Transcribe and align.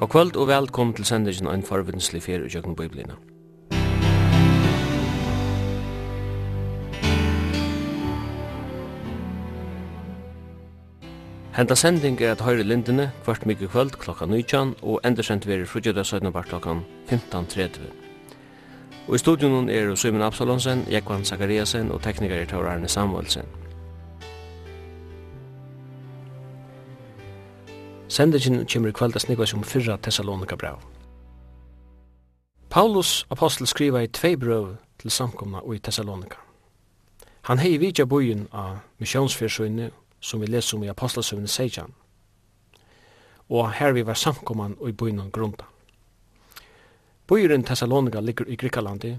God 0.00 0.08
kvöld 0.08 0.36
og 0.36 0.48
velkommen 0.48 0.94
til 0.94 1.04
sendingen 1.04 1.46
og 1.46 1.54
en 1.54 1.62
forvindelig 1.62 2.22
fer 2.22 2.40
og 2.40 2.48
kjøkken 2.48 2.76
biblina. 2.76 3.18
Henta 11.52 11.76
sending 11.76 12.16
er 12.22 12.32
at 12.32 12.40
høyre 12.40 12.64
lindene 12.64 13.10
kvart 13.24 13.44
mykje 13.44 13.68
kvöld 13.68 13.92
klokka 14.00 14.24
19 14.24 14.74
og 14.82 15.00
endersendt 15.04 15.46
verir 15.46 15.68
frugjöda 15.68 16.02
17 16.02 16.32
bar 16.32 16.48
klokka 16.48 16.78
15.30. 17.10 17.80
Og 19.08 19.14
i 19.14 19.18
studion 19.18 19.68
er 19.68 19.94
Simon 19.94 20.22
Absalonsen, 20.22 20.86
Jekvan 20.88 21.24
Zakariasen 21.24 21.92
og 21.92 22.00
tekniker 22.02 22.40
er 22.40 22.46
Taur 22.46 22.64
Arne 22.64 22.88
Samuelsen. 22.88 23.44
Sendingen 28.10 28.66
kommer 28.66 28.88
i 28.88 28.92
kveld 28.92 29.14
snikva 29.14 29.20
snigva 29.22 29.46
som 29.46 29.62
fyrra 29.62 29.96
Thessalonika 30.02 30.56
brev. 30.56 30.80
Paulus 32.68 33.26
apostel 33.30 33.66
skriva 33.66 34.02
i 34.02 34.08
tvei 34.08 34.36
brøv 34.36 34.72
til 34.98 35.10
samkomna 35.10 35.60
og 35.62 35.76
i 35.76 35.78
Thessalonika. 35.78 36.40
Han 37.46 37.62
hei 37.62 37.78
vidja 37.78 38.04
bojen 38.10 38.48
av 38.50 38.80
missionsfyrsøyne 38.98 39.92
som 40.20 40.42
vi 40.42 40.50
leser 40.50 40.76
om 40.76 40.84
i 40.84 40.90
apostelsøyne 40.90 41.48
Seijan. 41.48 41.94
Og 43.48 43.70
her 43.78 43.92
vi 43.92 44.06
var 44.06 44.18
samkomman 44.18 44.76
og 44.80 44.88
i 44.88 44.92
bojen 44.92 45.30
grunda. 45.30 45.70
Bojen 47.26 47.64
Thessalonika 47.64 48.20
ligger 48.20 48.48
i 48.48 48.56
Grikalandi, 48.56 49.16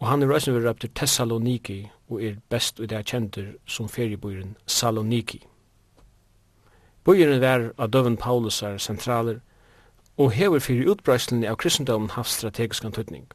og 0.00 0.08
han 0.08 0.22
er 0.22 0.32
røysen 0.32 0.56
vi 0.56 0.66
røpter 0.66 0.88
Thessaloniki 0.88 1.82
og 2.08 2.22
er 2.22 2.40
best 2.48 2.80
og 2.80 2.88
det 2.88 2.96
er 2.96 3.02
kjentur 3.02 3.58
som 3.66 3.88
feriebojen 3.88 4.56
Saloniki. 4.66 5.38
Saloniki. 5.38 5.48
Bøyeren 7.04 7.40
var 7.40 7.70
av 7.78 7.90
døven 7.92 8.16
Paulusar 8.16 8.78
sentraler, 8.78 9.40
og 10.16 10.32
hever 10.32 10.62
fyrir 10.62 10.90
utbreislinni 10.92 11.46
av 11.50 11.58
kristendommen 11.60 12.14
haft 12.14 12.32
strategisk 12.32 12.84
antydning. 12.84 13.26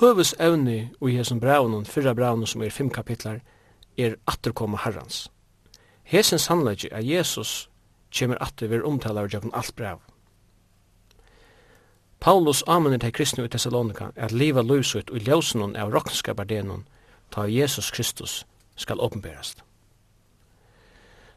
Høves 0.00 0.34
evne 0.40 0.90
og 1.00 1.10
i 1.10 1.16
hesson 1.18 1.40
braunen, 1.40 1.84
fyrra 1.86 2.14
braunen 2.14 2.46
som 2.46 2.62
er 2.62 2.72
fem 2.72 2.90
kapitlar, 2.90 3.42
er 3.98 4.16
atterkomma 4.26 4.80
herrans. 4.82 5.28
Hesen 6.02 6.38
sannleggi 6.38 6.88
er 6.90 7.04
Jesus 7.04 7.68
kjemur 8.10 8.40
atter 8.40 8.72
vir 8.72 8.86
omtalar 8.88 9.28
jøkken 9.28 9.52
alt 9.54 9.76
brev. 9.76 10.00
Paulus 12.20 12.62
amener 12.66 12.98
til 13.02 13.12
kristne 13.12 13.44
i 13.44 13.50
Thessalonika 13.50 14.12
at 14.16 14.32
liva 14.32 14.62
løsut 14.62 15.10
og 15.10 15.26
ljósunum 15.26 15.76
av 15.76 15.92
rokkenskapardenon 15.92 16.86
ta 17.34 17.46
Jesus 17.50 17.90
Kristus 17.90 18.44
skal 18.76 19.00
åpenberast. 19.00 19.62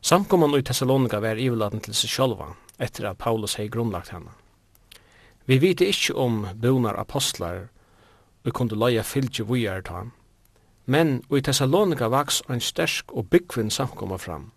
Samkomman 0.06 0.54
i 0.54 0.62
Thessalonika 0.62 1.18
var 1.20 1.40
iveladen 1.42 1.80
til 1.82 1.96
seg 1.98 2.12
sjálva, 2.14 2.52
etter 2.78 3.08
at 3.10 3.18
Paulus 3.18 3.56
hei 3.58 3.64
grunnlagt 3.74 4.12
henne. 4.14 4.36
Vi 5.50 5.56
vite 5.58 5.88
ikkje 5.90 6.14
om 6.22 6.44
bonar 6.62 7.00
apostlar 7.02 7.72
og 8.46 8.54
kunde 8.54 8.78
leia 8.78 9.02
fylgje 9.02 9.48
vujar 9.50 9.82
ta, 9.82 10.04
men 10.86 11.24
i 11.34 11.42
Thessalonika 11.42 12.06
vaks 12.14 12.44
ein 12.46 12.62
stersk 12.62 13.16
og 13.18 13.32
byggvinn 13.32 13.74
samkomma 13.74 14.20
fram, 14.22 14.52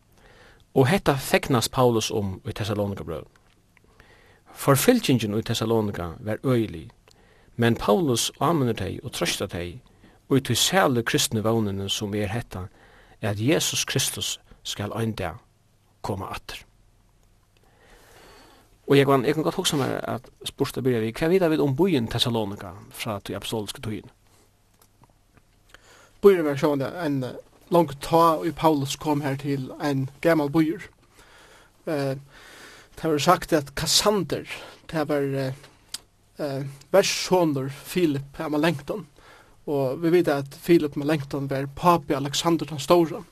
og 0.75 0.91
hetta 0.91 1.15
feknas 1.17 1.71
Paulus 1.73 2.11
om 2.11 2.43
i 2.45 2.53
Thessalonika 2.53 3.07
brød. 3.09 3.25
For 4.53 4.75
Forfylgjingen 4.75 5.39
i 5.39 5.43
Thessalonika 5.43 6.11
var 6.21 6.45
øylig, 6.45 6.91
men 7.57 7.77
Paulus 7.77 8.29
amener 8.39 8.77
teg 8.77 9.01
og 9.03 9.17
trøsta 9.17 9.49
teg, 9.49 9.81
og 10.29 10.37
i 10.37 10.45
til 10.45 10.61
særlig 10.61 11.07
kristne 11.09 11.41
vannene 11.41 11.89
som 11.89 12.13
er 12.15 12.29
hetta, 12.29 12.67
er 13.23 13.31
at 13.31 13.41
Jesus 13.41 13.85
Kristus 13.89 14.37
skal 14.69 14.93
ein 14.93 15.13
dag 15.13 15.48
koma 16.03 16.31
atter. 16.35 16.65
Og 18.89 18.97
jeg 18.97 19.07
kan, 19.07 19.25
jeg 19.25 19.37
kan 19.37 19.45
godt 19.45 19.59
hoksa 19.61 19.77
meg 19.77 19.99
at 20.09 20.31
spørsta 20.49 20.81
byrja 20.81 21.03
vi, 21.03 21.13
hva 21.13 21.29
vidar 21.29 21.53
vi 21.53 21.59
om 21.61 21.77
byen 21.77 22.09
Thessalonika 22.09 22.73
fra 22.97 23.19
til 23.21 23.37
apostoliske 23.37 23.83
tøyen? 23.85 24.09
Byen 26.25 26.47
var 26.47 26.57
sjående 26.57 26.89
en 27.05 27.21
langt 27.71 27.99
ta 28.03 28.41
i 28.49 28.53
Paulus 28.57 28.97
kom 28.97 29.21
her 29.21 29.37
til 29.37 29.69
en 29.85 30.09
gammal 30.25 30.49
byer. 30.51 30.89
Eh, 31.87 32.17
det 32.99 33.11
var 33.13 33.19
sagt 33.19 33.53
at 33.53 33.75
Kassander, 33.77 34.49
det 34.91 35.05
var 35.09 35.29
eh, 35.37 36.65
verssoner 36.91 37.69
Filip 37.69 38.41
Malengton. 38.49 39.07
og 39.67 40.03
vi 40.03 40.11
vet 40.11 40.29
at 40.29 40.55
Filip 40.55 40.97
Malengton 40.97 41.51
var 41.51 41.69
papi 41.77 42.15
Alexander 42.15 42.67
den 42.67 42.79
Stora 42.79 43.23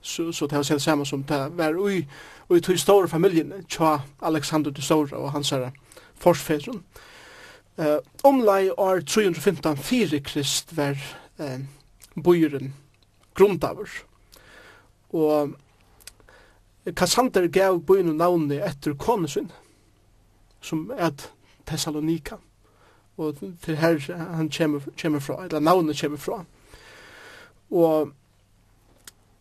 så, 0.00 0.32
så 0.32 0.46
det 0.46 0.56
har 0.56 0.62
sett 0.62 0.82
samma 0.82 1.04
som 1.04 1.22
det 1.22 1.48
var 1.56 1.90
i, 1.90 2.06
i 2.50 2.60
tog 2.60 2.78
stora 2.78 3.08
familjen 3.08 3.52
tja 3.68 3.98
Alexander 4.18 4.70
de 4.70 4.82
Stora 4.82 5.18
og 5.18 5.32
hans 5.32 5.50
herre 5.50 5.72
forsfedron. 6.18 6.84
eh 7.78 7.98
omlai 8.24 8.70
år 8.70 9.00
315 9.00 9.76
4 9.76 10.20
krist 10.20 10.76
var 10.76 10.96
eh 11.38 11.60
bojuren 12.22 12.74
grundaver. 13.34 13.88
Og 15.10 15.54
Kassander 16.96 17.48
gav 17.48 17.80
byen 17.80 18.16
navnet 18.16 18.62
etter 18.64 18.94
konesun, 18.94 19.50
som 20.60 20.90
er 20.96 21.10
Thessalonika. 21.66 22.36
Og 23.18 23.36
til 23.64 23.76
her 23.76 23.98
han 24.16 24.50
kommer, 24.50 24.80
kommer 25.02 25.20
fra, 25.20 25.44
eller 25.44 25.60
navnet 25.60 26.00
kommer 26.00 26.18
fra. 26.18 26.44
Og 27.70 28.12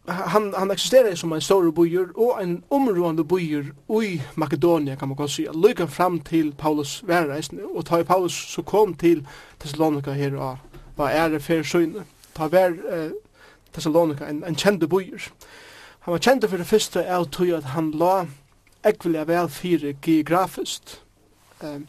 han 0.07 0.53
han 0.57 0.71
existerar 0.71 1.15
som 1.15 1.33
en 1.33 1.41
stor 1.41 1.71
bojur 1.71 2.11
og 2.15 2.43
en 2.43 2.63
områdande 2.69 3.23
bojur 3.23 3.65
i 4.03 4.21
Makedonia 4.35 4.95
kan 4.95 5.07
man 5.07 5.17
kan 5.17 5.29
si. 5.29 5.47
lika 5.53 5.87
fram 5.87 6.19
til 6.19 6.53
Paulus 6.53 7.03
värreisen 7.07 7.59
og 7.75 7.85
ta 7.85 8.03
Paulus 8.03 8.33
så 8.33 8.61
kom 8.61 8.93
til 8.93 9.27
Thessalonika 9.59 10.11
her 10.11 10.37
og 10.37 10.57
var 10.97 11.09
ære 11.09 11.39
fer 11.39 11.63
för 11.63 12.03
ta 12.35 12.47
vær 12.47 12.71
eh, 12.91 13.11
Thessalonika 13.73 14.25
en 14.25 14.43
en 14.43 14.55
känd 14.55 14.87
bojur 14.87 15.31
han 15.99 16.11
var 16.11 16.19
känd 16.19 16.49
for 16.49 16.57
det 16.57 16.67
første 16.67 17.05
av 17.05 17.25
tog 17.25 17.49
at 17.49 17.63
han 17.63 17.91
la 17.91 18.25
ekvilja 18.83 19.23
vel 19.23 19.49
fire 19.49 19.93
geografiskt 20.01 21.01
ehm 21.61 21.87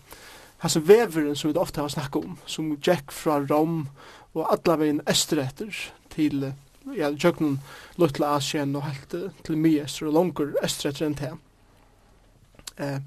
Hasa 0.59 0.81
veveren 0.81 1.37
som 1.37 1.53
vi 1.53 1.59
ofta 1.59 1.81
har 1.81 1.89
snakket 1.89 2.17
om, 2.17 2.39
som 2.47 2.79
Jack 2.87 3.13
fra 3.13 3.39
Rom 3.51 3.89
og 4.35 4.53
allavegin 4.53 5.01
Estretter 5.07 5.71
til 6.11 6.53
ja, 6.97 7.11
tjøkken 7.13 7.59
Lutla 7.99 8.37
Asien 8.37 8.77
og 8.79 8.87
helt 8.87 9.17
til 9.45 9.61
mye 9.61 9.85
øster 9.85 10.09
og 10.09 10.17
langer 10.17 10.55
øster 10.65 10.91
etter 10.91 11.09
enn 11.09 11.19
til. 11.19 11.37
Eh, 12.79 13.01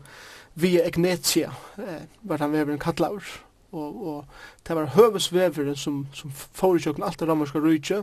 via 0.60 0.84
Egnetia 0.86 1.54
eh, 1.80 2.04
var 2.28 2.44
han 2.44 2.54
veveren 2.54 2.82
kattlaur, 2.82 3.24
og, 3.72 4.02
og 4.08 4.68
det 4.68 4.76
var 4.76 4.94
høvesveveren 4.98 5.78
som, 5.80 6.06
som 6.14 6.34
får 6.36 6.78
i 6.78 6.86
tjøkken 6.86 7.08
alt 7.08 7.20
det 7.22 7.30
romerske 7.30 7.62
rujtje, 7.64 8.02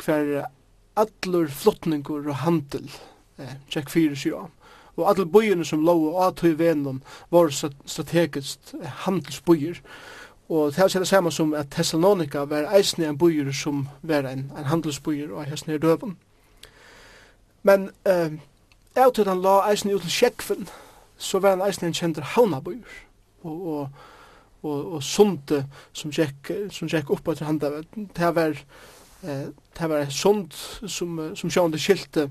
hver 0.00 0.46
allur 0.98 1.50
flottningur 1.50 2.24
og 2.24 2.42
handel 2.44 2.88
eh, 3.38 3.56
tjekk 3.70 3.92
fyrir 3.92 4.18
sjå. 4.18 4.44
Og 4.94 5.08
alle 5.10 5.26
bøyene 5.26 5.66
som 5.66 5.82
lå 5.84 5.94
og 6.12 6.20
atøy 6.28 6.54
vennom 6.58 7.00
var 7.34 7.50
strategisk 7.50 8.74
handelsbøyer, 9.04 9.80
eh, 9.80 9.90
Og 10.48 10.72
det 10.72 10.78
er 10.78 10.98
det 10.98 11.08
samme 11.08 11.32
som 11.32 11.54
at 11.54 11.70
Thessalonika 11.70 12.44
var 12.44 12.68
eisne 12.76 13.06
en 13.08 13.18
bøyer 13.18 13.52
som 13.52 13.88
var 14.02 14.28
en, 14.28 14.50
en 14.58 14.64
handelsbøyer 14.64 15.32
og 15.32 15.46
eisne 15.48 15.74
i 15.74 15.78
døven. 15.78 16.16
Men 17.62 17.90
eh, 18.04 18.32
av 18.96 19.14
til 19.14 19.28
han 19.28 19.40
la 19.40 19.62
eisne 19.70 19.94
ut 19.94 20.04
til 20.04 20.12
Sjekven, 20.12 20.68
så 21.16 21.40
var 21.40 21.56
han 21.56 21.64
eisne 21.64 21.88
en 21.88 21.96
kjent 21.96 22.20
havnabyer. 22.34 22.98
Og, 23.44 23.62
og, 23.72 23.88
og, 24.62 24.92
og 24.94 25.02
sunde 25.02 25.64
som 25.92 26.12
gikk, 26.12 26.52
som 26.72 26.88
gikk 26.92 27.10
opp 27.10 27.28
etter 27.32 27.48
handa. 27.48 27.70
Det 27.96 28.34
var, 28.36 28.60
eh, 29.24 29.48
det 29.78 29.90
var 29.90 30.12
sund 30.12 30.52
som, 30.52 31.16
som 31.36 31.50
sjående 31.50 31.80
skilte 31.80 32.28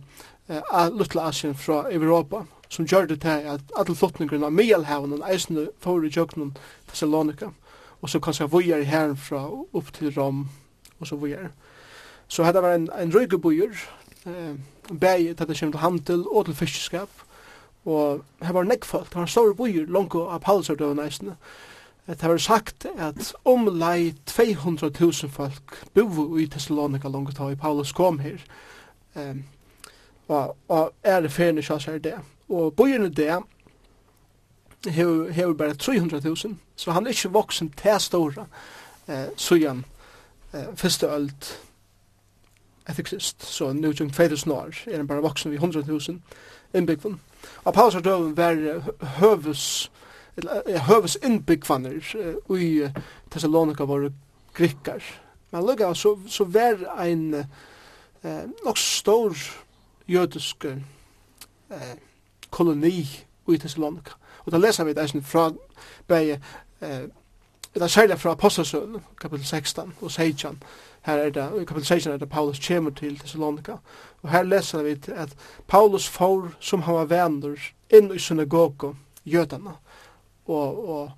eh, 0.50 0.86
Lutla 0.94 1.32
Asien 1.32 1.58
fra 1.58 1.88
Europa, 1.90 2.46
som 2.70 2.86
gjør 2.86 3.10
det 3.10 3.22
til 3.26 3.50
at 3.58 3.74
alle 3.78 3.98
flottningene 3.98 4.46
av 4.46 4.54
Mielhavnen 4.54 5.26
eisne 5.26 5.68
for 5.82 6.06
i 6.06 6.14
jøknen 6.14 6.54
Thessalonika 6.90 7.50
og 8.04 8.10
så 8.10 8.20
kanske 8.20 8.50
vojar 8.52 8.84
härifrån 8.84 9.66
opp 9.74 9.94
til 9.94 10.14
Rom 10.14 10.50
og 11.00 11.08
så 11.08 11.16
vojar. 11.16 11.52
Så 12.28 12.44
hade 12.44 12.62
var 12.62 12.76
en 12.76 12.90
en 13.00 13.16
ryggbojur 13.16 13.76
eh 14.26 14.56
bæg 15.00 15.38
til 15.38 15.48
det 15.48 15.60
kommer 15.60 15.72
til 15.72 15.80
handel 15.80 16.28
og 16.28 16.46
til 16.46 16.56
fiskeskap 16.56 17.10
og 17.86 18.24
her 18.42 18.54
var 18.54 18.64
nekkfalt, 18.64 19.10
Det 19.10 19.16
var 19.16 19.22
en 19.22 19.28
stor 19.28 19.54
bojur 19.54 19.86
langt 19.86 20.16
av 20.16 20.40
Palsardöven 20.40 20.96
nästan. 20.96 21.36
Det 22.08 22.22
har 22.22 22.38
sagt 22.38 22.86
at 22.98 23.34
omlai 23.46 24.14
200 24.26 24.92
000 25.00 25.14
folk 25.30 25.86
bovo 25.94 26.38
i 26.38 26.48
Thessalonika 26.48 27.08
langt 27.08 27.40
av 27.40 27.52
i 27.52 27.56
Paulus 27.56 27.92
kom 27.92 28.20
her. 28.20 28.38
Um, 29.16 29.44
og, 30.28 30.58
og 30.68 30.94
er 31.04 31.22
det 31.22 31.32
ferne 31.32 31.62
sjans 31.62 31.86
her 31.86 31.98
det. 31.98 32.16
Og 32.50 32.74
bojerne 32.76 33.10
det 33.10 33.40
hever, 34.86 35.32
hever 35.32 35.54
bare 35.54 35.76
300.000, 35.84 36.56
så 36.76 36.92
han 36.92 37.06
er 37.06 37.10
ikke 37.10 37.32
voksen 37.32 37.70
til 37.70 38.00
store 38.00 38.46
eh, 39.08 39.26
sujan 39.38 39.86
eh, 40.54 40.66
første 40.76 41.08
ølt 41.08 41.60
etter 42.90 43.04
krist, 43.04 43.46
så 43.46 43.74
nu 43.74 43.94
kjent 43.94 44.14
2000 44.14 44.52
år 44.52 44.76
er 44.88 44.98
han 44.98 45.08
bare 45.08 45.22
voksen 45.24 45.52
vi 45.52 45.58
100.000 45.58 46.20
innbyggvann. 46.74 47.20
Og 47.64 47.74
Paulus 47.74 47.94
har 47.94 48.02
døven 48.02 48.38
var 48.38 48.84
høves 49.20 49.92
høves 50.88 51.18
innbyggvanner 51.24 52.16
i 52.58 52.90
Thessalonika 53.32 53.86
var 53.86 54.10
grikkar. 54.54 55.04
Men 55.52 55.66
lukka 55.66 55.94
så, 55.94 56.18
så 56.28 56.44
var 56.44 56.82
ein 56.98 57.34
eh, 57.34 58.44
nok 58.66 58.78
stor 58.78 59.38
jødisk 60.08 60.66
eh, 60.66 61.94
koloni 62.50 63.26
i 63.48 63.58
Thessalonika 63.58 64.18
Og 64.46 64.52
da 64.52 64.58
leser 64.58 64.84
vi 64.84 64.94
det 64.94 65.04
eisen 65.04 65.24
fra 65.24 65.52
begge, 66.08 66.40
eh, 66.82 67.08
det 67.74 67.82
er 67.82 67.88
særlig 67.88 68.20
fra 68.20 68.32
Apostelsøen, 68.32 68.98
kapitel 69.22 69.46
16 69.46 69.94
og 70.02 70.12
16. 70.12 70.64
Her 71.02 71.14
er 71.14 71.30
det, 71.30 71.62
i 71.62 71.66
kapitel 71.66 71.86
16 71.86 72.14
er 72.14 72.18
det 72.18 72.30
Paulus 72.30 72.68
kommer 72.68 72.92
til 72.92 73.20
Thessalonika. 73.20 73.72
Og 74.22 74.30
her 74.30 74.44
leser 74.44 74.84
vi 74.84 74.98
at 75.16 75.36
Paulus 75.68 76.10
får 76.10 76.52
som 76.60 76.82
han 76.82 76.96
var 76.96 77.06
venner 77.06 77.56
inn 77.90 78.12
i 78.14 78.20
synagogo, 78.20 78.94
jødene. 79.26 79.74
Og, 80.46 80.90
og 80.90 81.12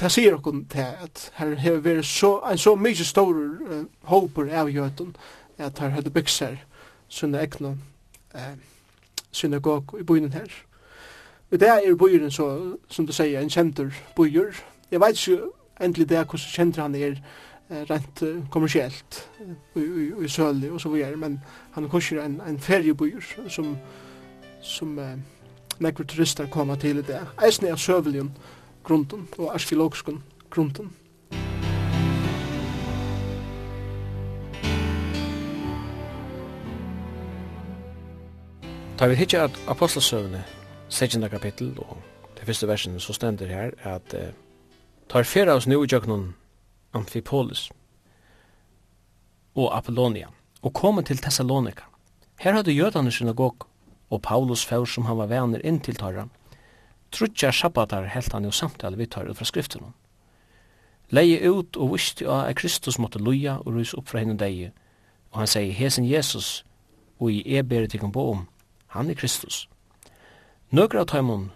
det 0.00 0.12
sier 0.12 0.36
okkur 0.36 0.62
til 0.70 0.86
at 1.02 1.32
her 1.34 1.54
har 1.54 1.80
vært 1.82 2.06
så, 2.06 2.38
en 2.46 2.58
så 2.58 2.74
mykje 2.74 3.04
stor 3.04 3.34
uh, 3.34 3.84
håper 4.02 4.52
av 4.54 4.70
jøden 4.70 5.16
at 5.58 5.78
her 5.78 5.88
hadde 5.88 6.10
byggt 6.14 6.30
seg 6.30 6.60
sine 7.08 7.40
egne 7.42 7.74
uh, 8.34 8.54
synagogo 9.32 9.98
i 9.98 10.06
byen 10.06 10.32
her. 10.32 10.67
Og 11.50 11.60
det 11.60 11.68
er 11.68 11.94
bøyren 11.94 12.30
så, 12.30 12.76
som 12.88 13.06
du 13.06 13.12
sier, 13.12 13.40
en 13.40 13.50
kjentur 13.50 13.92
bøyer. 14.16 14.52
Jeg 14.90 15.00
vet 15.00 15.28
ikke 15.28 15.42
endelig 15.80 16.08
det 16.08 16.24
hvordan 16.24 16.52
kjentur 16.52 16.82
han 16.82 16.94
er 16.94 17.20
rent 17.90 18.22
kommersielt 18.50 19.30
i, 19.76 19.80
i 20.24 20.28
Søli 20.28 20.70
og 20.70 20.80
så 20.80 20.88
videre, 20.88 21.16
men 21.16 21.40
han 21.72 21.84
er 21.84 21.88
kanskje 21.88 22.24
en, 22.24 22.40
en 22.40 22.60
feriebøyer 22.60 23.48
som, 23.48 23.76
som 24.62 24.98
eh, 24.98 25.16
nekker 25.80 26.04
turister 26.04 26.48
kommer 26.48 26.76
til 26.76 26.98
i 26.98 27.02
det. 27.02 27.20
Eisen 27.44 27.66
er 27.66 27.76
søveligen 27.76 28.32
grunden 28.84 29.28
og 29.38 29.54
arkeologisk 29.54 30.08
grunden. 30.50 30.92
Da 38.98 39.06
vi 39.06 39.14
hittar 39.14 39.44
at 39.44 39.60
apostelsøvene 39.68 40.44
16. 40.88 41.28
kapittel, 41.30 41.74
og 41.78 41.96
det 42.36 42.46
første 42.46 42.68
versen 42.68 43.00
så 43.00 43.12
stender 43.12 43.46
her 43.46 43.70
at 43.84 44.14
eh, 44.14 44.32
tar 45.08 45.22
fyrra 45.22 45.54
oss 45.54 45.66
nu 45.66 45.84
i 45.84 45.88
Amphipolis 46.94 47.70
og 49.54 49.76
Apollonia 49.76 50.28
og 50.62 50.72
kommer 50.72 51.02
til 51.02 51.18
Thessalonika. 51.18 51.82
Her 52.40 52.52
hadde 52.52 52.72
jødane 52.72 53.10
synagog, 53.10 53.66
og 54.10 54.22
Paulus 54.22 54.64
fær 54.64 54.84
som 54.84 55.04
han 55.04 55.18
var 55.18 55.26
venner 55.26 55.60
inn 55.64 55.80
til 55.80 55.94
tarra. 55.94 56.28
Trutja 57.12 57.50
sabbatar 57.52 58.04
helt 58.04 58.32
han 58.32 58.44
jo 58.44 58.50
samtale 58.50 58.96
vi 58.96 59.06
tar 59.06 59.32
fra 59.34 59.44
skriften. 59.44 59.92
Leie 61.10 61.50
ut 61.50 61.76
og 61.76 61.92
visste 61.92 62.24
jo 62.24 62.32
at 62.32 62.56
Kristus 62.56 62.98
måtte 62.98 63.18
loja 63.18 63.58
og 63.58 63.74
rys 63.76 63.94
opp 63.94 64.08
fra 64.08 64.18
henne 64.18 64.36
deg. 64.36 64.72
og 65.30 65.38
han 65.38 65.46
sier, 65.46 65.72
hesen 65.72 66.08
Jesus, 66.08 66.64
og 67.20 67.32
i 67.32 67.42
eber 67.58 67.86
til 67.86 68.00
kan 68.00 68.12
om, 68.14 68.48
han 68.86 69.10
er 69.10 69.14
Kristus. 69.14 69.68
Nøkra 70.68 71.00
av 71.00 71.06
taimun 71.08 71.46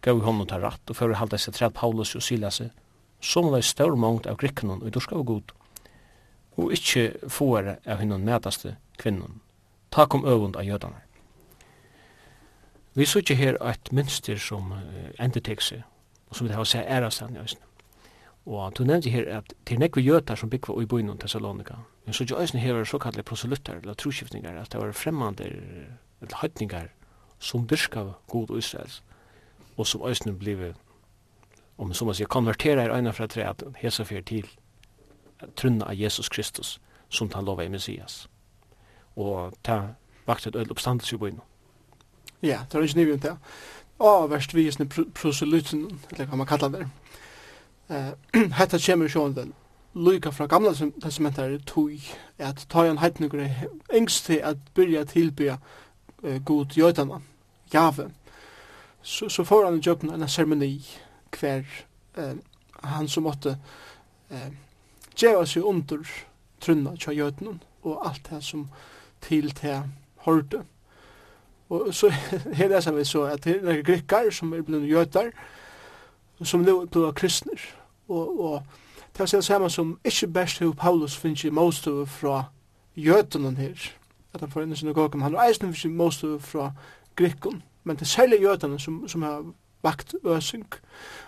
gav 0.00 0.22
i 0.22 0.24
hånden 0.24 0.46
til 0.48 0.62
ratt 0.62 0.88
og 0.88 0.96
fyrir 0.96 1.18
halda 1.20 1.36
seg 1.36 1.52
træd 1.52 1.74
Paulus 1.76 2.14
og 2.16 2.22
Silas, 2.24 2.62
som 3.20 3.50
var 3.52 3.60
stor 3.60 3.92
mångt 3.92 4.24
av 4.30 4.38
grikkenon 4.40 4.80
og 4.80 4.94
dorska 4.94 5.18
og 5.18 5.26
god, 5.28 5.52
og 6.56 6.72
ikkje 6.72 7.28
fåere 7.28 7.76
av 7.84 8.00
hinnon 8.00 8.24
metaste 8.24 8.78
kvinnon. 8.96 9.42
Ta 9.92 10.06
kom 10.08 10.24
øvund 10.24 10.56
av 10.56 10.64
jødane. 10.64 11.04
Vi 12.96 13.04
så 13.04 13.20
ikkje 13.20 13.36
her 13.36 13.60
eit 13.60 13.92
mønster 13.92 14.40
som 14.40 14.72
uh, 14.72 15.12
endetek 15.20 15.60
seg, 15.60 15.84
og 16.30 16.40
som 16.40 16.48
vi 16.48 16.56
har 16.56 16.64
seg 16.64 16.88
æra 16.88 17.12
seg 17.12 17.36
i 17.36 17.42
òsne. 17.44 17.64
Og 18.48 18.72
du 18.78 18.86
nevnte 18.88 19.12
her 19.12 19.28
at 19.42 19.52
det 19.68 19.76
er 19.76 19.84
nekve 19.84 20.00
jøtar 20.00 20.40
som 20.40 20.48
byggva 20.48 20.80
i 20.80 20.88
byen 20.88 21.12
om 21.12 21.18
Thessalonika. 21.20 21.82
Men 22.06 22.16
så 22.16 22.24
ikke 22.24 22.40
æsne 22.40 22.64
her 22.64 22.80
er 22.80 22.88
såkallet 22.88 23.28
proselytter, 23.28 23.82
eller 23.82 23.94
troskiftningar, 23.94 24.56
at 24.56 24.72
det 24.72 24.80
var 24.80 24.96
fremmande, 24.96 25.44
eller 25.44 26.40
høytningar, 26.40 26.88
som 27.38 27.66
dyrka 27.66 28.04
god 28.26 28.50
og 28.50 28.62
og 29.76 29.86
som 29.86 30.02
æsne 30.10 30.38
blive, 30.38 30.74
om 31.78 31.94
som 31.94 32.06
man 32.06 32.14
sier, 32.14 32.26
konvertera 32.26 32.82
er 32.82 32.96
øyne 32.96 33.12
fra 33.12 33.26
tre, 33.26 33.48
at 33.48 33.62
hesa 33.76 34.02
fyr 34.02 34.20
til 34.20 34.48
trunna 35.56 35.84
av 35.84 35.94
Jesus 35.94 36.28
Kristus, 36.28 36.80
som 37.08 37.30
han 37.34 37.44
lova 37.44 37.62
i 37.62 37.68
Messias. 37.68 38.28
Og 39.16 39.54
ta 39.64 39.94
vakt 40.26 40.46
et 40.46 40.56
øyne 40.56 40.70
oppstandelse 40.70 41.16
i 41.16 41.18
bøyne. 41.18 41.40
Ja, 42.42 42.60
det 42.72 42.78
er 42.78 42.82
ikke 42.82 42.96
nivå 42.96 43.16
det. 43.16 43.36
Og 43.98 44.30
verst 44.30 44.54
vi 44.54 44.66
er 44.66 45.04
proselyten, 45.14 46.00
eller 46.10 46.26
hva 46.26 46.36
man 46.36 46.46
kallar 46.46 46.68
det. 46.68 46.88
Hetta 48.58 48.78
kommer 48.78 49.08
sjån 49.08 49.34
den 49.34 49.54
Luka 49.94 50.30
fra 50.30 50.46
gamla 50.46 50.72
testamentet 51.02 51.44
er 51.44 51.58
tog 51.66 51.90
at 52.38 52.66
ta 52.70 52.84
en 52.86 52.98
heitnukker 52.98 53.48
engst 53.92 54.26
til 54.26 54.40
at 54.44 54.56
byrja 54.74 55.04
tilbyja 55.04 55.56
eh, 56.22 56.44
god 56.44 56.66
jødana, 56.76 57.20
Jave, 57.74 58.10
så, 59.02 59.28
så 59.28 59.44
får 59.44 59.64
han 59.64 59.78
i 59.78 59.82
jøkken 59.86 60.10
en 60.10 60.28
ceremoni 60.28 60.86
hver 61.40 61.64
eh, 62.16 62.34
han 62.84 63.08
som 63.08 63.22
måtte 63.22 63.58
eh, 64.30 64.50
djeva 65.16 65.46
seg 65.46 65.64
under 65.64 66.04
trunna 66.60 66.96
tja 66.96 67.12
jødnen 67.12 67.60
og 67.82 68.08
alt 68.08 68.30
det 68.30 68.42
som 68.44 68.68
til 69.20 69.50
til 69.54 69.82
hørte. 70.26 70.64
Og 71.68 71.94
så 71.94 72.10
her 72.58 72.68
leser 72.68 72.92
vi 72.92 73.04
så 73.04 73.22
at 73.22 73.44
det 73.44 73.60
er 73.64 73.82
grikkar 73.82 74.30
som 74.30 74.52
er 74.52 74.62
blivna 74.62 74.86
jødar, 74.86 75.30
som 76.42 76.60
nu 76.60 76.80
er 76.80 76.86
blivna 76.86 77.12
kristner, 77.12 77.60
og, 78.08 78.40
og 78.40 78.62
det 79.18 79.34
er 79.34 79.40
samme 79.40 79.70
som 79.70 79.98
ikke 80.04 80.26
best 80.26 80.56
til 80.56 80.74
Paulus 80.74 81.16
finnes 81.16 81.44
i 81.44 81.50
motstøve 81.50 82.06
fra 82.06 82.44
jødenen 82.96 83.56
her, 83.56 83.92
at 84.38 84.46
han 84.46 84.54
får 84.54 84.66
inn 84.66 84.72
i 84.72 84.78
synagogen. 84.78 85.22
Han 85.26 85.34
er 85.34 85.48
eisen 85.48 85.74
fyrir 85.74 85.94
måste 85.94 86.36
fra 86.40 86.70
grikkon, 87.18 87.62
men 87.84 87.96
det 87.96 88.06
er 88.06 88.14
særlig 88.14 88.42
jødene 88.42 88.78
som, 88.80 89.02
som 89.08 89.22
har 89.22 89.44
vakt 89.82 90.14
øsing. 90.24 90.66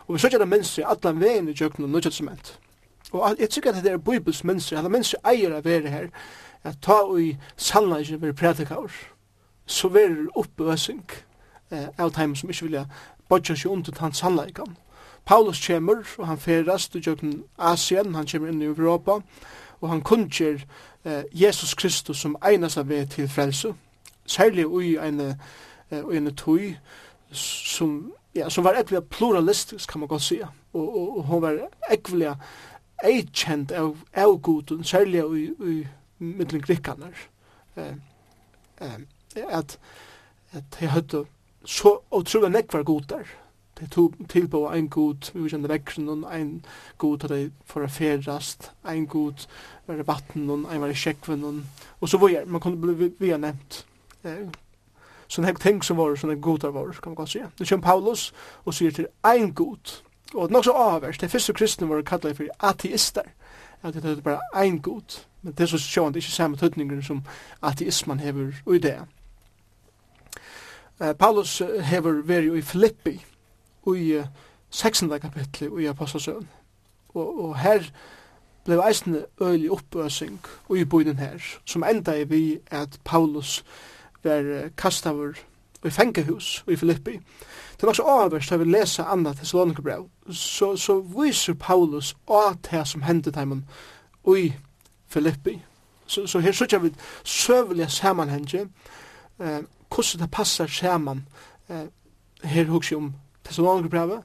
Og 0.07 0.15
vi 0.15 0.19
søkja 0.19 0.39
det 0.39 0.49
minstri 0.49 0.85
allan 0.87 1.21
vegin 1.21 1.49
i 1.49 1.57
jøkken 1.61 1.85
og 1.85 1.91
nødja 1.91 2.11
sement. 2.11 2.59
Og 3.13 3.37
jeg 3.39 3.51
tykker 3.51 3.73
at 3.73 3.85
det 3.85 3.93
er 3.93 3.99
bibels 3.99 4.45
minstri, 4.45 4.77
at 4.77 4.85
det 4.85 4.93
minstri 4.93 5.19
eier 5.27 5.57
av 5.57 5.65
veri 5.65 5.91
her, 5.91 6.11
at 6.65 6.79
ta 6.83 7.01
og 7.03 7.17
ui 7.17 7.39
sannleisje 7.57 8.21
veri 8.21 8.37
predikaur, 8.37 8.93
så 9.67 9.89
veri 9.89 10.29
oppøsing 10.35 11.03
eh, 11.73 11.89
av 11.99 12.13
teim 12.15 12.37
som 12.37 12.51
ikke 12.51 12.69
vilja 12.69 12.85
bodja 13.29 13.57
seg 13.57 13.73
under 13.73 13.99
hans 13.99 14.23
sannleikan. 14.23 14.77
Paulus 15.27 15.59
kjemur, 15.59 16.05
og 16.19 16.27
han 16.27 16.39
ferast 16.39 16.95
i 16.95 17.03
jøkken 17.07 17.43
Asien, 17.59 18.15
han 18.15 18.27
kjemur 18.27 18.51
inn 18.51 18.63
i 18.63 18.71
Europa, 18.71 19.21
og 19.81 19.89
han 19.89 20.03
kunngjør 20.03 20.63
eh, 21.05 21.23
Jesus 21.33 21.75
Kristus 21.75 22.19
som 22.19 22.37
einas 22.43 22.77
av 22.77 22.89
vei 22.89 23.05
til 23.07 23.29
frelse, 23.29 23.75
særlig 24.27 24.67
ui 24.67 24.97
en, 24.97 25.21
uh, 25.21 26.15
en 26.15 26.35
tui 26.37 26.77
som, 27.33 28.13
ja, 28.35 28.49
som 28.49 28.65
var 28.65 28.79
ekvelig 28.79 29.05
pluralistisk, 29.11 29.91
kan 29.91 30.01
man 30.01 30.09
godt 30.09 30.23
sige, 30.23 30.47
og, 30.73 30.97
og, 30.97 31.17
og 31.19 31.25
hun 31.25 31.43
var 31.43 31.59
ekvelig 31.91 32.35
eikjent 33.05 33.73
av, 33.73 33.97
av 34.15 34.37
goden, 34.43 34.85
særlig 34.85 35.25
ui, 35.25 35.49
ui 35.59 35.87
middelen 36.21 36.63
grikkanar, 36.63 37.17
eh, 37.77 37.95
eh, 38.81 38.99
at, 39.49 39.79
at 40.53 40.81
jeg 40.81 40.91
høyde 40.91 41.25
så 41.65 41.97
utrolig 42.13 42.51
nekvar 42.51 42.83
godar, 42.83 43.27
de 43.81 44.27
tilbå 44.29 44.69
ein 44.69 44.89
god 44.89 45.31
vi 45.35 45.49
kjenne 45.49 45.69
vekkren, 45.69 46.09
og 46.09 46.25
en 46.35 46.65
god 46.99 47.19
til 47.19 47.33
de 47.33 47.41
for 47.65 47.85
å 47.85 47.91
ferast 47.91 48.71
ein 48.85 49.07
god 49.07 49.47
var 49.87 50.01
i 50.01 50.07
vatten 50.07 50.51
og 50.51 50.67
en 50.71 50.83
var 50.83 50.93
i 50.93 50.99
kjekven 50.99 51.45
og 52.01 52.09
så 52.09 52.19
var 52.19 52.45
man 52.47 52.61
kunne 52.61 52.81
bli 52.81 53.13
vi 53.19 53.31
har 53.31 53.41
nevnt 53.41 53.85
eh, 54.25 54.49
sånne 55.29 55.51
her 55.51 55.63
ting 55.63 55.83
som 55.85 55.97
var 55.97 56.17
sånne 56.17 56.41
godar 56.43 56.75
var 56.77 56.93
kan 56.93 57.15
man 57.15 57.23
godt 57.23 57.35
si 57.35 57.43
det 57.59 57.69
kommer 57.69 57.87
Paulus 57.87 58.33
og 58.65 58.75
sier 58.75 58.93
til 58.93 59.09
ein 59.25 59.55
god 59.55 59.97
og 60.35 60.49
det 60.49 60.51
er 60.51 60.57
nok 60.57 60.65
så 60.65 60.73
avvers, 60.73 61.19
de 61.19 61.29
første 61.29 61.53
kristne 61.53 61.89
var 61.89 62.03
kallet 62.03 62.37
for 62.37 62.47
ateister 62.61 63.33
at 63.83 63.95
det 63.95 64.05
er 64.05 64.21
bare 64.21 64.41
ein 64.55 64.81
god 64.83 65.23
men 65.43 65.55
det 65.57 65.65
er 65.65 65.73
så 65.73 65.79
sjående 65.79 66.15
det 66.15 66.25
er 66.25 66.29
ikke 66.29 66.37
samme 66.37 66.57
tøtninger 66.57 67.01
som 67.03 67.25
ateisman 67.63 68.21
hever 68.21 68.53
og 68.67 68.75
i 68.77 68.85
det 68.85 68.99
Uh, 71.01 71.13
Paulus 71.17 71.63
hever 71.81 72.13
veri 72.13 72.59
i 72.59 72.61
Filippi 72.61 73.15
i 73.87 74.23
16. 74.71 75.21
kapittel 75.21 75.81
i 75.81 75.87
Apostelsøen. 75.87 76.49
Og, 77.15 77.45
og 77.45 77.59
her 77.59 77.83
ble 78.65 78.81
eisende 78.87 79.27
øylig 79.41 79.71
oppøsing 79.71 80.41
i 80.77 80.85
byen 80.85 81.19
her, 81.19 81.39
som 81.65 81.85
enda 81.85 82.21
er 82.21 82.25
vi 82.25 82.59
at 82.71 82.99
Paulus 83.05 83.65
var 84.23 84.69
kastavur 84.77 85.35
i 85.85 85.91
fengehus 85.91 86.65
i 86.69 86.77
Filippi. 86.77 87.21
Det 87.81 87.87
var 87.87 87.93
så 87.93 88.03
avverst 88.03 88.51
da 88.51 88.57
vi 88.57 88.65
leser 88.65 89.05
andre 89.05 89.35
Thessalonikerbrev, 89.35 90.09
så, 90.33 90.77
så 90.77 91.01
viser 91.01 91.55
Paulus 91.55 92.17
av 92.29 92.59
det 92.71 92.89
som 92.89 93.03
hendte 93.03 93.31
dem 93.31 93.65
i 94.37 94.53
Filippi. 95.09 95.61
Så, 96.07 96.27
så 96.27 96.39
her 96.39 96.53
sørger 96.53 96.79
vi 96.79 96.95
søvelige 97.25 97.89
sammenhenge, 97.89 98.69
eh, 99.41 99.61
hvordan 99.89 100.21
det 100.21 100.31
passer 100.31 100.67
sammen 100.67 101.29
eh, 101.69 101.87
her 102.45 102.65
hugsi 102.65 102.95
om 102.95 103.15
Thessalonikerbrevet, 103.51 104.23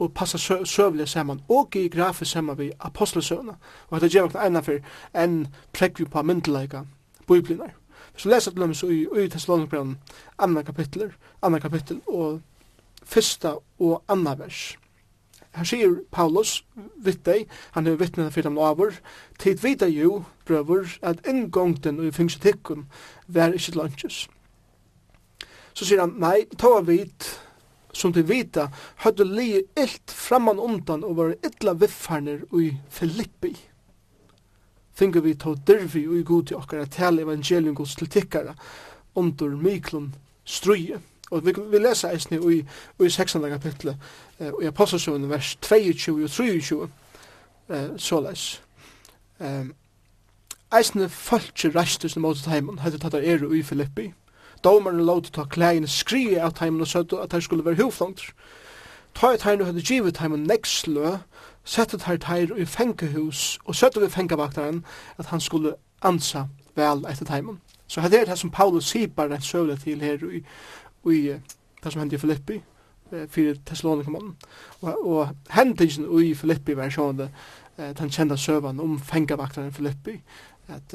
og 0.00 0.12
passa 0.14 0.38
sø 0.38 0.64
søvlig 0.64 1.08
saman, 1.08 1.42
og 1.48 1.70
geografisk 1.70 2.30
saman 2.30 2.58
vi 2.58 2.70
apostelsøvna. 2.80 3.52
Og 3.88 4.00
dette 4.00 4.14
gjør 4.14 4.30
okna 4.30 4.46
enn 4.46 4.62
for 4.64 4.78
en 5.24 5.34
plegg 5.76 5.98
vi 6.00 6.06
på 6.08 6.22
myndelaga 6.22 6.84
biblinar. 7.28 7.74
Hvis 8.12 8.24
leser 8.24 8.54
til 8.54 8.62
dem 8.62 8.74
så 8.74 8.88
i, 8.88 9.02
i 9.24 9.28
Thessalonikerbrevet, 9.28 9.98
anna 10.38 10.62
kapitler, 10.62 11.10
anna 11.42 11.58
kapitel, 11.58 12.00
og 12.06 12.40
fyrsta 13.04 13.56
og 13.78 14.02
anna 14.08 14.34
vers. 14.38 14.76
Her 15.54 15.66
sier 15.66 15.96
Paulus 16.14 16.60
vitt 17.02 17.24
deg, 17.26 17.48
han 17.74 17.86
er 17.86 17.98
vittnet 17.98 18.32
fyrir 18.32 18.48
dem 18.48 18.58
avur, 18.62 18.94
tid 19.38 19.58
vita 19.64 19.88
jo, 19.90 20.22
brøver, 20.46 20.98
at 21.02 21.26
inngongten 21.26 21.98
og 21.98 22.06
i 22.06 22.14
fengsetikkum 22.14 22.86
var 23.26 23.56
ikke 23.58 23.74
lunches. 23.74 24.28
Så 25.74 25.84
sier 25.84 26.00
han, 26.04 26.14
nei, 26.22 26.44
ta 26.58 26.70
av 26.78 26.86
vit, 26.86 27.26
som 27.92 28.12
til 28.12 28.28
vita, 28.28 28.68
hadde 29.04 29.26
li 29.26 29.62
illt 29.78 30.14
framman 30.14 30.60
undan 30.62 31.04
og 31.04 31.16
var 31.16 31.34
illa 31.46 31.74
viffarnir 31.74 32.46
ui 32.52 32.72
Filippi. 32.90 33.54
Fingar 34.94 35.24
vi 35.24 35.34
tog 35.34 35.58
dirvi 35.66 36.06
ui 36.08 36.22
god 36.22 36.46
til 36.46 36.56
okkar 36.56 36.84
at 36.84 36.90
tala 36.96 37.22
evangelium 37.22 37.74
gods 37.74 37.94
til 37.96 38.10
tikkara 38.10 38.54
under 39.14 39.56
miklun 39.56 40.14
struje. 40.44 41.00
Og 41.30 41.46
vi, 41.46 41.54
vi 41.70 41.78
lesa 41.78 42.10
eisni 42.10 42.38
ui, 42.38 42.64
ui 42.98 43.10
16. 43.10 43.42
kapitlet 43.50 43.96
eh, 44.40 44.50
i 44.62 44.66
Apostelsjøen 44.66 45.28
vers 45.30 45.54
22 45.62 46.24
og 46.24 46.30
23 46.30 46.88
eh, 47.70 47.90
såleis. 47.96 48.62
Eh, 49.40 49.70
eisne 50.74 51.08
falskje 51.08 51.70
reistus 51.74 52.16
mot 52.16 52.46
heimann, 52.50 52.82
høyde 52.82 52.98
tattar 52.98 53.22
eru 53.22 53.50
ui 53.54 53.62
Filippi 53.62 54.10
Domaren 54.64 55.06
låt 55.06 55.32
ta 55.32 55.44
klægene 55.44 55.88
skri 55.88 56.34
av 56.36 56.52
teimen 56.52 56.80
og 56.80 56.88
søttu 56.88 57.16
at 57.16 57.32
de 57.32 57.40
skulle 57.40 57.64
være 57.64 57.82
huflangt. 57.82 58.22
Ta 59.14 59.32
i 59.32 59.38
teirne 59.38 59.64
hadde 59.64 59.82
givet 59.82 60.14
teimen 60.14 60.46
nekslø, 60.46 61.16
sette 61.64 61.98
teir 61.98 62.18
teir 62.20 62.52
i 62.56 62.64
fengehus 62.64 63.58
og 63.64 63.74
søttu 63.74 64.00
vi 64.00 64.10
fengevaktaren 64.10 64.84
at 65.18 65.26
han 65.26 65.40
skulle 65.40 65.74
ansa 66.02 66.44
vel 66.76 67.04
etter 67.08 67.24
teimen. 67.24 67.60
Så 67.86 68.00
her 68.00 68.20
er 68.20 68.24
det 68.24 68.38
som 68.38 68.50
Paulus 68.50 68.88
sipar 68.88 69.32
en 69.32 69.42
søvle 69.42 69.76
til 69.76 70.00
her 70.00 70.18
i, 70.30 70.44
i 71.10 71.20
det 71.84 71.92
som 71.92 72.00
hendte 72.00 72.16
i 72.16 72.18
Filippi 72.18 72.60
fyrir 73.28 73.56
Thessalonikamann. 73.66 74.36
Og, 74.80 75.06
og 75.06 75.28
hendingen 75.50 76.22
i 76.22 76.34
Filippi 76.34 76.76
var 76.76 76.90
sjående 76.90 77.30
den 77.98 78.10
kjenda 78.10 78.36
søvan 78.36 78.80
om 78.80 78.98
fengavaktaren 79.00 79.72
Filippi 79.72 80.20
at 80.68 80.94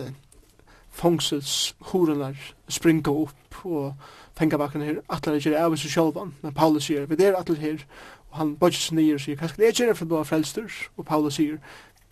fångselshorenar 0.95 2.37
springa 2.71 3.11
opp 3.11 3.65
og 3.65 3.93
fengabakken 4.37 4.83
her 4.85 5.01
atler 5.09 5.39
ikke 5.39 5.55
er 5.55 5.65
av 5.67 5.75
seg 5.79 5.91
sjálvan 5.95 6.35
men 6.41 6.55
Paulus 6.55 6.87
sier 6.87 7.07
vi 7.09 7.17
er 7.23 7.37
atler 7.39 7.59
her 7.61 7.81
og 8.31 8.39
han 8.39 8.55
bodger 8.59 8.81
seg 8.81 8.99
nyer 8.99 9.19
og 9.19 9.25
sier 9.25 9.39
hva 9.39 9.51
skal 9.51 9.67
jeg 9.67 9.79
gjøre 9.81 9.97
for 9.97 10.07
å 10.07 10.13
bli 10.13 10.29
frelster 10.31 10.79
og 10.95 11.07
Paulus 11.07 11.39
sier 11.39 11.59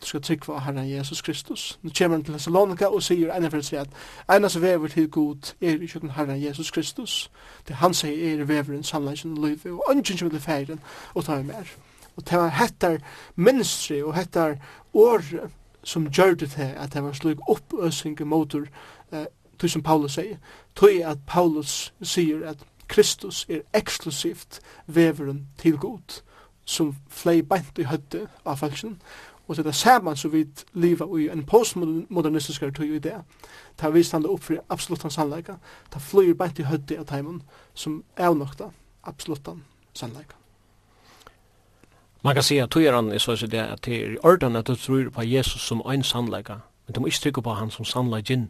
du 0.04 0.08
skal 0.08 0.22
tryggva 0.22 0.58
Herren 0.60 0.90
Jesus 0.90 1.22
Kristus. 1.22 1.80
Nu 1.82 1.90
kommer 1.98 2.18
han 2.18 2.24
til 2.24 2.34
Thessalonika 2.34 2.86
og 2.86 3.04
sier 3.04 3.32
ene 3.32 3.48
for 3.52 3.64
seg 3.64 3.86
at 3.86 4.36
ene 4.36 4.50
som 4.52 4.62
vever 4.62 4.92
til 4.92 5.08
god 5.08 5.54
er 5.62 5.80
i 5.80 5.88
kjøkken 5.88 6.12
Herren 6.18 6.42
Jesus 6.44 6.72
Kristus. 6.72 7.32
Det 7.68 7.76
han 7.80 7.96
sier 7.96 8.42
er 8.42 8.44
veveren, 8.44 8.84
sannleggen 8.84 9.38
og 9.38 9.46
løyve 9.46 9.72
og 9.78 9.96
ønsken 9.96 10.20
som 10.20 10.32
vil 10.32 10.44
feiren 10.44 10.84
og 11.14 11.24
ta 11.26 11.40
mer. 11.40 11.72
Og 12.18 12.26
det 12.30 12.40
var 12.40 12.52
hettar 12.60 12.98
ministry 13.36 14.02
og 14.02 14.16
hettar 14.16 14.58
året 14.94 15.52
som 15.84 16.08
gjør 16.08 16.36
det 16.36 16.52
til 16.52 16.74
at 16.76 16.94
det 16.94 17.04
var 17.04 17.14
slik 17.14 17.40
oppøsing 17.50 18.28
motor 18.28 18.68
eh, 19.12 19.26
tog 19.60 19.70
som 19.70 19.84
Paulus 19.84 20.14
sier 20.14 20.38
tog 20.76 21.02
at 21.06 21.18
Paulus 21.28 21.94
sier 22.02 22.48
at 22.50 22.64
Kristus 22.88 23.46
er 23.50 23.62
eksklusivt 23.74 24.60
veveren 24.88 25.48
til 25.58 25.78
god 25.78 26.22
som 26.66 26.96
flei 27.10 27.42
beint 27.42 27.80
i 27.80 27.88
høtte 27.90 28.28
av 28.46 28.58
falskjen 28.58 29.00
og 29.48 29.58
det 29.58 29.66
er 29.68 29.72
saman 29.72 30.18
som 30.18 30.32
vi 30.32 30.46
lever 30.74 31.18
i 31.18 31.28
en 31.30 31.46
postmodernistisk 31.46 32.62
tog 32.62 32.86
i 32.88 33.00
det 33.00 33.18
ta 33.78 33.90
vi 33.90 34.04
standa 34.04 34.30
opp 34.30 34.44
for 34.44 34.62
absolutt 34.70 35.04
hans 35.04 35.18
sannleika. 35.18 35.58
Ta 35.92 36.00
flyr 36.00 36.34
beint 36.38 36.60
i 36.60 36.68
høyde 36.68 37.00
av 37.00 37.10
teimen 37.10 37.42
som 37.74 38.04
er 38.18 38.34
nokta 38.38 38.72
absolutt 39.04 39.48
hans 39.48 39.64
sannleika. 39.94 40.43
Man 42.26 42.34
kan 42.34 42.44
säga 42.44 42.64
att 42.64 42.74
han 42.74 43.12
är 43.12 43.18
så 43.18 43.32
att 43.32 43.52
det 43.52 43.88
är 43.88 43.90
i 43.90 44.18
ordan 44.24 44.56
att 44.56 44.66
du 44.66 44.76
tror 44.76 45.10
på 45.10 45.24
Jesus 45.24 45.62
som 45.62 45.82
en 45.86 46.04
sannläggare. 46.04 46.62
Men 46.86 46.94
du 46.94 47.00
må 47.00 47.08
ikke 47.08 47.20
trykke 47.20 47.42
på 47.42 47.54
han 47.54 47.72
som 47.72 47.86
sannleggen. 47.86 48.50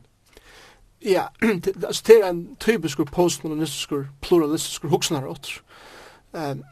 Ja, 1.01 1.23
det, 1.41 1.73
det 2.07 2.19
er 2.19 2.29
en 2.29 2.55
typisk 2.59 2.99
postmodernistisk, 3.11 3.89
pluralistisk 4.21 4.85
hoksnar 4.85 5.25
åter. 5.27 5.61
Um, 6.33 6.63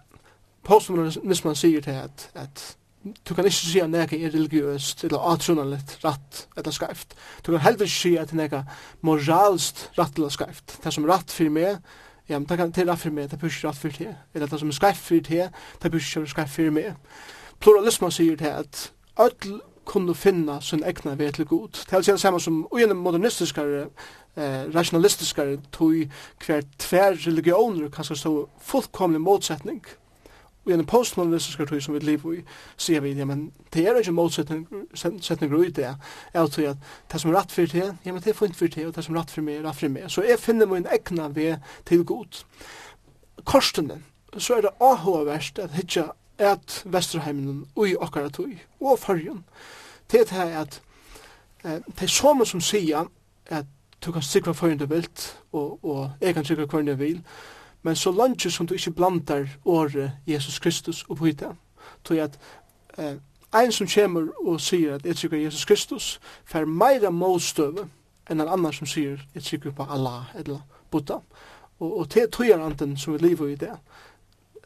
postmodernismen 0.63 1.55
sier 1.55 1.81
til 1.81 1.91
at, 1.91 2.29
at 2.36 2.77
du 3.29 3.34
kan 3.34 3.46
ikke 3.46 3.58
si 3.58 3.79
at 3.81 3.89
nega 3.89 4.17
er 4.17 4.29
religiøst, 4.34 5.03
eller 5.03 5.25
atrunalit, 5.34 5.98
ratt, 6.05 6.48
eller 6.58 6.72
skreift. 6.72 7.15
Du 7.46 7.51
kan 7.51 7.62
heller 7.62 7.81
ikke 7.81 7.96
si 7.96 8.15
at 8.17 8.34
nega 8.34 8.63
moralst, 9.01 9.89
ratt 9.98 10.17
eller 10.17 10.29
skreift. 10.29 10.77
Det 10.84 10.93
som 10.93 11.05
ratt 11.10 11.34
for 11.34 11.50
meg, 11.50 11.81
Ja, 12.32 12.40
men 12.40 12.48
det 12.48 12.58
kan 12.58 12.72
til 12.72 12.90
affyr 12.90 13.12
meg, 13.12 13.28
det 13.32 13.40
pusher 13.40 13.68
alt 13.68 13.78
fyrir 13.78 13.94
til. 13.98 14.12
Eller 14.34 14.48
det 14.48 14.60
som 14.60 14.70
er 14.72 14.76
skreif 14.78 15.00
fyrir 15.04 15.24
til, 15.28 15.64
det 15.84 15.92
pusher 15.92 16.24
skreif 16.32 16.54
fyrir 16.56 16.72
meg. 16.72 16.94
Pluralismen 17.60 18.12
sier 18.16 18.38
til 18.40 18.54
at 18.56 18.92
öll 19.20 19.58
kunne 19.86 20.16
finna 20.16 20.62
sin 20.62 20.84
egna 20.88 21.18
ved 21.20 21.34
til 21.36 21.46
god. 21.46 21.70
Det 21.90 21.94
er 21.94 22.02
det 22.02 22.20
samme 22.20 22.40
som 22.40 22.68
ugjennom 22.72 22.98
modernistiskare, 23.04 23.88
eh, 24.38 24.64
rationalistiskare, 24.76 25.58
tog 25.72 26.08
hver 26.46 26.62
tver 26.80 27.20
religioner 27.28 27.90
kan 27.90 28.06
stå 28.06 28.50
fullkomlig 28.62 29.22
motsetning 29.22 29.84
i 30.68 30.74
en 30.74 30.86
postmodernistisk 30.86 31.58
kultur 31.58 31.80
som 31.80 31.96
vi 31.96 32.00
lever 32.00 32.34
i, 32.34 32.41
sier 32.77 33.01
vi, 33.01 33.13
ja, 33.18 33.25
men 33.25 33.48
det 33.74 33.86
er 33.88 33.98
ikke 33.98 34.13
motsetninger 34.13 35.58
ut 35.58 35.75
det. 35.75 35.96
Jeg 36.34 36.51
tror 36.51 36.70
at 36.70 36.77
det 37.12 37.22
som 37.22 37.32
er 37.32 37.39
rett 37.39 37.51
for 37.51 37.65
det, 37.74 37.88
ja, 38.06 38.12
men 38.12 38.22
det 38.22 38.30
er 38.30 38.38
fint 38.38 38.56
for 38.56 38.68
det, 38.68 38.86
og 38.88 38.96
det 38.96 39.03
som 39.06 39.15
er 39.15 39.20
rett 39.20 39.34
for 39.34 39.41
meg, 39.41 39.58
er 39.58 39.68
rett 39.68 39.80
for 39.80 39.89
meg. 39.89 40.06
Så 40.12 40.25
jeg 40.27 40.39
finner 40.39 40.70
min 40.70 40.86
egna 40.86 41.27
ved 41.34 41.58
til 41.89 42.06
god. 42.06 42.44
Korsene, 43.46 44.01
så 44.38 44.60
er 44.60 44.68
det 44.68 44.75
AHV-verst 44.82 45.60
at 45.60 45.74
hitja 45.74 46.12
et 46.41 46.84
Vesterheimen 46.86 47.65
og 47.75 47.89
i 47.89 47.96
okkara 47.98 48.30
tog, 48.30 48.53
og 48.82 49.00
fargen, 49.00 49.44
til 50.10 50.25
det 50.30 50.38
er 50.38 50.60
at 50.62 50.82
det 51.63 52.03
er 52.03 52.10
så 52.10 52.34
mye 52.34 52.46
som 52.50 52.62
sier 52.62 53.06
at 53.50 53.65
du 54.01 54.12
kan 54.12 54.22
sikra 54.25 54.53
fargen 54.58 54.80
du 54.80 54.86
vilt, 54.89 55.38
og, 55.53 55.80
og 55.86 56.12
jeg 56.22 56.34
kan 56.34 56.46
sikra 56.46 56.65
fargen 56.65 56.88
du 56.88 56.96
vil, 56.96 57.20
Men 57.84 57.96
så 57.96 58.12
langt 58.12 58.52
som 58.52 58.68
du 58.68 58.74
ikke 58.74 58.92
blandar 58.92 59.48
året 59.66 60.12
Jesus 60.28 60.60
Kristus 60.60 61.04
og 61.10 61.18
på 61.18 61.32
tog 62.04 62.18
at 62.18 62.40
eh, 62.98 63.16
ein 63.54 63.72
som 63.72 63.88
kommer 63.88 64.28
og 64.46 64.62
sier 64.62 64.96
at 64.96 65.06
jeg 65.06 65.16
trykker 65.16 65.38
Jesus 65.38 65.66
Kristus, 65.66 66.20
fer 66.46 66.66
meira 66.66 67.10
målstøve 67.10 67.88
enn 68.30 68.42
en 68.42 68.48
annan 68.48 68.74
som 68.74 68.88
sier 68.88 69.20
jeg 69.36 69.44
trykker 69.44 69.72
på 69.76 69.88
Allah 69.90 70.30
eller 70.36 70.62
Buddha. 70.92 71.20
Og, 71.80 72.00
og 72.00 72.14
det 72.14 72.30
tog 72.32 72.48
er 72.48 72.62
anten 72.62 72.98
som 72.98 73.14
vi 73.14 73.28
lever 73.28 73.48
i 73.48 73.56
det. 73.56 73.74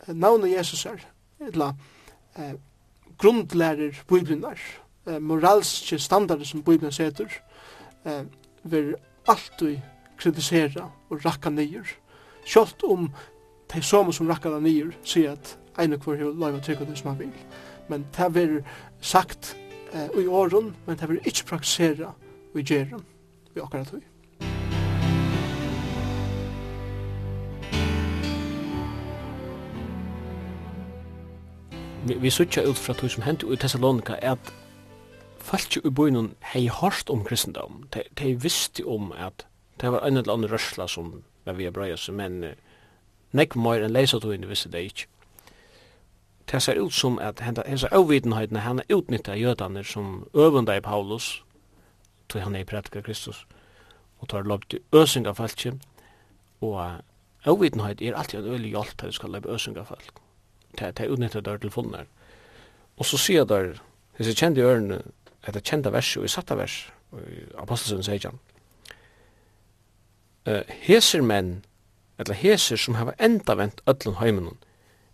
Navnet 0.07 0.51
Jesus 0.51 0.85
er, 0.85 0.99
eller 1.39 1.73
eh, 2.35 2.53
grundlærer 3.17 4.03
Bibelen 4.07 4.45
eh, 4.45 5.19
moralske 5.21 5.99
standarder 5.99 6.45
som 6.45 6.63
Bibelen 6.63 6.91
setur, 6.91 7.31
eh, 8.05 8.23
vil 8.63 8.95
alltid 9.27 9.79
kritisera 10.17 10.89
og 11.09 11.25
rakka 11.25 11.49
nyer 11.49 11.95
Kjolt 12.45 12.83
om 12.83 13.09
de 13.73 13.81
som 13.81 14.11
som 14.13 14.27
rakkar 14.29 14.53
da 14.53 14.59
nyer 14.61 14.93
sier 15.03 15.33
at 15.33 15.57
ene 15.81 15.97
kvar 15.97 16.19
hver 16.19 16.33
lov 16.37 16.59
og 16.59 16.87
det 16.87 16.97
som 16.97 17.09
han 17.09 17.19
vil. 17.19 17.31
Men 17.89 18.05
det 18.17 18.29
er 18.37 18.63
sagt 19.01 19.55
eh, 19.93 20.09
i 20.21 20.27
åren, 20.27 20.75
men 20.85 20.97
det 20.97 21.09
er 21.09 21.27
ikke 21.27 21.45
praksera 21.45 22.13
i 22.55 22.61
gjeren 22.61 23.03
vi 23.55 23.61
akkurat 23.61 23.89
høy. 23.89 24.03
Vi, 32.05 32.13
vi 32.21 32.29
sutja 32.29 32.61
ut 32.61 32.77
fra 32.77 32.93
tog 32.93 33.09
som 33.09 33.23
hent 33.25 33.43
i 33.43 33.57
Thessalonika 33.57 34.19
er 34.21 34.35
at 34.37 34.53
folk 35.41 35.77
i 35.81 35.89
bøynun 35.89 36.35
hei 36.53 36.67
hørst 36.69 37.09
om 37.09 37.23
kristendom. 37.25 37.87
De, 37.93 38.03
de 38.19 38.35
visste 38.37 38.85
om 38.85 39.09
at 39.17 39.47
det 39.81 39.91
var 39.91 40.05
en 40.05 40.17
eller 40.17 40.33
annen 40.33 40.51
rørsla 40.51 40.87
som 40.87 41.23
men 41.45 41.57
vi 41.57 41.65
är 41.65 41.71
bra 41.71 41.93
oss, 41.93 42.09
men 42.09 42.55
nek 43.31 43.55
mer 43.55 43.83
enn 43.83 43.93
leser 43.93 44.19
du 44.19 44.31
inn 44.33 44.47
visste 44.49 44.71
det 44.71 44.83
ikke. 44.85 45.07
Det 46.51 46.61
ser 46.61 46.77
ut 46.77 46.93
som 46.93 47.17
at 47.19 47.39
hans 47.41 47.83
avvitenheten 47.83 48.57
han 48.61 48.81
utnytta 48.89 49.35
jødene 49.35 49.83
som 49.83 50.27
øvunda 50.33 50.75
i 50.77 50.81
Paulus, 50.81 51.43
tog 52.29 52.41
han 52.41 52.55
er 52.55 52.59
i 52.59 52.63
prædika 52.63 53.01
Kristus, 53.01 53.47
og 54.19 54.29
tar 54.29 54.43
lov 54.43 54.61
til 54.69 54.79
øsing 54.93 55.27
av 55.27 55.35
falskje, 55.35 55.73
og 56.61 57.01
avvitenhet 57.45 58.01
er 58.01 58.15
alltid 58.15 58.39
en 58.39 58.51
øyelig 58.53 58.69
hjelp 58.69 58.97
til 58.97 59.09
du 59.09 59.17
skal 59.17 59.29
lov 59.29 59.49
øsing 59.49 59.77
av 59.77 59.85
falsk. 59.85 60.21
Det 60.79 60.99
er 60.99 61.09
utnytta 61.09 61.41
der 61.41 61.57
til 61.57 61.71
funnet. 61.71 62.07
Og 62.97 63.05
så 63.05 63.17
sier 63.17 63.43
der, 63.43 63.81
hvis 64.15 64.27
jeg 64.27 64.35
kjente 64.35 64.61
i 64.61 64.63
ørene, 64.63 65.01
etter 65.47 65.61
kjente 65.61 65.91
vers 65.93 66.17
og 66.17 66.25
i 66.25 66.27
satte 66.31 66.57
vers, 66.57 66.91
og 67.11 67.21
i 67.21 67.41
apostelsønnen 67.57 68.03
sier 68.03 68.29
han, 68.29 68.39
uh, 70.47 70.61
heser 70.67 71.21
menn, 71.21 71.65
eller 72.19 72.33
heser 72.33 72.79
som 72.79 72.95
har 72.95 73.15
enda 73.19 73.55
vent 73.59 73.81
ödlun 73.89 74.19
heiminun, 74.19 74.57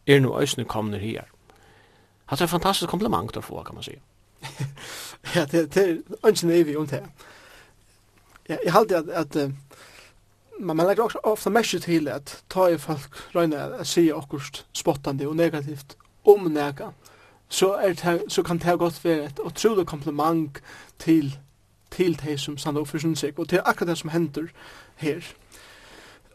er 0.07 0.19
nu 0.19 0.31
òsne 0.33 0.65
komner 0.65 0.99
her. 0.99 1.27
Hatt 2.25 2.41
er 2.41 2.51
fantastisk 2.51 2.89
kompliment 2.89 3.37
å 3.37 3.43
få, 3.43 3.63
kan 3.63 3.75
man 3.75 3.85
si. 3.85 3.97
ja, 5.35 5.45
det, 5.45 5.67
det 5.75 5.83
er 5.83 6.27
ønsken 6.27 6.51
evig 6.51 6.77
om 6.79 6.87
det. 6.87 7.03
Ja, 8.49 8.57
jeg 8.63 8.73
halte 8.73 9.01
at, 9.03 9.09
at 9.09 9.35
uh, 9.35 9.51
man, 10.59 10.77
man 10.77 10.87
legger 10.87 11.03
også 11.03 11.19
ofte 11.23 11.49
mest 11.49 11.83
til 11.83 12.07
at 12.07 12.43
ta 12.49 12.67
i 12.69 12.79
folk 12.81 13.21
røyne 13.35 13.67
å 13.81 13.85
si 13.87 14.09
akkurst 14.13 14.65
spottande 14.77 15.27
og 15.27 15.35
negativt 15.35 15.97
om 16.27 16.49
nega, 16.53 16.91
så, 17.51 17.73
er 17.73 17.95
det, 17.99 18.31
så 18.31 18.43
kan 18.43 18.59
det 18.61 18.79
godt 18.79 19.03
være 19.03 19.25
et 19.25 19.39
utrolig 19.43 19.85
kompliment 19.87 20.61
til 20.99 21.33
til 21.91 22.19
de 22.25 22.37
som 22.37 22.57
sann 22.57 22.77
og 22.77 22.87
for 22.87 23.15
seg, 23.15 23.39
og 23.39 23.49
til 23.49 23.61
akkurat 23.65 23.87
det 23.87 23.97
som 23.97 24.09
hender 24.09 24.47
her. 24.95 25.21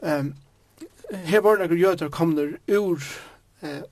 Um, 0.02 0.34
her 1.12 1.40
var 1.40 1.56
nekker 1.56 1.76
jøder 1.76 2.08
kommer 2.08 2.56
ur 2.68 3.02
eh, 3.62 3.82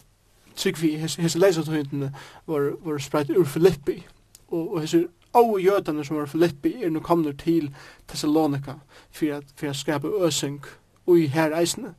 Tryggvi, 0.57 0.97
hese 0.97 1.39
leisatøyntene 1.39 2.15
var, 2.47 2.73
var 2.85 2.99
spreit 2.99 3.31
ur 3.31 3.45
Filippi, 3.45 4.07
og, 4.49 4.75
og 4.75 4.81
hese 4.81 5.07
og 5.35 5.61
jødene 5.61 6.05
som 6.05 6.17
var 6.17 6.27
Filippi 6.27 6.83
er 6.83 6.91
nå 6.91 7.01
kommer 7.01 7.33
til 7.33 7.75
Thessalonika 8.09 8.73
for 9.11 9.37
at, 9.37 9.45
for 9.57 9.67
at 9.67 9.77
skapa 9.77 10.09
øsing 10.27 10.65
ui 11.07 11.27
her 11.27 11.57
eisene. 11.59 11.95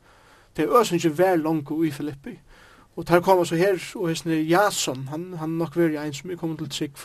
Det 0.57 0.63
er 0.65 0.79
øsing 0.79 1.03
ikke 1.03 1.17
vær 1.17 1.35
langt 1.35 1.71
ui 1.71 1.91
Filippi. 1.91 2.39
Og 2.95 3.07
der 3.07 3.19
kommer 3.19 3.43
så 3.43 3.55
her, 3.55 3.91
og 3.95 4.09
hese 4.09 4.29
Jason, 4.29 5.07
han, 5.07 5.33
han 5.33 5.49
nok 5.49 5.77
veri 5.77 5.97
ein 5.97 6.13
som 6.13 6.31
er 6.31 6.35
kommet 6.35 6.57
til 6.57 6.69
trygg 6.69 6.97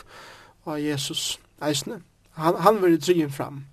av 0.65 0.79
Jesus 0.79 1.39
eisene 1.61 2.01
han, 2.41 2.55
han 2.61 2.81
var 2.81 2.97
dryen 2.97 3.31
fram. 3.31 3.63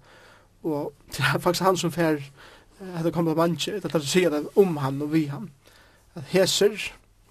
Og 0.63 0.93
det 1.17 1.25
er 1.35 1.39
faktisk 1.39 1.65
han 1.65 1.77
som 1.77 1.93
fer 1.93 2.21
at 2.81 3.05
det 3.05 3.15
kommer 3.15 3.35
manche, 3.35 3.73
at 3.75 3.93
det 3.93 4.07
sier 4.07 4.31
det 4.31 4.47
om 4.57 4.77
han 4.77 5.03
og 5.03 5.13
vi 5.13 5.25
han. 5.27 5.51
At 6.15 6.23
Heser, 6.31 6.79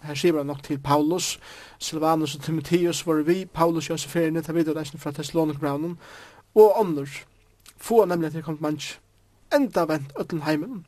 her 0.01 0.15
sier 0.15 0.33
man 0.33 0.45
nok 0.45 0.63
til 0.63 0.79
Paulus, 0.79 1.39
Silvanus 1.79 2.35
og 2.35 2.43
Timotheus 2.43 3.07
var 3.07 3.21
vi, 3.23 3.45
Paulus 3.45 3.89
og 3.89 3.89
Joseferine, 3.89 4.41
ta 4.41 4.51
videre 4.51 4.79
reisende 4.79 5.01
fra 5.01 5.11
Thessalonik-braunen, 5.11 5.97
og 6.55 6.79
ånder, 6.79 7.07
få 7.77 8.05
nemlig 8.05 8.27
at 8.27 8.33
det 8.33 8.43
kommer 8.43 8.69
vantje, 8.69 8.99
enda 9.55 9.85
vent 9.87 10.13
øtlen 10.19 10.41
heimen. 10.41 10.85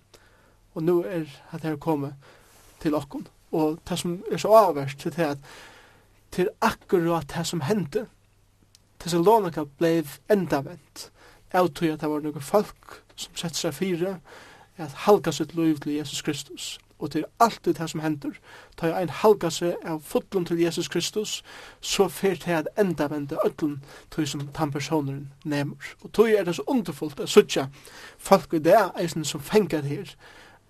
Og 0.75 0.83
nå 0.83 1.03
er 1.03 1.25
at 1.51 1.61
det 1.61 1.71
er 1.71 1.75
kommet 1.75 2.13
til 2.81 2.95
okkon. 2.95 3.27
Og 3.51 3.79
det 3.89 3.99
som 3.99 4.23
er 4.31 4.37
så 4.37 4.53
avverst, 4.53 5.03
det 5.03 5.19
er 5.19 5.31
at 5.31 5.37
til 6.31 6.49
akkurat 6.61 7.31
det 7.37 7.47
som 7.47 7.61
hendte, 7.61 8.05
Thessalonica 8.99 9.63
blev 9.77 10.19
endavent 10.29 11.11
av 11.53 11.69
tog 11.69 11.89
at 11.89 12.01
det 12.01 12.09
var 12.09 12.21
noen 12.21 12.41
folk 12.41 13.01
som 13.15 13.35
sett 13.35 13.55
seg 13.55 13.73
fire 13.73 14.19
at 14.79 15.05
halka 15.05 15.31
sitt 15.31 15.55
liv 15.55 15.79
til 15.79 15.93
Jesus 15.93 16.21
Kristus. 16.21 16.79
Og 16.99 17.11
til 17.11 17.23
alt 17.39 17.65
det 17.65 17.89
som 17.89 17.99
hender. 17.99 18.31
Ta 18.77 18.89
ein 18.91 19.09
halka 19.09 19.49
seg 19.49 19.75
av 19.87 20.01
fotlen 20.03 20.45
til 20.45 20.59
Jesus 20.59 20.87
Kristus, 20.87 21.43
så 21.81 22.07
fer 22.07 22.35
til 22.35 22.51
at 22.51 22.67
endavende 22.79 23.37
ødlen 23.45 23.83
tog 24.11 24.27
som 24.27 24.47
den 24.47 24.71
personen 24.71 25.33
nemer. 25.45 25.75
Og 26.03 26.11
tog 26.11 26.29
er 26.29 26.43
det 26.43 26.55
så 26.55 26.63
underfullt 26.67 27.19
at 27.19 27.29
suttja 27.29 27.67
folk 28.17 28.53
i 28.53 28.59
det 28.59 28.75
eisen 28.99 29.25
som 29.25 29.41
fengar 29.41 29.81
her. 29.81 30.11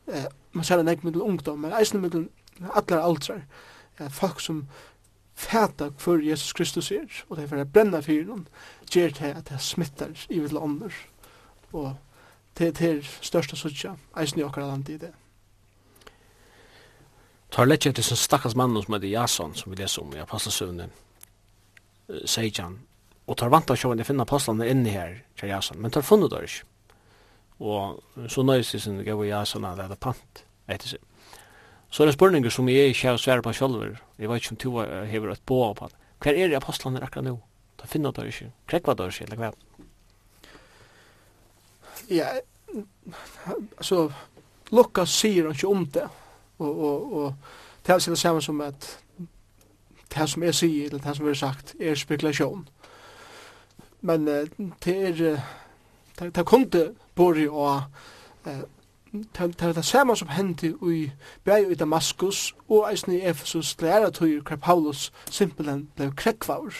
Eh, 0.08 0.26
man 0.52 0.64
ser 0.64 0.80
en 0.80 0.86
nek 0.86 1.04
middel 1.04 1.22
ungdom, 1.22 1.60
men 1.60 1.74
eisen 1.74 2.02
middel 2.02 2.30
allar 2.76 3.02
aldrar. 3.02 3.42
Eh, 4.00 4.10
folk 4.10 4.40
som 4.40 4.68
fæta 5.40 5.90
hver 5.90 6.24
Jesus 6.24 6.54
Kristus 6.54 6.92
er, 6.92 7.08
og 7.30 7.38
det 7.38 7.46
er 7.46 7.52
for 7.52 7.64
å 7.64 7.72
brenne 7.74 8.02
fyren, 8.04 8.46
gjør 8.92 9.16
det 9.20 9.32
at 9.38 9.50
det 9.52 9.62
smittar 9.64 10.12
i 10.30 10.42
vitt 10.44 10.56
lander, 10.56 10.94
og 11.72 11.96
det 12.58 12.68
er 12.68 12.78
til 12.80 13.02
største 13.24 13.56
suttja, 13.56 13.96
eisen 14.20 14.42
i 14.42 14.46
okkar 14.46 14.68
land 14.68 14.90
i 14.92 14.98
det. 15.00 15.14
Tar 17.50 17.66
lett 17.70 17.88
etter 17.90 18.06
sin 18.06 18.20
stakkars 18.20 18.56
mann 18.60 18.76
som 18.78 18.94
heter 18.94 19.10
Jason, 19.10 19.56
som 19.56 19.72
vi 19.72 19.80
leser 19.80 20.04
om 20.04 20.12
i 20.14 20.22
apostelsøvne, 20.22 20.90
sier 22.26 22.62
han, 22.62 22.80
og 23.30 23.38
tar 23.38 23.54
vant 23.54 23.72
av 23.72 23.80
sjående 23.80 24.06
finne 24.06 24.26
apostlene 24.26 24.68
inni 24.70 24.94
her, 24.94 25.22
sier 25.40 25.56
Jason, 25.56 25.80
men 25.82 25.94
tar 25.94 26.06
funnet 26.06 26.34
der 26.34 26.50
ikke. 26.50 26.66
Og 27.60 28.28
så 28.32 28.44
nøys 28.44 28.72
det 28.72 28.82
sin 28.84 29.02
gav 29.04 29.24
Jason 29.26 29.66
at 29.68 29.80
det 29.80 29.90
er 29.92 30.04
pant 30.04 30.44
etter 30.70 30.96
seg. 30.96 31.02
Så 31.90 32.04
er 32.04 32.10
det 32.10 32.14
spurningar 32.14 32.54
som 32.54 32.70
jeg 32.70 32.94
ikke 32.94 33.08
har 33.08 33.18
svære 33.18 33.42
på 33.42 33.54
sjølver. 33.54 33.98
Jeg 34.20 34.30
vet 34.30 34.44
ikke 34.44 34.54
om 34.54 34.62
du 34.62 34.70
har 34.78 35.32
et 35.34 35.46
bo 35.46 35.74
på 35.74 35.88
det. 35.90 35.96
Hver 36.20 36.36
er 36.36 36.48
det 36.48 36.60
apostlene 36.60 37.02
akkurat 37.04 37.26
nå? 37.26 37.40
Da 37.80 37.88
finner 37.88 38.12
du 38.12 38.22
ikke. 38.22 38.52
Krekva 38.68 38.94
det 38.94 39.08
ikke, 39.14 39.26
eller 39.26 39.40
hva? 39.40 39.52
Ja, 42.10 42.28
altså, 43.78 44.10
Lukas 44.72 45.10
sier 45.10 45.48
han 45.48 45.56
ikke 45.56 45.68
om 45.68 45.86
det. 45.94 46.08
Og, 46.60 46.80
og, 46.80 47.14
og 47.14 47.34
det 47.86 47.94
er 47.94 48.10
det 48.10 48.20
samme 48.20 48.42
som 48.42 48.62
at 48.62 48.98
det 50.10 50.30
som 50.30 50.44
jeg 50.44 50.56
sier, 50.56 50.90
eller 50.90 51.00
det 51.00 51.16
som 51.16 51.28
er 51.28 51.38
sagt, 51.38 51.76
er 51.80 51.96
spekulasjon. 51.96 52.68
Men 54.02 54.26
det 54.28 54.96
er, 54.96 55.42
det, 56.20 56.36
det 56.36 56.46
kunne 56.46 56.84
både 57.16 57.48
å 57.50 57.70
Det 59.12 59.66
var 59.66 59.74
det 59.74 59.86
samme 59.86 60.16
som 60.16 60.28
hendte 60.28 60.68
i 60.68 61.12
bæg 61.44 61.72
i 61.72 61.76
Damaskus 61.76 62.56
og 62.70 62.92
eisen 62.92 63.14
i 63.14 63.22
Efesus 63.22 63.76
til 63.76 63.86
æra 63.86 64.10
hver 64.10 64.56
Paulus 64.56 65.12
simpelthen 65.30 65.90
ble 65.96 66.12
krekkvaur 66.16 66.74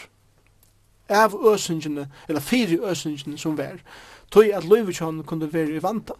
av 1.08 1.34
øsingene, 1.54 2.08
eller 2.28 2.40
fire 2.40 2.90
øsingene 2.90 3.38
som 3.38 3.58
var, 3.58 3.80
tøy 4.30 4.52
at 4.54 4.64
løyvekjøn 4.64 5.24
kunne 5.26 5.52
være 5.52 5.76
i 5.76 5.82
vanta. 5.82 6.14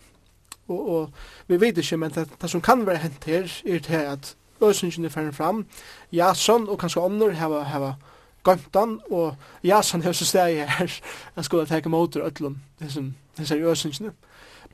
Og, 0.68 0.88
og 0.88 1.12
vi 1.46 1.60
vet 1.60 1.78
ikke, 1.78 1.96
men 1.96 2.10
det, 2.10 2.28
det 2.42 2.50
som 2.50 2.60
kan 2.60 2.86
være 2.86 2.96
hent 2.96 3.24
her, 3.24 3.46
er 3.66 3.78
det 3.78 3.94
at 3.94 4.36
øsingene 4.62 5.10
færre 5.10 5.32
fram, 5.32 5.66
Jason 6.12 6.68
og 6.68 6.78
kanskje 6.78 7.00
ånder 7.00 7.32
hava, 7.32 7.62
hava 7.62 7.94
gømtan, 8.42 8.98
og 9.10 9.36
Jason 9.64 10.02
har 10.02 10.12
så 10.12 10.26
steg 10.26 10.66
her, 10.68 11.00
jeg 11.36 11.44
skulle 11.44 11.66
teke 11.66 11.88
motor 11.88 12.26
ötlom, 12.26 12.58
dessum, 12.80 13.14
dessum 13.38 13.62
øsingene. 13.62 14.12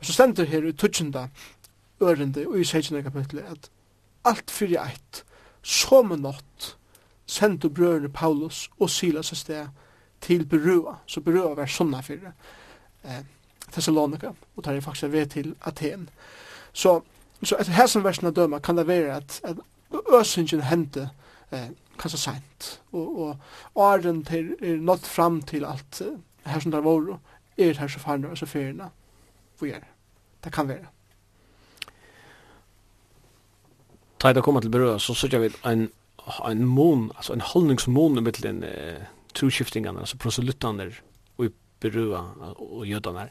Så 0.00 0.12
stender 0.12 0.44
her 0.44 0.66
i 0.66 0.72
tutsjenda 0.72 1.28
ørende 2.00 2.46
og 2.46 2.60
i 2.60 2.64
16. 2.64 3.02
kapitlet 3.02 3.44
at 3.50 3.70
alt 4.24 4.50
fyrir 4.50 4.82
eit, 4.82 5.22
som 5.62 6.12
en 6.12 6.24
nått, 6.26 6.76
sendte 7.26 7.70
brødrene 7.70 8.08
Paulus 8.08 8.70
og 8.78 8.90
Silas 8.90 9.32
et 9.32 9.38
sted 9.38 9.66
til 10.20 10.46
Berua, 10.46 10.96
så 11.06 11.20
Berua 11.20 11.54
var 11.54 11.70
sånne 11.70 12.02
fyrir 12.02 12.30
eh, 13.04 13.22
Thessalonika, 13.72 14.30
og 14.56 14.64
tar 14.64 14.76
jeg 14.76 14.82
faktisk 14.82 15.12
ved 15.12 15.26
til 15.26 15.54
Aten. 15.66 16.08
Så, 16.72 17.00
så 17.42 17.56
etter 17.60 17.72
her 17.72 17.86
som 17.90 18.04
versen 18.04 18.28
av 18.30 18.36
døma 18.36 18.60
kan 18.62 18.78
det 18.78 18.86
være 18.86 19.16
at, 19.16 19.40
at 19.44 19.58
øsingen 20.20 20.62
hendte 20.62 21.08
eh, 21.50 21.72
kanskje 21.98 22.20
sent, 22.20 22.70
og, 22.92 23.18
og 23.18 23.82
åren 23.82 24.22
til, 24.24 24.54
er 24.62 24.78
nått 24.78 25.06
fram 25.06 25.40
til 25.42 25.66
alt 25.66 26.00
eh, 26.04 26.14
her 26.46 26.62
som 26.62 26.74
der 26.74 26.84
var, 26.84 27.18
er 27.58 27.78
her 27.78 27.88
så 27.88 27.98
farne 27.98 28.30
og 28.30 28.38
så 28.38 28.46
ferina 28.46 28.90
vi 29.62 29.72
er. 29.76 29.86
Det 30.44 30.52
kan 30.52 30.68
være. 30.68 30.92
Ta 34.18 34.32
det 34.32 34.42
kommer 34.44 34.60
til 34.60 34.70
berøy, 34.70 34.98
så 34.98 35.14
sørger 35.14 35.38
vi 35.38 35.50
en, 35.64 35.90
en 36.50 36.64
mån, 36.64 37.10
altså 37.16 37.32
en 37.32 37.40
holdningsmån 37.40 38.18
i 38.18 38.20
mittelen 38.20 38.62
eh, 38.64 39.02
troskiftingene, 39.34 40.00
altså 40.00 40.16
proselyttene 40.18 40.90
og 41.38 41.46
i 41.46 41.50
berøret 41.80 42.56
og 42.56 42.86
jødene, 42.88 43.28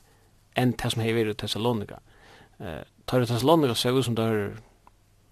enn 0.55 0.75
det 0.77 0.91
som 0.91 1.01
hever 1.01 1.31
i 1.31 1.33
Thessalonika. 1.33 1.97
Eh, 2.59 2.83
tar 3.07 3.25
i 3.25 3.25
Thessalonika 3.25 3.73
ser 3.73 3.97
ut 3.97 4.05
som 4.05 4.15
det 4.15 4.25
har, 4.25 4.53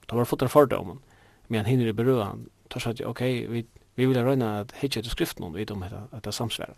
det 0.09 0.17
har 0.17 0.25
fått 0.25 0.41
en 0.41 0.49
fordom, 0.49 0.99
men 1.47 1.65
hinner 1.69 1.91
i 1.91 1.93
berøy, 1.93 2.23
tar 2.69 2.81
seg 2.81 2.97
at, 2.97 3.05
ok, 3.07 3.21
vi, 3.53 3.65
vi 3.95 4.09
vil 4.09 4.23
røyne 4.25 4.49
at 4.63 4.73
hitje 4.81 5.03
til 5.03 5.11
skriften, 5.11 5.53
vi 5.53 5.61
vet 5.61 5.71
om 5.71 5.83
at 5.83 5.93
det 6.15 6.27
er 6.27 6.35
samsvær. 6.35 6.73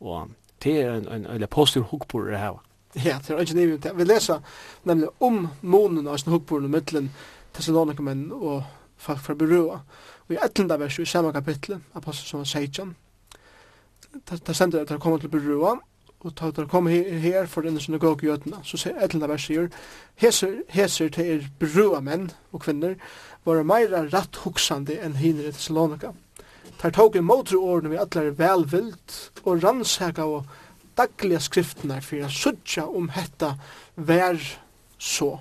Og 0.00 0.30
det 0.62 0.78
er 0.80 0.94
en, 0.94 1.08
en, 1.08 1.26
en, 1.26 1.42
en 1.42 1.48
positiv 1.50 1.90
hukk 1.90 2.06
på 2.08 2.22
det 2.28 2.38
her, 2.38 2.62
Ja, 3.04 3.18
det 3.20 3.30
er 3.30 3.40
ikke 3.40 3.54
nivå. 3.54 3.78
Vi 3.96 4.04
leser 4.04 4.40
nemlig 4.84 5.08
om 5.20 5.48
månen 5.62 6.06
av 6.08 6.18
Snehugborn 6.18 6.64
og 6.64 6.72
mittelen 6.72 7.10
Thessalonikomen 7.56 8.30
og 8.32 8.62
folk 8.96 9.20
fra 9.20 9.34
Berua. 9.34 9.80
Og 10.28 10.34
i 10.34 10.38
etlenda 10.42 10.78
vers 10.80 10.98
i 10.98 11.04
samme 11.04 11.32
kapittel, 11.32 11.80
Apostel 11.94 12.28
som 12.28 12.40
var 12.40 12.48
Seidjan, 12.50 12.96
da 14.26 14.54
sender 14.54 14.80
jeg 14.80 14.88
til 14.88 14.96
å 14.96 15.02
komme 15.02 15.20
til 15.20 15.30
Berua, 15.30 15.76
og 16.24 16.34
ta 16.34 16.48
til 16.50 16.64
å 16.64 16.70
komme 16.70 16.90
her 17.22 17.46
for 17.50 17.66
den 17.66 17.78
synagoge 17.80 18.26
går 18.26 18.62
så 18.64 18.78
sier 18.80 18.98
etlenda 19.04 19.28
vers 19.30 19.44
sier 19.46 19.68
heser 20.16 20.62
heser 20.72 21.10
til 21.12 21.32
er 21.34 21.48
Berua 21.60 22.00
menn 22.00 22.30
og 22.52 22.62
kvinner 22.64 22.96
var 23.44 23.62
meira 23.62 24.06
ratt 24.08 24.40
huksande 24.42 24.96
enn 24.98 25.18
hinner 25.20 25.48
i 25.48 25.52
Thessalonika. 25.52 26.14
tar 26.78 26.90
tog 26.90 27.16
i 27.16 27.20
motru 27.20 27.58
årene 27.58 27.90
vi 27.90 28.00
atler 28.00 28.30
velvilt 28.30 29.30
og 29.44 29.62
rannsaka 29.62 30.24
og 30.24 30.44
dagliga 30.96 31.40
skriftene 31.42 32.00
for 32.04 32.24
å 32.24 32.30
sudja 32.32 32.86
om 32.86 33.10
hetta 33.14 33.54
vær 33.96 34.38
så. 34.98 35.36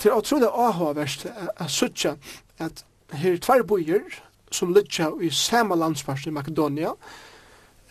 Til 0.00 0.14
å 0.14 0.22
tro 0.26 0.40
det 0.42 0.50
avhåverst 0.50 1.26
er 1.28 1.70
sudja 1.70 2.16
at 2.62 2.84
her 3.14 3.36
er 3.36 3.42
tver 3.42 3.64
bojer 3.66 4.04
som 4.54 4.74
lytja 4.74 5.10
i 5.22 5.30
samme 5.34 5.76
landsparsen 5.78 6.30
i 6.30 6.34
Makedonia, 6.34 6.94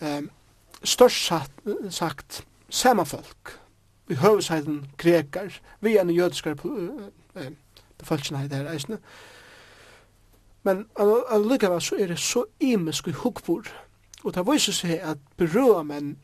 um, 0.00 0.30
størst 0.84 1.28
sagt, 1.28 1.60
sagt 1.92 2.40
samme 2.68 3.04
folk, 3.08 3.54
i 4.12 4.16
høvesheiden 4.20 4.82
grekar, 5.00 5.52
vi 5.80 5.96
er 5.96 6.04
en 6.04 6.12
jødiskare 6.12 6.56
uh, 6.64 7.46
befolkningsheid 8.00 8.52
her 8.52 8.72
eisne, 8.72 9.00
Men 10.64 10.86
allikevel 10.96 11.80
så 11.84 11.96
er 12.00 12.08
det 12.08 12.18
så 12.18 12.46
imisk 12.60 13.08
i 13.08 13.12
hukbord 13.12 13.68
og 14.24 14.34
det 14.34 14.46
viser 14.48 14.72
seg 14.72 14.98
at 15.04 15.20
berøa 15.36 15.82
menn 15.82 16.16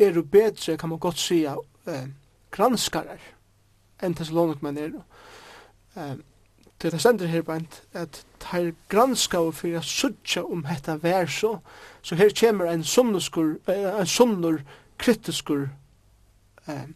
er 0.00 0.14
jo 0.14 0.22
bedre, 0.22 0.76
kan 0.76 0.88
man 0.88 0.98
godt 0.98 1.18
si, 1.18 1.44
eh, 1.44 2.06
granskarar 2.50 3.20
enn 4.02 4.14
Thessalonikmenn 4.14 4.78
er. 4.78 4.92
Eh, 5.96 6.16
det 6.82 6.94
er 6.94 6.98
stendur 6.98 7.26
her 7.26 7.42
bænt 7.42 7.82
at 7.92 8.22
det 8.52 8.74
granska 8.88 9.38
og 9.38 9.54
fyrir 9.54 9.78
a 9.78 9.82
sutja 9.84 10.42
om 10.42 10.64
hetta 10.64 10.96
vær 10.96 11.26
så, 11.28 11.58
så 12.02 12.16
her 12.16 12.32
kjemur 12.32 12.70
en 12.70 12.84
sunnuskur, 12.84 13.58
eh, 13.68 14.00
en 14.00 14.06
sunnur 14.06 14.62
kritiskur, 14.98 15.68
eh, 16.66 16.86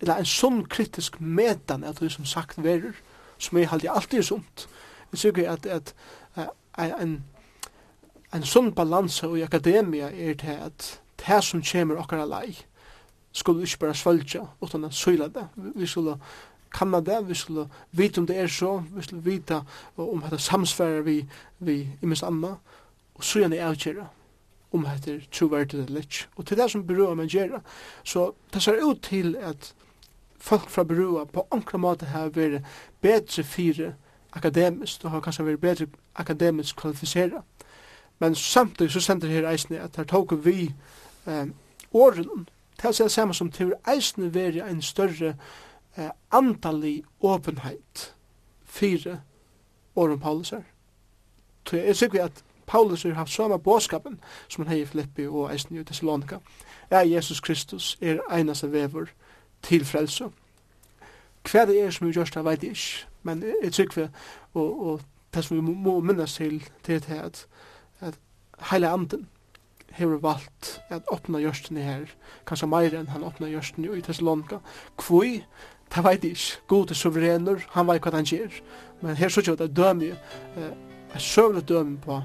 eller 0.00 0.14
en 0.14 0.28
sunn 0.28 0.66
kritisk 0.68 1.20
metan 1.20 1.84
at 1.84 2.00
det 2.00 2.12
som 2.12 2.24
sagt 2.24 2.62
verur, 2.62 2.92
som 3.38 3.58
er 3.58 3.72
alltid 3.72 3.90
alltid 3.94 4.22
sunt. 4.22 4.68
Jeg 5.12 5.18
sykker 5.18 5.50
at, 5.50 5.66
at, 5.66 5.94
at 6.36 7.02
en 7.02 7.24
en 8.32 8.44
sunn 8.44 8.72
balanse 8.74 9.26
i 9.38 9.42
akademia 9.42 10.10
er 10.10 10.34
til 10.34 10.58
at 10.60 11.00
det 11.26 11.44
som 11.44 11.62
kommer 11.62 12.00
okkar 12.00 12.26
lei 12.28 12.56
skulle 13.32 13.62
ikke 13.62 13.78
bare 13.78 13.94
svølja 13.94 14.44
utan 14.60 14.84
at 14.84 14.94
søyla 14.94 15.28
det. 15.28 15.46
Vi 15.56 15.86
skulle 15.86 16.16
kanna 16.74 17.00
det, 17.00 17.28
vi 17.28 17.34
skulle 17.34 17.68
vite 17.92 18.18
om 18.18 18.26
det 18.26 18.38
er 18.38 18.46
så, 18.46 18.82
vi 18.94 19.02
skulle 19.02 19.22
vite 19.22 19.62
om 19.96 20.20
dette 20.20 20.38
samsfærer 20.38 21.02
vi, 21.02 21.26
vi 21.58 21.80
i 22.02 22.06
minst 22.06 22.22
anna, 22.22 22.56
og 23.14 23.24
søyane 23.24 23.56
er 23.56 23.68
avgjera 23.68 24.08
om 24.72 24.84
dette 24.84 25.14
er 25.14 25.20
troverdig 25.32 25.80
eller 25.84 26.00
ikke. 26.00 26.26
Og 26.36 26.46
til 26.46 26.56
det 26.56 26.70
som 26.70 26.86
berøa 26.86 27.14
man 27.14 27.28
gjera, 27.28 27.60
så 28.04 28.32
det 28.54 28.62
ser 28.62 28.82
ut 28.84 29.02
til 29.02 29.36
at 29.36 29.74
folk 30.38 30.68
fra 30.70 30.84
berøa 30.84 31.24
på 31.24 31.46
ankra 31.50 31.78
måte 31.78 32.06
har 32.06 32.28
vært 32.28 32.66
bedre 33.00 33.44
fire 33.44 33.94
akademisk, 34.32 35.04
og 35.04 35.10
har 35.10 35.20
kanskje 35.20 35.46
vært 35.46 35.60
bedre 35.60 35.86
akademisk 36.14 36.76
kvalifiseret 36.76 37.42
Men 38.18 38.34
samtidig 38.34 38.92
så 38.92 39.00
sender 39.00 39.28
her 39.28 39.50
eisne 39.50 39.80
at 39.80 39.96
her 39.96 40.04
tog 40.04 40.44
vi 40.44 40.74
eh, 41.26 41.46
åren, 41.92 42.48
til 42.78 42.90
å 42.90 42.92
si 42.92 43.02
det 43.02 43.12
samme 43.12 43.34
som 43.34 43.50
til 43.50 43.72
eisne 43.88 44.34
være 44.34 44.66
en 44.70 44.82
større 44.82 45.34
eh, 45.96 46.10
antallig 46.30 47.02
åpenheit 47.20 48.12
fire 48.64 49.20
åren 49.96 50.20
Paulus 50.20 50.52
er. 50.52 50.62
Så 51.68 51.76
jeg 51.76 51.88
er 51.88 51.92
sikker 51.92 52.24
at 52.24 52.44
Paulus 52.66 53.02
har 53.02 53.12
haft 53.12 53.32
samme 53.32 53.58
båskapen 53.58 54.20
som 54.48 54.66
han 54.66 54.76
har 54.76 54.82
i 54.82 54.86
Filippi 54.86 55.26
og 55.26 55.52
eisne 55.52 55.80
i 55.80 55.84
Thessalonika. 55.84 56.38
Ja, 56.90 56.98
Jesus 56.98 57.40
Kristus 57.40 57.98
er 58.00 58.18
eneste 58.32 58.72
vever 58.72 59.06
til 59.62 59.84
frelse. 59.84 60.28
Hva 61.48 61.64
det 61.66 61.80
er 61.80 61.90
som 61.90 62.06
vi 62.06 62.12
gjørst, 62.12 62.34
det 62.34 62.44
vet 62.44 62.62
jeg 62.62 62.70
ikke. 62.70 63.06
Men 63.22 63.44
jeg 63.62 63.72
tykker, 63.72 64.08
og, 64.54 64.86
og 64.86 65.00
det 65.34 65.44
som 65.44 65.56
vi 65.56 65.62
må 65.62 66.00
minnes 66.00 66.34
til, 66.34 66.64
det 66.86 67.08
er 67.08 67.22
at 67.22 67.46
heile 68.70 68.90
anden 68.90 69.26
hefur 69.98 70.20
valgt 70.22 70.80
at 70.90 71.08
opna 71.10 71.38
i 71.38 71.82
her, 71.82 72.06
kanskje 72.46 72.68
meir 72.68 72.94
enn 72.94 73.10
han 73.10 73.24
opna 73.24 73.48
jørstene 73.50 73.96
i 73.96 74.02
Thessalonga. 74.02 74.60
Kvoi, 74.96 75.44
det 75.94 76.04
veit 76.04 76.24
ikke, 76.24 76.60
god 76.68 76.90
er 76.90 76.94
suverener, 76.94 77.64
han 77.74 77.88
veit 77.88 78.02
hva 78.02 78.12
han 78.14 78.28
gjør, 78.28 78.60
men 79.02 79.16
her 79.16 79.28
så 79.28 79.40
ikke 79.40 79.56
det 79.56 79.76
dømi, 79.76 80.10
eh, 80.10 80.72
et 81.14 81.22
søvlig 81.22 81.64
dømi 81.68 81.96
på 82.04 82.20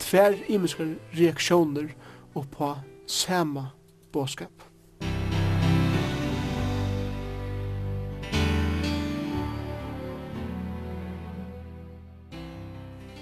tver 0.00 0.36
imenske 0.48 0.96
reaksjoner 1.14 1.92
og 2.34 2.48
på 2.50 2.74
sama 3.06 3.70
båskap. 4.12 4.69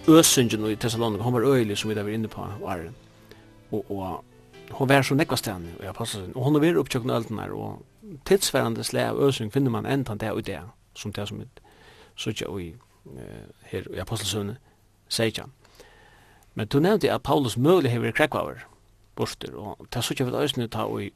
øsingen 0.08 0.66
i 0.66 0.76
Thessalonika, 0.76 1.22
hon 1.22 1.32
var 1.32 1.46
øylig 1.46 1.78
som 1.78 1.90
vi 1.90 1.96
var 1.96 2.08
inne 2.08 2.28
på 2.28 2.46
åren. 2.62 2.94
Og, 3.72 3.90
og 3.90 4.24
hon 4.70 4.88
var 4.88 5.02
så 5.02 5.14
nekva 5.14 5.36
stedene, 5.36 5.74
og 5.78 5.84
jeg. 5.84 5.94
Og 6.34 6.44
hon 6.44 6.60
var 6.60 6.80
opptjøkken 6.80 7.10
ølten 7.10 7.38
her, 7.38 7.52
og 7.52 7.82
tidsværende 8.24 8.84
slæ 8.84 9.08
av 9.10 9.20
øsing 9.28 9.52
finner 9.52 9.70
man 9.70 9.86
enda 9.86 10.14
det 10.14 10.32
og 10.32 10.46
det, 10.46 10.60
som 10.94 11.12
det 11.12 11.28
som 11.28 11.42
sutja 12.16 12.48
i 12.58 12.74
her 13.70 13.86
i 13.94 14.00
apostelsøvne, 14.00 14.56
sier 15.08 15.26
ikke 15.26 15.46
Men 16.54 16.66
du 16.66 16.80
nevnte 16.80 17.12
at 17.12 17.22
Paulus 17.22 17.56
mulig 17.56 17.90
hever 17.90 18.10
krekvaver 18.10 18.66
borster, 19.16 19.54
og 19.54 19.86
det 19.94 20.04
sutja 20.04 20.24
vi 20.24 20.36
øsne 20.36 20.68
ta 20.68 20.84
og 20.84 21.10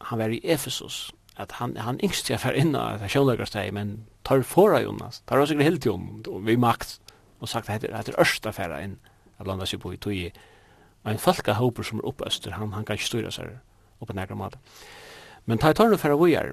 han 0.00 0.18
var 0.18 0.28
i 0.28 0.40
Ephesus, 0.44 1.12
at 1.36 1.52
han, 1.52 1.76
han 1.76 2.00
yngst 2.04 2.30
jeg 2.30 2.40
fer 2.40 2.56
inn 2.56 2.74
av 2.76 3.04
sjånlagersteg, 3.08 3.72
men 3.72 4.06
tar 4.24 4.42
fora 4.42 4.80
Jonas, 4.82 5.22
tar 5.28 5.40
oss 5.40 5.52
ikke 5.52 5.66
helt 5.66 5.86
jo, 5.86 5.98
vi 6.44 6.56
makt, 6.56 6.98
og 7.40 7.48
sagt 7.48 7.70
at 7.70 7.82
det 7.82 7.90
er 7.92 8.20
ørsta 8.20 8.52
færa 8.52 8.80
inn 8.84 8.98
at 9.40 9.48
landa 9.48 9.66
seg 9.66 9.80
på 9.80 9.92
i 9.94 9.98
tog 10.00 10.14
en 11.08 11.18
falka 11.18 11.54
hoper 11.56 11.86
som 11.86 12.00
er 12.00 12.08
oppe 12.10 12.26
øster, 12.28 12.52
han, 12.52 12.72
han 12.72 12.84
kan 12.84 12.98
ikke 12.98 13.08
styra 13.08 13.30
seg 13.32 13.56
oppe 14.00 14.16
nærkere 14.16 14.36
mat. 14.36 14.58
Men 15.48 15.58
ta 15.58 15.70
i 15.72 15.76
tørren 15.76 15.98
færa 15.98 16.18
vujar, 16.20 16.52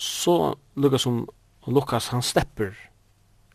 så 0.00 0.54
Lukas, 0.76 1.04
som, 1.06 1.24
Lukas 1.66 2.10
han 2.12 2.22
stepper 2.22 2.74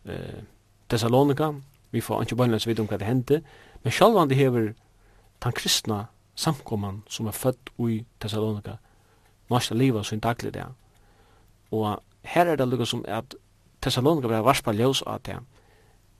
eh, 0.04 0.42
Thessalonika, 0.90 1.52
vi 1.94 2.02
får 2.02 2.26
ikke 2.26 2.36
bare 2.36 2.58
vite 2.66 2.82
om 2.82 2.90
hva 2.90 2.98
det 2.98 3.06
hendte, 3.06 3.40
men 3.82 3.94
sjálf 3.94 4.18
han 4.18 4.30
det 4.30 4.38
hever 4.38 4.74
den 5.44 5.54
kristna 5.54 6.06
samkomman 6.34 7.02
som 7.08 7.26
er 7.30 7.36
født 7.36 7.70
i 7.86 8.04
Thessalonika, 8.20 8.76
norska 9.50 9.74
liva 9.74 10.02
sin 10.02 10.20
daglig 10.20 10.54
det. 10.54 10.66
Og 11.70 12.02
her 12.22 12.46
er 12.46 12.56
det 12.56 12.68
Lukas 12.68 12.90
som 12.90 13.04
at 13.06 13.34
Thessalonika 13.82 14.28
var 14.28 14.46
varspa 14.46 14.74
ljøs 14.74 15.02
av 15.06 15.22
det, 15.22 15.38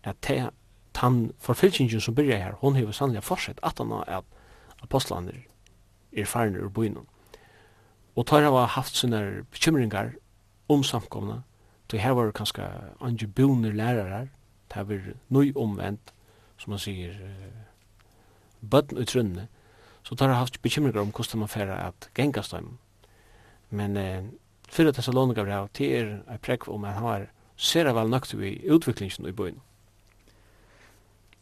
at 0.06 0.20
det 0.28 0.50
tann 0.96 1.32
forfylkingen 1.42 2.00
som 2.00 2.14
byrja 2.14 2.38
her, 2.40 2.54
hon 2.60 2.76
hefur 2.76 2.94
sannlega 2.96 3.24
forsett 3.24 3.60
at 3.62 3.78
han 3.78 3.92
at 4.06 4.24
apostlaner 4.82 5.42
er 6.12 6.24
farne 6.24 6.62
ur 6.62 6.72
bynum. 6.72 7.06
Og 8.16 8.26
tar 8.26 8.46
hava 8.46 8.64
haft 8.66 8.96
sinne 8.96 9.44
bekymringar 9.52 10.14
om 10.68 10.84
samkomna, 10.84 11.42
til 11.88 12.00
her 12.00 12.16
var 12.16 12.32
kanskje 12.32 12.64
andre 13.00 13.26
boner 13.26 13.72
lærarar, 13.72 14.28
det 14.74 14.88
var 14.88 15.12
nøy 15.28 15.52
omvendt, 15.54 16.14
som 16.58 16.72
man 16.72 16.80
sier, 16.82 17.12
bøtten 18.62 18.98
utrunne 18.98 19.48
så 20.06 20.14
tar 20.14 20.30
hava 20.30 20.44
haft 20.44 20.62
bekymringar 20.62 21.02
om 21.02 21.12
hvordan 21.12 21.42
man 21.42 21.50
færa 21.50 21.76
at 21.88 22.10
gengast 22.14 22.52
dem. 22.52 22.78
Men 23.70 23.96
eh, 23.96 24.24
fyrir 24.68 24.92
Thessalonika 24.92 25.42
brev, 25.42 25.68
til 25.74 25.92
er 25.92 26.12
ei 26.30 26.38
prekv 26.38 26.70
om 26.70 26.84
at 26.84 26.94
han 26.94 27.04
var 27.04 27.26
sera 27.56 27.92
vel 27.92 28.10
nøkt 28.10 28.34
i 28.34 28.70
utviklingen 28.70 29.26
i 29.28 29.32
bøyen. 29.32 29.60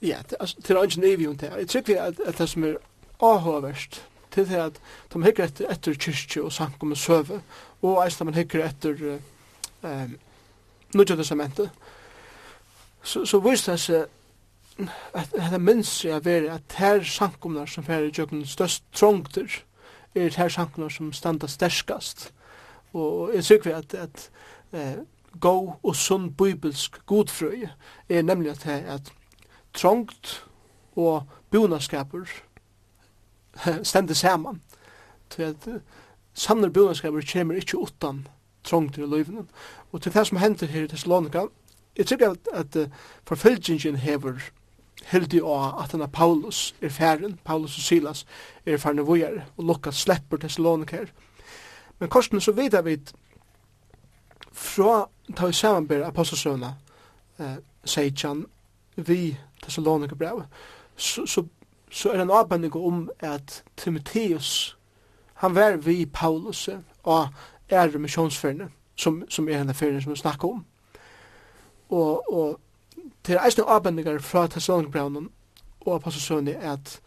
Ja, 0.05 0.19
det 0.29 0.71
er 0.71 0.83
ikke 0.83 1.01
nøyvi 1.01 1.27
om 1.27 1.37
det. 1.41 1.53
Jeg 1.59 1.69
tror 1.69 1.83
vi 1.87 1.95
at 1.97 2.39
det 2.39 2.49
som 2.49 2.65
er 2.65 2.75
avhåverst, 3.25 4.03
til 4.35 4.49
det 4.49 4.59
at 4.59 4.81
de 5.13 5.23
hikker 5.25 5.45
etter, 5.45 5.71
etter 5.71 5.95
kyrkje 5.95 6.43
og 6.43 6.53
sankum 6.53 6.93
om 6.93 6.99
søve, 6.99 7.41
og 7.83 8.03
eisen 8.05 8.27
man 8.27 8.35
hikker 8.35 8.65
etter 8.67 9.01
eh, 9.85 10.11
nødja 10.95 11.17
testamentet, 11.17 11.71
så, 13.03 13.25
så 13.25 13.41
viser 13.41 13.73
det 13.73 13.81
seg 13.81 14.07
at 15.15 15.35
det 15.53 15.61
minns 15.63 15.93
jeg 16.05 16.19
å 16.19 16.37
at 16.51 16.79
her 16.79 17.05
sankumnar 17.07 17.71
som 17.71 17.87
fer 17.87 18.09
i 18.09 18.13
jøkken 18.13 18.43
størst 18.47 18.85
trångter, 18.93 19.61
er 20.15 20.35
her 20.37 20.51
sankumnar 20.51 20.91
som 20.91 21.13
standa 21.13 21.47
sterskast. 21.47 22.33
Og 22.93 23.35
jeg 23.35 23.45
tror 23.45 23.63
vi 23.65 23.75
at, 23.79 23.95
at 23.95 24.31
uh, 24.75 25.05
gå 25.41 25.55
og 25.83 25.97
sunn 25.97 26.33
bibelsk 26.35 26.99
godfrøy 27.07 27.69
er 28.09 28.23
nemlig 28.23 28.51
at, 28.51 28.67
at 28.67 29.13
trångt 29.75 30.45
og 30.97 31.27
bonaskaper 31.51 32.29
stendet 33.83 34.17
saman. 34.17 34.63
Til 35.31 35.43
at 35.43 35.69
samnar 36.35 36.69
bonaskaper 36.69 37.21
kemur 37.21 37.59
ikkje 37.59 37.79
utan 37.79 38.27
trångt 38.65 38.99
i 38.99 39.07
løyvene. 39.07 39.47
Og 39.93 40.03
til 40.03 40.15
det 40.15 40.27
som 40.27 40.39
hender 40.39 40.67
her 40.67 40.85
i 40.85 40.89
Thessalonika, 40.89 41.47
jeg 41.97 42.07
tror 42.07 42.31
at, 42.31 42.49
at 42.53 42.77
uh, 42.77 42.89
forfølgingen 43.27 43.97
hever 43.97 44.41
heldig 45.05 45.43
av 45.43 45.83
at 45.83 45.93
han 45.93 46.11
Paulus 46.11 46.75
er 46.83 46.89
færen, 46.89 47.39
Paulus 47.45 47.77
og 47.77 47.83
Silas 47.83 48.27
er 48.67 48.77
færne 48.77 49.03
vujere, 49.03 49.45
og 49.57 49.65
Lukas 49.65 49.97
slepper 49.97 50.37
Thessalonika 50.37 50.97
her. 50.97 51.13
Men 51.99 52.09
korsene 52.09 52.41
så 52.41 52.53
vidar 52.53 52.83
vi 52.83 52.99
fra 54.53 55.09
ta 55.37 55.47
vi 55.47 55.53
samanber 55.53 56.07
apostelsøvna 56.07 56.75
eh, 57.39 57.57
seitjan 57.85 58.47
vi 58.97 59.37
Thessalonika 59.65 60.15
brev, 60.15 60.45
så, 60.97 61.27
så, 61.27 61.45
så 61.91 62.11
er 62.11 62.21
det 62.21 62.23
en 62.29 62.31
avbending 62.31 62.77
om 62.77 63.11
at 63.21 63.63
Timotheus, 63.77 64.77
han 65.35 65.55
var 65.55 65.77
vi 65.77 66.07
Paulus 66.07 66.69
og 67.03 67.29
er 67.69 67.99
missionsferdene, 67.99 68.69
som, 68.97 69.25
som 69.29 69.49
er 69.49 69.59
henne 69.59 69.75
ferien 69.75 70.03
som 70.03 70.13
vi 70.13 70.19
snakker 70.21 70.49
om. 70.49 70.65
Og, 71.89 72.33
og 72.33 72.61
til 73.25 73.41
eisne 73.41 73.65
avbendinger 73.69 74.19
fra 74.19 74.47
Thessalonika 74.47 75.05
og 75.81 75.95
Apostlesøvni 75.95 76.55
at 76.61 77.01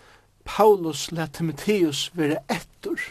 Paulus 0.46 1.12
let 1.12 1.34
Timotheus 1.34 2.12
være 2.16 2.38
etter 2.50 3.02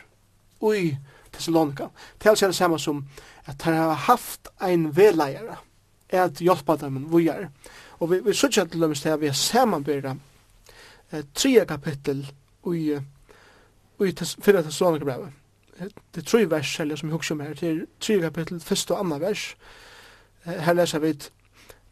ui 0.60 0.96
Thessalonika. 1.32 1.88
Til 2.20 2.30
er 2.30 2.46
det 2.46 2.56
samme 2.56 2.78
som 2.78 3.04
at 3.46 3.62
han 3.62 3.74
har 3.74 3.92
haft 3.92 4.48
ein 4.62 4.96
vedleier 4.96 5.62
at 6.08 6.40
hjelpa 6.40 6.76
dem 6.76 7.06
vujar. 7.10 7.50
Og 7.98 8.10
vi, 8.10 8.20
vi 8.24 8.34
sørger 8.34 8.64
til 8.64 8.80
dem 8.80 8.94
til 8.94 9.08
at 9.08 9.20
vi 9.20 9.26
har 9.26 9.34
samanbyrra 9.34 10.16
eh, 11.12 11.24
tre 11.34 11.64
kapittel 11.68 12.32
i, 12.66 12.98
i 14.00 14.12
fyrre 14.42 14.62
Thessalonika 14.62 15.04
brevet. 15.04 15.32
Det 16.14 16.22
er 16.22 16.26
tre 16.26 16.50
vers 16.50 16.80
eller 16.80 16.96
som 16.96 17.08
vi 17.08 17.12
husker 17.12 17.34
om 17.34 17.40
her. 17.40 17.54
Det 17.54 17.70
er 17.70 17.84
tre 18.00 18.20
kapittel, 18.20 18.60
første 18.60 18.94
og 18.94 19.00
andre 19.00 19.20
vers. 19.20 19.56
Eh, 20.46 20.52
her 20.52 20.72
leser 20.72 20.98
vi 20.98 21.14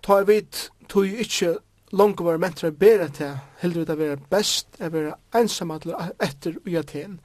Ta 0.05 0.21
vi 0.21 0.43
tog 0.89 1.07
ikke 1.07 1.57
langt 1.93 2.21
var 2.21 2.37
mentra 2.37 2.71
bedre 2.71 3.09
til 3.09 3.39
heldur 3.63 3.81
vi 3.81 3.87
det 3.87 3.99
være 3.99 4.17
best 4.31 4.77
er 4.79 4.91
være 4.93 5.15
ensamma 5.35 5.79
til 5.79 5.95
etter 6.21 6.59
i 6.67 6.77
Aten 6.77 7.21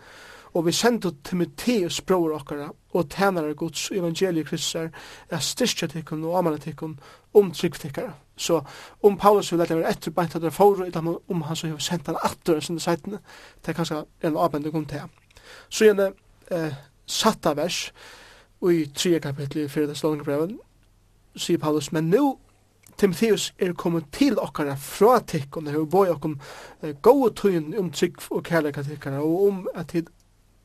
og 0.53 0.65
vi 0.65 0.73
sendte 0.73 1.11
Timotheus 1.23 2.01
bror 2.01 2.33
okkara 2.37 2.69
og 2.93 3.09
tænare 3.09 3.53
gods 3.53 3.89
evangeliet 3.91 4.47
kristar 4.47 4.89
er 5.29 5.43
styrkja 5.43 5.87
tikkun 5.87 6.23
og 6.25 6.37
amana 6.39 6.57
tikkun 6.57 6.99
om 7.33 7.51
tryggtikkara. 7.51 8.13
Så 8.37 8.61
om 9.03 9.17
Paulus 9.17 9.51
vil 9.51 9.59
lette 9.59 9.75
være 9.75 9.89
etter 9.91 10.11
beint 10.15 10.35
at 10.35 10.41
det 10.41 10.47
er 10.47 10.55
forru, 10.55 10.85
eller 10.85 11.17
om 11.27 11.41
han 11.41 11.55
så 11.55 11.67
har 11.67 11.77
sendt 11.83 12.07
han 12.07 12.17
atter 12.23 12.59
sin 12.59 12.79
seitene, 12.79 13.19
det 13.65 13.73
er 13.73 13.77
kanskje 13.77 14.03
en 14.23 14.37
avbending 14.37 14.75
om 14.75 14.85
det. 14.85 15.01
Så 15.69 15.85
gjerne 15.85 16.11
eh, 16.51 16.73
satta 17.05 17.53
vers, 17.53 17.91
i 18.61 18.85
3 18.95 19.19
kapitlet 19.19 19.65
i 19.65 19.67
4. 19.67 19.95
slåningbreven, 19.95 20.57
sier 21.35 21.57
Paulus, 21.57 21.91
men 21.91 22.09
nu 22.09 22.37
Timotheus 22.99 23.53
er 23.59 23.73
kommet 23.73 24.09
til 24.11 24.39
okkara 24.39 24.73
fra 24.75 25.19
tikkun, 25.19 25.67
og 25.67 25.89
boi 25.89 26.09
okkom 26.11 26.39
eh, 26.83 26.95
gode 27.01 27.33
tøyen 27.35 27.77
om 27.79 27.91
trygg 27.91 28.19
og 28.31 28.43
kærleika 28.43 28.83
tikkara, 28.83 29.21
og 29.23 29.47
om 29.47 29.67
at 29.75 29.87
tid 29.87 30.09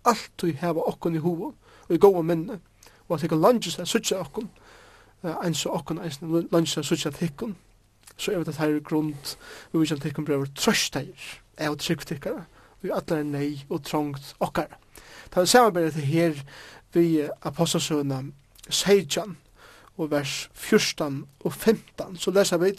alltid 0.04 0.58
heva 0.58 0.82
okkon 0.90 1.14
i 1.14 1.22
hovo, 1.22 1.52
og 1.88 1.94
i 1.94 1.98
gode 1.98 2.22
minne, 2.22 2.58
og 3.08 3.14
at 3.14 3.20
tikkene 3.20 3.42
landjus 3.42 3.78
er 3.78 3.86
suttja 3.86 4.18
okkon, 4.18 4.50
en 5.24 5.54
okkun 5.54 5.72
okkon 5.72 6.04
eisen 6.04 6.48
lunsa 6.52 6.82
sucha 6.82 7.10
tikkun 7.10 7.56
så 8.16 8.32
er 8.32 8.44
det 8.44 8.56
her 8.56 8.80
grund 8.80 9.36
vi 9.72 9.78
vil 9.78 10.00
tikkun 10.00 10.24
brever 10.24 10.46
trøsteir 10.54 11.40
er 11.56 11.70
og 11.70 11.78
tryggtikkara 11.78 12.44
vi 12.84 12.90
atlar 12.92 13.22
er 13.22 13.24
nei 13.24 13.64
og 13.72 13.80
trångt 13.84 14.34
okkar. 14.44 14.68
Ta 15.32 15.40
er 15.40 15.48
samarbeidet 15.48 15.94
til 15.94 16.04
her 16.04 16.42
vi 16.92 17.22
apostelsøna 17.42 18.20
seidjan 18.68 19.36
og 19.96 20.10
vers 20.10 20.50
14 20.52 21.24
og 21.40 21.52
15 21.52 22.18
så 22.20 22.30
lesa 22.30 22.56
vi 22.60 22.74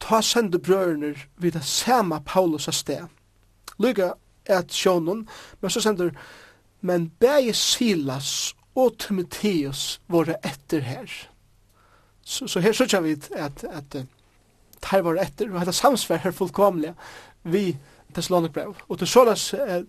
ta 0.00 0.20
sende 0.20 0.58
brøderne 0.58 1.14
vid 1.38 1.52
det 1.52 1.64
samme 1.64 2.20
Paulus 2.26 2.68
av 2.68 2.74
sted. 2.74 3.06
Lyga 3.78 4.12
at 4.46 4.72
sjånen, 4.72 5.28
men 5.60 5.70
så 5.70 5.80
sender 5.80 6.10
men 6.80 7.10
bæge 7.20 7.54
Silas 7.54 8.56
og 8.76 8.98
Timotheus 8.98 10.00
våre 10.08 10.36
etter 10.46 10.84
her. 10.86 11.10
Så, 12.22 12.46
så 12.46 12.60
her 12.60 12.72
sørger 12.72 13.00
vi 13.00 13.16
at, 13.34 13.64
at, 13.64 13.64
at 13.64 14.90
her 14.90 15.02
var 15.02 15.18
etter, 15.22 15.50
og 15.50 15.60
dette 15.60 15.72
samsvær 15.76 16.22
her 16.24 16.36
fullkomlig 16.36 16.94
vi 17.42 17.76
Thessalonikbrev. 18.14 18.74
Og 18.88 18.98
til 18.98 19.08
såles 19.08 19.54
eh, 19.54 19.84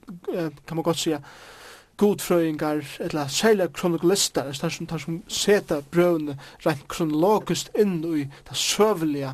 kan 0.68 0.78
man 0.78 0.84
godt 0.84 0.98
sige 0.98 1.22
godfrøyngar, 1.98 2.98
eller 3.00 3.28
særlig 3.28 3.74
kronokulister, 3.74 4.52
der 4.62 4.70
som, 4.70 4.88
der 4.88 4.98
som 4.98 5.24
seta 5.28 5.82
brøvene 5.92 6.38
rent 6.66 6.88
kronologisk 6.88 7.70
inn 7.80 8.00
i 8.04 8.24
det 8.50 8.58
søvelige 8.58 9.34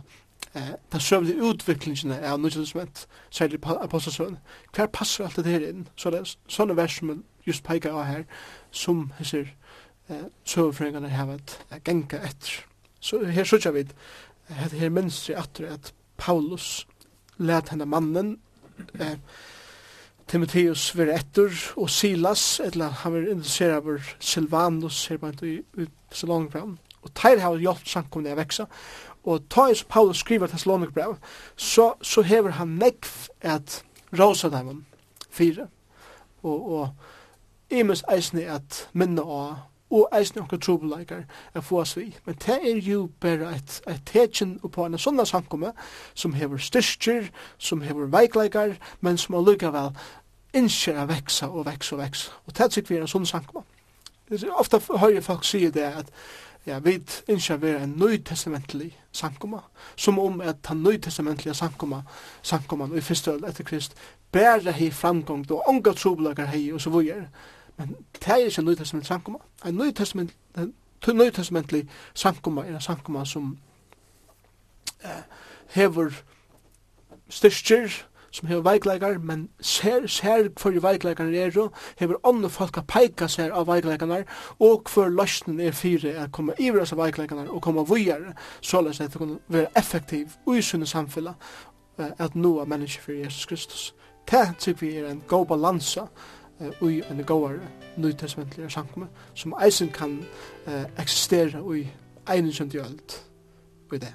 eh, 0.55 0.73
den 0.91 0.99
søvnlige 0.99 1.43
utviklingen 1.43 2.11
av 2.11 2.39
Nye 2.39 2.51
Testament, 2.51 3.07
særlig 3.29 3.59
apostelsøvn. 3.65 4.37
Hver 4.75 4.87
passer 4.87 5.25
alt 5.25 5.35
det 5.35 5.45
her 5.45 5.67
inn? 5.69 5.87
Så 5.95 6.11
det 6.11 6.19
er 6.19 6.35
sånne 6.47 6.75
vers 6.77 6.99
som 6.99 7.23
just 7.47 7.63
peikar 7.63 7.95
av 7.95 8.05
her, 8.05 8.23
som 8.71 9.11
hessir 9.17 9.47
eh, 10.09 10.27
søvfrøyngarna 10.45 11.11
hava 11.13 11.39
at 11.39 11.83
genga 11.87 12.21
etter. 12.27 12.63
Så 12.99 13.23
her 13.25 13.47
sutja 13.47 13.71
vi, 13.75 13.85
her, 14.49 14.73
her 14.75 14.93
minstri 14.93 15.35
atter 15.37 15.71
at 15.73 15.93
Paulus 16.17 16.87
let 17.37 17.69
henne 17.69 17.85
mannen, 17.85 18.37
eh, 18.99 19.17
Timotheus 20.27 20.89
vir 20.97 21.13
etter, 21.13 21.53
og 21.79 21.89
Silas, 21.89 22.59
eller 22.59 22.91
han 23.03 23.13
var 23.13 23.29
interesseret 23.31 23.77
av 23.77 24.15
Silvanus, 24.19 25.05
her 25.07 25.21
bant 25.21 25.43
i, 25.47 25.61
i 25.79 25.87
Salongbrann, 26.11 26.75
og 27.01 27.13
teir 27.15 27.39
hava 27.39 27.61
hjelpt 27.61 27.87
samkomne 27.87 28.33
a 28.33 28.35
veksa, 28.35 28.67
og 29.27 29.45
ta 29.51 29.69
is 29.71 29.83
Paulus 29.87 30.19
skriver 30.23 30.51
Thessalonikbrev, 30.51 31.15
så, 31.55 31.93
så 32.01 32.23
hever 32.27 32.57
han 32.59 32.75
nekv 32.79 33.29
at 33.41 33.81
rosa 34.19 34.49
dem 34.51 34.85
fire, 35.29 35.67
og, 36.43 36.71
og 36.71 36.89
imes 37.69 38.03
eisne 38.11 38.45
at 38.51 38.87
minna 38.93 39.21
av, 39.21 39.55
og 39.89 40.09
eisne 40.15 40.41
onkur 40.41 40.59
trobeleikar 40.59 41.23
er 41.55 41.63
få 41.63 41.81
oss 41.81 41.95
vi. 41.97 42.09
Men 42.25 42.35
det 42.45 42.57
er 42.59 42.79
jo 42.83 43.09
bare 43.21 43.53
et, 43.55 43.81
et 43.87 44.03
tetjen 44.05 44.57
på 44.59 44.85
en 44.85 44.99
sånn 44.99 45.23
samkomme 45.25 45.71
som 46.13 46.35
hever 46.35 46.59
styrkjer, 46.59 47.29
som 47.57 47.81
hever 47.81 48.11
veikleikar, 48.11 48.75
men 48.99 49.17
som 49.17 49.39
allukavel 49.39 49.93
innskjer 50.57 50.99
a 50.99 51.05
veksa 51.07 51.47
og 51.47 51.65
veksa 51.69 51.95
og 51.95 52.01
veksa. 52.01 52.35
Og 52.45 52.57
det 52.57 52.67
er 52.67 52.89
vi 52.89 52.97
er 52.97 53.05
en 53.05 53.13
sånn 53.15 53.29
samkomme. 53.29 53.63
Ofta 54.59 54.81
høyre 54.99 55.23
folk 55.23 55.47
sier 55.47 55.71
det 55.71 55.87
at 56.01 56.11
ja, 56.67 56.81
vi 56.83 56.97
innskjer 57.31 57.59
vi 57.61 57.69
er 57.71 57.83
en 57.85 57.95
nøytestamentlig 57.95 58.89
samkomme, 59.15 59.61
som 59.95 60.19
om 60.19 60.41
at 60.43 60.59
den 60.67 60.83
nøytestamentlige 60.83 61.55
samkomme, 61.55 62.01
samkommen 62.43 62.97
i 62.97 63.01
første 63.01 63.37
etter 63.47 63.63
Krist, 63.63 63.95
bare 64.35 64.73
hei 64.75 64.89
framgång, 64.91 65.45
og 65.51 65.69
onga 65.71 65.93
trobeleikar 65.95 66.51
hei 66.51 66.65
og 66.73 66.83
så 66.83 66.91
vujere. 66.91 67.29
Men 67.77 67.95
det 68.13 68.27
er 68.27 68.35
ikke 68.35 68.59
en 68.59 68.65
nøytestamentlig 68.65 69.07
samkomma. 69.07 69.39
En 69.65 69.75
nøytestamentlig 71.13 71.89
samkomma 72.13 72.61
er 72.65 72.75
en 72.75 72.81
samkomma 72.81 73.25
som 73.25 73.57
eh, 75.03 75.23
hever 75.67 76.09
styrkjer, 77.29 78.07
som 78.31 78.47
hever 78.47 78.61
veikleikar, 78.61 79.17
men 79.17 79.49
ser, 79.59 80.07
ser 80.07 80.49
hver 80.61 80.79
veikleikar 80.81 81.25
er 81.25 81.59
og 81.59 81.73
hever 81.97 82.15
andre 82.23 82.49
folk 82.49 82.75
har 82.75 82.83
peika 82.87 83.27
seg 83.27 83.51
av 83.51 83.67
veikleikar, 83.67 84.25
og 84.59 84.89
hver 84.93 85.09
løsnen 85.09 85.59
er 85.59 85.71
fire 85.71 86.09
er 86.09 86.27
komme 86.33 86.53
iver 86.59 86.81
av 86.85 86.97
veikleikar 86.97 87.47
og 87.47 87.61
komme 87.61 87.85
vujere, 87.87 88.33
såleis 88.61 89.01
at 89.01 89.13
det 89.13 89.21
kan 89.21 89.39
være 89.47 89.71
effektiv 89.77 90.27
og 90.45 90.57
usunne 90.57 90.85
samfella 90.85 91.33
at 91.97 92.35
noa 92.35 92.65
mennesker 92.65 93.03
for 93.03 93.11
Jesus 93.11 93.45
Kristus. 93.45 93.93
Det 94.31 94.57
tykker 94.59 94.79
vi 94.79 94.95
er 94.97 95.09
en 95.09 95.23
god 95.27 95.45
balansa 95.45 96.07
uh, 96.61 96.89
i 96.91 97.01
en 97.09 97.23
gåare 97.23 97.59
nytestamentlige 97.97 98.69
sankumme, 98.69 99.07
som 99.33 99.55
eisen 99.63 99.89
kan 99.89 100.19
uh, 100.67 100.85
eksistere 100.99 101.61
i 101.77 101.87
einen 102.27 102.71
i 102.73 102.77
öld 102.77 103.19
i 103.93 103.97
det. 103.97 104.13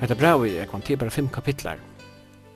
Hetta 0.00 0.14
bravi 0.14 0.56
er 0.56 0.66
kvann 0.66 0.82
til 0.82 0.96
bara 0.98 1.10
fem 1.10 1.28
kapitlar, 1.28 1.78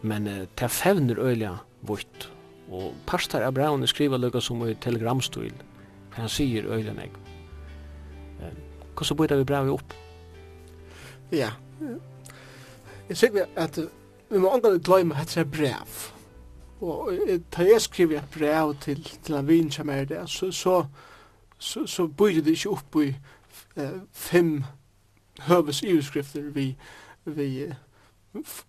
men 0.03 0.27
uh, 0.27 0.47
ta 0.57 0.67
fevner 0.67 1.19
øyla 1.19 1.57
vårt, 1.83 2.33
og 2.71 2.95
pastar 3.07 3.43
av 3.47 3.55
braun 3.55 3.83
er 3.83 3.87
skriva 3.87 4.17
lukka 4.17 4.41
som 4.41 4.67
i 4.67 4.75
telegramstil, 4.75 5.55
han 6.17 6.29
sier 6.29 6.67
øyla 6.67 6.93
meg. 6.93 7.15
Uh, 8.41 8.51
Hvordan 8.97 9.17
bøyda 9.17 9.37
vi 9.37 9.45
bravi 9.45 9.71
opp 9.71 9.95
Ja. 11.33 11.51
Jeg 13.09 13.17
sikker 13.17 13.47
at 13.57 13.79
vi 14.31 14.39
må 14.39 14.51
angre 14.51 14.79
gløyme 14.79 15.15
at 15.15 15.35
det 15.35 15.37
er 15.37 15.45
brev. 15.45 16.12
Og 16.81 17.12
da 17.57 17.62
jeg 17.62 17.81
skriver 17.81 18.19
et 18.19 18.31
brev 18.39 18.75
til, 18.81 19.19
til 19.23 19.35
en 19.35 19.49
vin 19.49 19.71
som 19.73 19.89
er 19.95 20.05
det, 20.05 20.31
så, 20.31 20.51
så, 20.53 20.85
så, 21.59 21.87
så 21.87 22.07
bygde 22.07 22.45
det 22.45 22.51
ikke 22.51 22.71
opp 22.71 22.97
i 22.97 23.09
eh, 23.77 24.01
fem 24.12 24.65
høves 25.41 25.83
iverskrifter 25.83 26.51
vi, 26.55 26.77
vi 27.25 27.73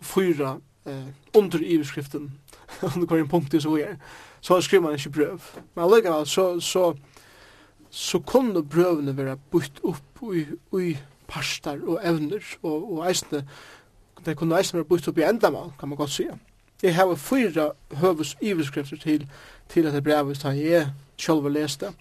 fyra 0.01 0.57
eh, 0.85 1.07
under 1.35 1.59
iverskriften, 1.63 2.31
under 2.81 3.07
hver 3.07 3.19
en 3.19 3.27
punkt 3.27 3.53
i 3.53 3.61
så 3.61 3.75
vi 3.75 3.81
er. 3.81 3.95
Så 4.41 4.61
skriver 4.61 4.83
man 4.83 4.93
ikke 4.93 5.09
brev. 5.09 5.41
Men 5.75 5.83
allikevel, 5.83 6.27
så, 6.27 6.59
så, 6.59 6.93
så 7.89 8.19
kunne 8.19 8.63
brevene 8.63 9.17
være 9.17 9.37
bytt 9.51 9.79
opp 9.83 10.23
i, 10.33 10.45
i 10.79 10.97
parstar 11.27 11.79
og 11.87 11.99
evner, 12.03 12.43
og, 12.63 12.93
og 12.93 13.09
eisne, 13.09 13.47
det 14.25 14.37
kunne 14.37 14.57
eisne 14.57 14.77
være 14.77 14.89
bort 14.89 15.07
opp 15.07 15.17
i 15.17 15.25
endamal, 15.27 15.71
kan 15.79 15.89
man 15.89 15.97
godt 15.97 16.09
sige. 16.09 16.39
Jeg 16.83 16.95
har 16.95 17.15
fyra 17.15 17.71
høves 17.93 18.37
iverskrifter 18.41 18.97
til, 18.97 19.29
til 19.69 19.85
at 19.85 19.93
det 19.93 20.03
brevet, 20.03 20.37
som 20.37 20.55
jeg 20.55 20.91
selv 21.17 21.49
leste. 21.49 21.93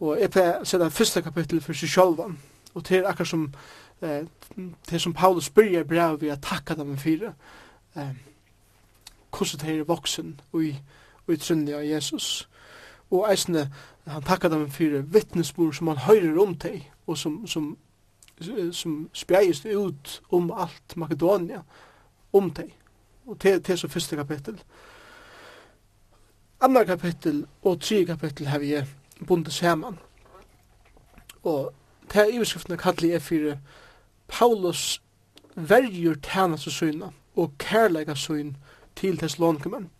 Og 0.00 0.20
jeg 0.20 0.30
pleier 0.30 0.60
å 0.60 0.64
sette 0.64 0.90
første 0.90 1.22
kapittel 1.22 1.60
for 1.60 1.76
seg 1.76 1.90
selv, 1.90 2.22
og 2.74 2.84
til 2.84 3.06
akkur 3.06 3.24
som, 3.24 3.48
eh, 4.02 4.22
til 4.88 5.00
som 5.00 5.12
Paulus 5.12 5.50
byrger 5.50 5.84
brevet 5.84 6.20
vi 6.20 6.28
har 6.28 6.38
takka 6.42 6.74
dem 6.74 6.96
fire, 6.96 7.34
eh, 7.96 8.14
hvordan 9.30 9.60
det 9.60 9.78
er 9.78 9.84
voksen 9.84 10.40
og 10.52 10.64
i, 10.64 10.80
og 11.26 11.34
i 11.34 11.36
trunnig 11.36 11.74
av 11.74 11.84
Jesus. 11.84 12.48
Og 13.10 13.26
eisne, 13.30 13.72
han 14.06 14.22
takka 14.22 14.48
dem 14.48 14.70
fire 14.70 15.02
vittnesbord 15.02 15.74
som 15.74 15.88
han 15.88 15.96
høyrer 15.96 16.42
om 16.42 16.54
til, 16.54 16.84
og 17.06 17.18
som, 17.18 17.46
som 17.46 17.76
som 18.72 19.10
spjægist 19.12 19.66
ut 19.66 20.22
om 20.30 20.52
alt 20.56 20.96
Makedonia, 20.96 21.62
om 22.32 22.50
deg. 22.50 22.74
Og 23.26 23.38
til, 23.38 23.62
til 23.62 23.78
så 23.78 23.88
første 23.88 24.16
kapittel. 24.16 24.62
Andra 26.60 26.84
kapittel 26.84 27.46
og 27.62 27.80
tre 27.80 28.04
kapittel 28.04 28.46
har 28.46 28.58
vi 28.58 28.82
bundet 29.26 29.52
saman. 29.52 29.98
Og 31.42 31.72
til 32.10 32.34
iverskriftene 32.34 32.76
kallir 32.76 33.12
jeg 33.12 33.22
for 33.22 33.56
Paulus 34.28 35.02
verjur 35.54 36.14
tænast 36.14 36.70
syna 36.70 37.10
og 37.36 37.52
kærleika 37.58 38.14
syn 38.14 38.56
til 38.96 39.18
Thessalonikemen. 39.18 39.90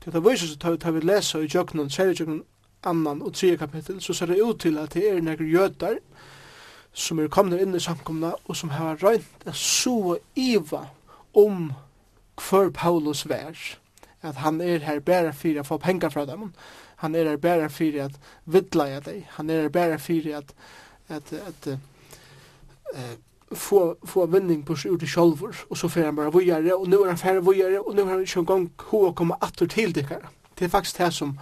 Til 0.00 0.12
det 0.12 0.24
viser 0.24 0.46
seg 0.46 0.80
til 0.80 0.94
vi 0.94 1.00
lesa 1.00 1.38
i 1.38 1.48
jøkkenen, 1.50 1.90
særlig 1.90 2.20
jøkkenen 2.20 2.44
annan 2.84 3.22
og 3.22 3.34
tredje 3.34 3.56
kapittel, 3.56 4.00
så 4.00 4.12
ser 4.12 4.26
det 4.26 4.42
ut 4.42 4.60
til 4.60 4.78
at 4.78 4.94
det 4.94 5.10
er 5.10 5.20
nekker 5.20 5.44
jøtar, 5.44 5.98
som 6.96 7.20
er 7.20 7.32
kommet 7.32 7.60
inn 7.60 7.76
i 7.76 7.82
samkomna 7.82 8.32
og 8.46 8.56
som 8.56 8.72
har 8.72 8.96
røynt 9.02 9.44
en 9.46 9.58
så 9.58 10.16
iva 10.38 10.86
om 11.36 11.68
hver 12.40 12.72
Paulus 12.76 13.26
vær 13.28 13.56
at 14.26 14.40
han 14.42 14.62
er 14.64 14.82
her 14.86 15.02
bare 15.04 15.34
for 15.36 15.60
å 15.60 15.66
få 15.66 15.78
penger 15.82 16.12
fra 16.14 16.24
dem 16.28 16.50
han 17.02 17.14
er 17.14 17.28
her 17.28 17.40
bare 17.40 17.68
for 17.72 18.00
at 18.06 18.16
vidla 18.48 18.88
i 18.94 18.98
deg 19.04 19.22
han 19.36 19.52
er 19.52 19.66
her 19.66 19.74
bare 19.76 20.00
for 20.02 20.32
at 20.40 20.56
at, 21.06 21.32
at, 21.32 21.68
uh, 22.96 23.14
få, 23.52 23.96
få 24.02 24.26
vinning 24.26 24.64
på 24.66 24.74
seg 24.78 24.96
ut 24.96 25.04
i 25.04 25.10
sjolvor 25.10 25.54
og 25.68 25.78
så 25.78 25.90
fer 25.92 26.08
han 26.08 26.16
bare 26.16 26.32
vujare, 26.34 26.74
og 26.74 26.88
nu 26.88 26.98
er 27.02 27.12
han 27.12 27.20
færre 27.20 27.44
vujare, 27.44 27.80
og 27.80 27.94
nu 27.94 28.02
er 28.02 28.10
han 28.10 28.24
ikke 28.24 28.42
en 28.42 28.48
gang 28.48 28.66
hva 28.82 29.02
å 29.10 29.14
komme 29.16 29.38
atter 29.40 29.70
til 29.70 29.94
dikkar. 29.94 30.26
Det 30.58 30.66
er 30.66 30.72
faktisk 30.72 30.98
det 30.98 31.12
som, 31.14 31.36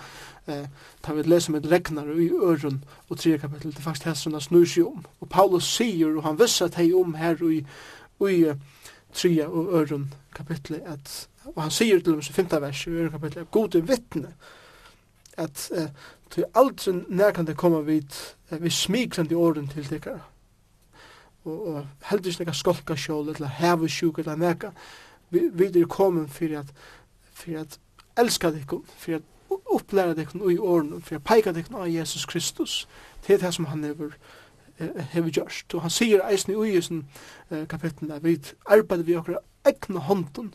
eh, 0.46 0.66
tar 1.02 1.14
vi 1.14 1.20
et 1.20 1.30
lese 1.30 1.52
med 1.52 1.66
regnar 1.70 2.08
i 2.20 2.30
øren 2.30 2.84
og 3.08 3.18
tre 3.18 3.38
kapitel, 3.38 3.70
det 3.70 3.78
er 3.78 3.88
faktisk 3.88 4.08
hessene 4.08 4.40
snur 4.40 4.66
seg 4.68 4.86
om. 4.86 5.04
Og 5.20 5.28
Paulus 5.28 5.68
sier, 5.76 6.16
og 6.16 6.22
han 6.22 6.38
visste 6.38 6.68
at 6.68 6.78
hei 6.80 6.92
om 6.92 7.14
her 7.14 7.40
i, 7.48 7.62
i 8.30 8.42
tre 9.14 9.46
og 9.46 9.72
øren 9.80 10.12
kapitel, 10.34 10.80
at, 10.84 11.28
og 11.54 11.62
han 11.62 11.70
sier 11.70 12.00
til 12.00 12.12
dem 12.12 12.20
i 12.24 12.36
femte 12.36 12.60
vers 12.60 12.86
i 12.86 12.90
øren 12.90 13.10
kapitel, 13.10 13.44
at 13.44 13.50
god 13.50 13.74
er 13.74 13.88
vittne, 13.88 14.34
at 15.36 15.70
eh, 15.74 15.88
til 16.30 16.44
alt 16.54 16.88
nær 17.08 17.30
kan 17.30 17.46
det 17.46 17.56
komme 17.56 17.84
vid, 17.86 18.14
vi 18.50 18.70
smikrande 18.70 19.36
åren 19.36 19.68
til 19.68 19.86
tikkara. 19.86 20.20
Og, 21.44 21.66
og 21.66 21.86
heldur 22.08 22.30
ikke 22.30 22.44
nekka 22.44 22.54
skolka 22.56 22.96
skjål, 22.96 23.34
eller 23.34 23.58
heve 23.60 23.88
sjuk, 23.88 24.18
eller 24.18 24.36
nekka, 24.36 24.70
vi, 25.30 25.48
vi 25.52 25.68
er 25.80 25.86
kommet 25.90 26.30
for 26.30 26.58
at, 26.58 26.70
for 27.32 27.60
at 27.60 27.78
elska 28.18 28.50
dikkum, 28.54 28.84
for 28.96 29.18
at 29.18 29.22
upplæra 29.74 30.14
dekken 30.14 30.42
i 30.50 30.58
åren 30.58 31.02
for 31.02 31.18
å 31.18 31.24
peika 31.24 31.52
dekken 31.52 31.76
av 31.76 31.90
Jesus 31.90 32.26
Kristus 32.26 32.84
til 33.26 33.40
det 33.40 33.54
som 33.54 33.68
han 33.70 33.84
hever 33.84 34.16
hever 35.12 35.30
gjørst. 35.30 35.74
Og 35.74 35.82
han 35.82 35.90
sier 35.90 36.24
eisen 36.28 36.52
i 36.52 36.56
uisen 36.56 37.04
kapitlen 37.70 38.10
at 38.10 38.24
vi 38.24 38.38
arbeider 38.66 39.04
vi 39.04 39.16
okra 39.16 39.38
egna 39.64 40.00
hånden 40.00 40.54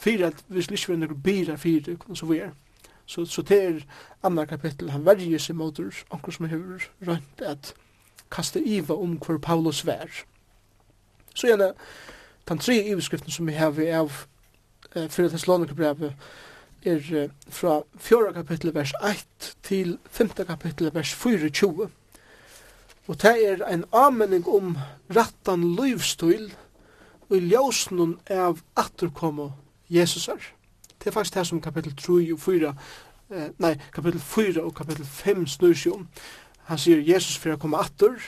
fyrir 0.00 0.26
at 0.26 0.44
vi 0.48 0.62
slik 0.62 0.88
vi 0.88 1.02
er 1.02 1.14
bira 1.14 1.56
fyrir 1.56 1.96
så 2.14 2.26
vi 2.26 2.38
er. 2.38 2.50
Så, 3.06 3.24
så 3.26 3.42
det 3.42 3.62
er 3.62 3.80
andre 4.22 4.46
kapittel, 4.46 4.90
han 4.90 5.04
verger 5.04 5.38
seg 5.38 5.56
mot 5.56 5.78
oss, 5.80 6.04
anker 6.14 6.32
som 6.32 6.46
hever 6.46 6.84
rønt 7.06 7.42
at 7.42 7.74
kaste 8.30 8.62
iva 8.62 8.94
om 8.94 9.16
hver 9.18 9.38
Paulus 9.38 9.86
vær. 9.86 10.22
Så 11.34 11.46
gjerne, 11.46 11.72
den 12.48 12.58
tre 12.58 12.76
iveskriften 12.86 13.30
som 13.30 13.46
vi 13.46 13.52
har 13.52 13.70
vi 13.70 13.88
av 13.90 14.12
eh, 14.94 15.08
fyrir 15.10 15.28
Thessalonikerbrevet, 15.28 15.98
brevet 15.98 16.14
er 16.84 17.28
fra 17.48 17.82
4. 17.98 18.32
kapittel 18.34 18.74
vers 18.74 18.92
1 19.02 19.56
til 19.62 19.98
5. 20.10 20.28
kapittel 20.46 20.90
vers 20.94 21.14
24. 21.14 21.90
Og 23.06 23.22
det 23.22 23.34
er 23.48 23.64
en 23.66 23.84
anmenning 23.92 24.48
om 24.48 24.78
rattan 25.16 25.64
livsstil 25.74 26.52
og 27.30 27.36
ljósnun 27.36 28.18
av 28.30 28.60
atterkomme 28.76 29.52
Jesusar. 29.90 30.40
Det 30.98 31.06
er 31.06 31.12
faktisk 31.12 31.34
det 31.34 31.46
som 31.46 31.60
kapittel 31.60 31.96
3 31.96 32.32
og 32.32 32.40
4, 32.40 32.74
eh, 33.30 33.48
nei, 33.58 33.74
kapittel 33.92 34.20
4 34.20 34.62
og 34.62 34.74
kapittel 34.74 35.04
5 35.04 35.46
snur 35.46 35.74
seg 35.74 35.92
om. 35.92 36.08
Han 36.64 36.78
sier 36.78 37.00
Jesus 37.00 37.38
fyrir 37.38 37.56
å 37.56 37.60
komme 37.60 37.80
atter, 37.80 38.20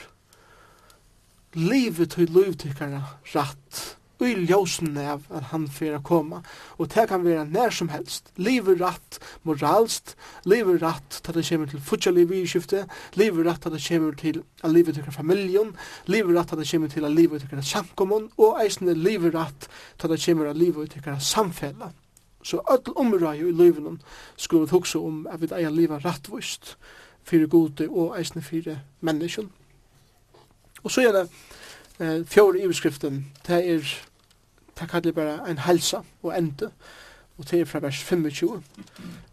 livet 1.53 2.11
til 2.11 2.31
livtykkara 2.33 3.01
ratt 3.35 3.82
i 4.21 4.35
ljósen 4.45 4.97
av 4.97 5.25
at 5.33 5.49
han 5.51 5.65
fyrir 5.67 5.97
a 5.97 6.01
koma. 6.03 6.41
Og 6.77 6.89
det 6.93 7.07
kan 7.09 7.23
vera 7.25 7.43
nær 7.43 7.73
som 7.73 7.89
helst. 7.89 8.29
Livet 8.37 8.81
ratt 8.81 9.19
moralst, 9.43 10.15
livet 10.45 10.81
ratt 10.81 11.19
til 11.23 11.33
det 11.33 11.45
kommer 11.49 11.71
til 11.71 11.81
futja 11.81 12.11
liv 12.13 12.31
i 12.31 12.43
skifte, 12.47 12.85
livet 13.19 13.47
ratt 13.47 13.63
til 13.65 13.73
det 13.73 13.81
kommer 13.87 14.15
til 14.19 14.43
a 14.63 14.71
livet 14.71 14.95
tykkar 14.95 15.17
familjon, 15.17 15.73
livet 16.05 16.37
ratt 16.37 16.53
til 16.53 16.61
det 16.61 16.69
kommer 16.71 16.93
til 16.93 17.05
a 17.05 17.09
livet 17.09 17.41
tykkar 17.41 17.61
samkommun, 17.61 18.29
og 18.37 18.61
eisne 18.63 18.93
livet 18.93 19.35
ratt 19.35 19.67
til 19.99 20.13
det 20.13 20.21
kommer 20.25 20.49
a 20.49 20.53
livet 20.53 20.91
til 20.91 21.19
samfella. 21.19 21.91
Så 22.43 22.59
öll 22.67 22.93
omrøy 22.95 23.39
i 23.39 23.51
livet 23.51 24.01
skulle 24.37 24.69
hugsa 24.69 24.99
om 24.99 25.27
at 25.31 25.41
vi 25.41 25.47
eier 25.55 25.71
livet 25.71 26.05
rattvist 26.05 26.77
fyrir 27.23 27.47
gode 27.47 27.87
og 27.89 28.17
eisne 28.19 28.41
fyrir 28.41 28.81
menneskjon. 29.01 29.51
Og 30.83 30.91
så 30.91 31.07
er 31.07 31.11
det 31.15 31.29
eh, 31.99 32.25
fjore 32.25 32.61
iverskriften, 32.63 33.25
det 33.47 33.59
er, 33.69 33.95
det 34.79 34.89
kallar 34.89 35.11
bara 35.11 35.49
en 35.49 35.57
helsa 35.57 36.01
og 36.23 36.37
ende, 36.37 36.71
og 37.37 37.49
det 37.51 37.61
er 37.61 37.65
fra 37.65 37.79
vers 37.79 38.03
25, 38.03 38.63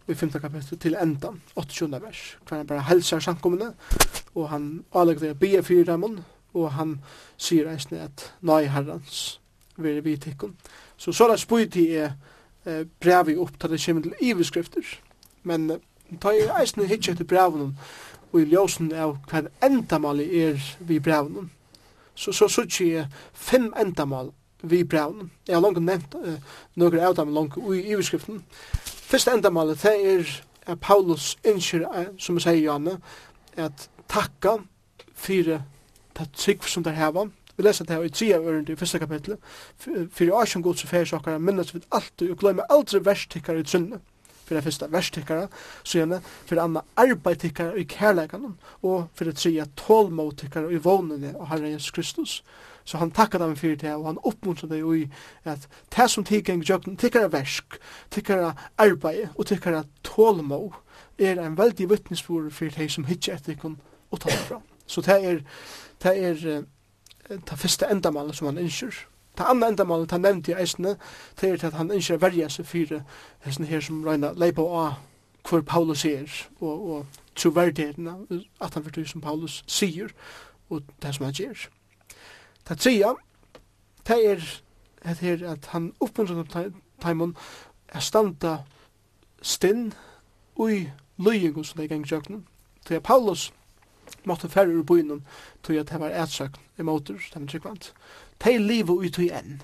i 0.08 0.14
5. 0.14 0.30
kapitel 0.30 0.78
til 0.78 0.96
endan, 1.02 1.42
28. 1.56 2.02
vers, 2.02 2.38
hver 2.48 2.56
han 2.56 2.66
bara 2.66 2.80
helsar 2.80 3.20
samkommende, 3.20 3.74
og 4.34 4.48
han 4.48 4.84
avlegger 4.94 5.20
det 5.20 5.38
bia 5.38 5.60
fyrir 5.60 5.84
dem, 5.84 6.18
og 6.54 6.72
han 6.72 6.98
sier 7.36 7.70
eisne 7.70 8.00
at 8.00 8.32
nei 8.42 8.64
herrans, 8.66 9.40
vi 9.76 9.92
við 9.92 10.04
vitikken. 10.04 10.56
Så 10.96 11.12
så 11.12 11.28
la 11.28 11.36
spyrt 11.36 11.76
er 11.76 12.12
eh, 12.66 12.84
brevi 13.00 13.36
opp 13.36 13.60
til 13.60 13.70
det 13.70 13.84
kommer 13.84 14.02
til 14.02 14.96
men 15.42 15.70
ta 16.20 16.32
er 16.34 16.60
eisne 16.60 16.86
hitje 16.86 17.14
til 17.14 17.26
brevene, 17.26 17.74
og 18.32 18.40
i 18.40 18.44
ljósen 18.44 18.92
av 18.92 19.16
hver 19.30 19.48
endamali 19.62 20.26
er 20.42 20.58
vi 20.80 20.98
brevene, 21.00 21.48
så 22.14 22.32
så 22.32 22.48
så 22.48 22.66
tje 22.66 23.06
fem 23.32 23.72
endamal 23.78 24.32
vi 24.62 24.84
brown. 24.84 25.30
Jeg 25.48 25.56
har 25.56 25.62
langt 25.62 25.82
nevnt 25.82 26.14
uh, 26.14 26.36
noen 26.76 27.00
av 27.00 27.16
dem 27.16 27.32
langt 27.34 27.56
i 27.56 27.94
overskriften. 27.94 28.42
Første 28.84 29.32
endamålet 29.32 29.82
det 29.82 29.94
er 30.12 30.32
at 30.66 30.80
Paulus 30.80 31.36
innskjer, 31.44 31.86
som 32.18 32.36
jeg 32.36 32.44
sier 32.44 32.62
Janne, 32.62 32.98
at 33.56 33.88
takka 34.08 34.58
fyrir 35.16 35.62
ta 36.14 36.26
trygg 36.36 36.68
som 36.68 36.84
der 36.84 36.98
heva. 36.98 37.26
Vi 37.56 37.64
leser 37.64 37.84
det 37.84 37.96
her 37.96 38.04
i 38.04 38.08
tida 38.08 38.38
ørende 38.38 38.72
i 38.72 38.76
første 38.76 38.98
kapitlet. 38.98 39.38
Fyrir 39.78 40.36
årsjong 40.36 40.64
gods 40.64 40.84
og 40.84 40.92
fyrir 40.92 41.08
sjokkara 41.08 41.38
minnes 41.38 41.74
vi 41.74 41.82
alltid 41.92 42.30
og 42.30 42.38
glemme 42.40 42.68
aldri 42.72 43.02
verstikkar 43.04 43.58
i 43.60 43.64
trunnet 43.64 44.00
fyrir 44.50 44.60
det 44.60 44.64
første 44.64 44.88
verstikkara, 44.92 45.46
så 45.84 46.20
fyrir 46.46 46.62
anna 46.62 46.80
arbeidtikkara 46.96 47.76
i 47.78 47.84
kærleikanum, 47.84 48.56
og 48.82 49.08
det 49.18 49.36
tredje 49.36 49.66
tålmåtikkara 49.76 50.70
i 50.70 50.80
vånene 50.82 51.34
av 51.38 51.46
Herre 51.52 51.70
Jesus 51.70 51.90
Kristus. 51.90 52.44
Så 52.84 52.98
han 52.98 53.10
takkar 53.10 53.38
dem 53.38 53.56
fyrir 53.56 53.76
det, 53.76 53.94
og 53.94 54.06
han 54.06 54.18
oppmuntrar 54.24 54.68
det 54.68 54.80
i 54.80 55.06
at 55.44 55.68
det 55.96 56.10
som 56.10 56.24
tikkar 56.24 56.54
i 56.54 56.66
jøkken, 56.66 56.96
tikkara 56.96 57.28
versk, 57.30 57.78
tikkara 58.10 58.54
arbeid 58.78 59.28
og 59.36 59.46
tikkara 59.46 59.84
tålmå, 60.04 60.74
er 61.18 61.38
en 61.38 61.58
veldig 61.58 61.90
vittnesbord 61.90 62.50
fyrir 62.50 62.74
det 62.74 62.90
som 62.90 63.04
hittir 63.04 63.34
etter 63.34 63.52
ikon 63.52 63.78
og 64.10 64.20
takkar 64.20 64.44
fra. 64.48 64.60
Så 64.86 65.00
det 65.00 65.14
er, 65.14 65.40
det 66.02 66.16
er, 66.16 66.34
det 66.34 66.54
er, 66.54 66.64
det 67.28 67.36
er, 67.38 67.76
det 67.78 67.86
er, 67.86 68.54
det 68.56 68.82
er, 68.90 69.19
Ta 69.36 69.50
anna 69.50 69.68
endamal, 69.68 70.06
ta 70.06 70.16
i 70.16 70.54
eisne, 70.54 70.96
det 71.40 71.50
er 71.50 71.66
at 71.66 71.74
han 71.74 71.90
ikke 71.90 72.20
verja 72.20 72.48
seg 72.48 72.66
fyrir 72.66 73.02
hesten 73.44 73.66
her 73.66 73.80
som 73.80 74.04
røyna 74.04 74.32
leipa 74.32 74.62
av 74.62 74.98
hvor 75.48 75.60
Paulus 75.60 76.04
er, 76.04 76.28
og, 76.60 76.90
og 76.90 77.06
troverdigheten 77.36 78.08
at 78.60 78.74
han 78.74 78.84
fyrir 78.84 79.06
som 79.08 79.20
Paulus 79.20 79.64
sier, 79.66 80.10
og 80.70 80.82
det 81.02 81.14
som 81.14 81.24
han 81.24 81.34
gjør. 81.34 81.68
Ta 82.64 82.74
tria, 82.74 83.14
ta 84.04 84.14
er 84.14 84.42
at, 85.02 85.18
her, 85.18 85.46
at 85.48 85.66
han 85.72 85.92
oppmuntrar 86.00 86.70
taimon 87.00 87.36
er 87.88 88.00
standa 88.04 88.58
stinn 89.42 89.92
ui 90.60 90.90
løyingun 91.18 91.64
som 91.64 91.80
det 91.80 91.88
er 91.88 91.94
gengt 91.94 92.12
jøknen. 92.12 92.46
Til 92.86 92.94
at 92.94 93.02
Paulus 93.02 93.52
måtte 94.24 94.48
færre 94.48 94.76
ur 94.76 94.82
bøynum, 94.82 95.22
til 95.62 95.80
at 95.80 95.90
det 95.90 96.00
var 96.00 96.14
etsøkn 96.22 96.60
i 96.78 96.82
motor, 96.82 97.14
det 97.14 97.40
var 97.40 97.46
tryggvant 97.46 97.92
de 98.44 98.58
lever 98.58 99.04
ut 99.04 99.18
i 99.18 99.30
enn. 99.34 99.60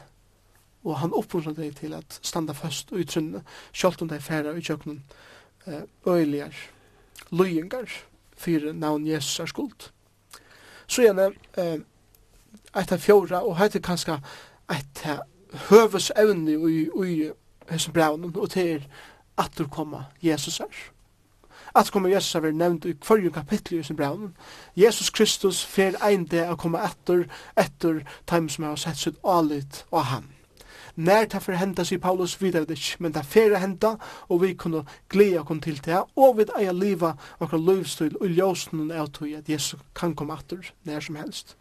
Og 0.87 0.99
han 1.01 1.15
oppmuntrar 1.15 1.57
deg 1.57 1.75
til 1.79 1.95
at 1.97 2.19
standa 2.23 2.55
fast 2.55 2.93
og 2.93 3.03
utrunne, 3.03 3.43
sjalt 3.73 4.03
om 4.03 4.09
de 4.09 4.21
færa 4.23 4.55
i 4.55 4.63
kjøkkenen 4.63 5.03
øyligar, 6.07 6.55
løyingar, 7.33 7.91
fyrir 8.37 8.73
navn 8.73 9.07
Jesus 9.07 9.41
er 9.41 9.47
skuld. 9.47 9.91
Så 10.87 11.03
gjerne, 11.03 11.33
eh, 11.59 11.79
eit 12.77 12.93
av 12.93 12.99
fjóra, 12.99 13.43
og 13.43 13.57
heit 13.57 13.75
er 13.75 13.81
kanska 13.81 14.19
eit 14.71 15.07
av 15.07 15.25
høvesevne 15.69 16.53
i, 16.53 16.55
i, 16.55 17.13
i 17.13 17.31
hesson 17.71 17.95
braunum, 17.95 18.37
og 18.37 18.51
til 18.51 18.77
er 18.77 18.87
at 19.39 19.59
du 19.59 19.67
komma 19.69 20.05
Jesus 20.23 20.61
er 20.61 20.96
at 21.77 21.91
kommer 21.93 22.09
Jesus 22.09 22.35
a 22.35 22.41
vera 22.41 22.57
nevnt 22.57 22.87
i 22.89 22.95
kvarje 22.97 23.31
kapittel 23.31 23.79
i 23.79 23.83
sin 23.85 23.97
braun. 23.97 24.33
Jesus 24.77 25.11
Kristus 25.11 25.65
fer 25.65 25.99
einde 26.05 26.47
å 26.49 26.57
koma 26.57 26.85
etter, 26.87 27.27
etter 27.57 28.01
time 28.27 28.49
som 28.53 28.65
har 28.65 28.81
sett 28.81 29.03
sitt 29.03 29.21
alit 29.25 29.85
av 29.93 30.09
han. 30.13 30.33
Nær 30.97 31.27
ta 31.29 31.43
for 31.45 31.53
henta, 31.53 31.85
sig 31.85 32.01
Paulus, 32.01 32.39
vi 32.41 32.51
det 32.51 32.71
ikke, 32.71 32.97
men 33.05 33.13
ta 33.13 33.21
fer 33.21 33.59
henta, 33.61 33.97
og 34.29 34.41
vi 34.43 34.55
kunne 34.55 34.87
glede 35.13 35.45
kon 35.45 35.61
til 35.61 35.77
det, 35.85 35.99
og 36.17 36.39
vi 36.39 36.47
eier 36.57 36.73
liva 36.73 37.13
okra 37.41 37.59
livsstil 37.61 38.17
og 38.17 38.33
ljósen 38.33 38.89
av 38.91 39.11
tog 39.13 39.35
at 39.37 39.49
Jesus 39.49 39.81
kan 39.95 40.15
komme 40.17 40.39
etter 40.41 40.73
nær 40.89 41.05
som 41.05 41.21
helst. 41.21 41.57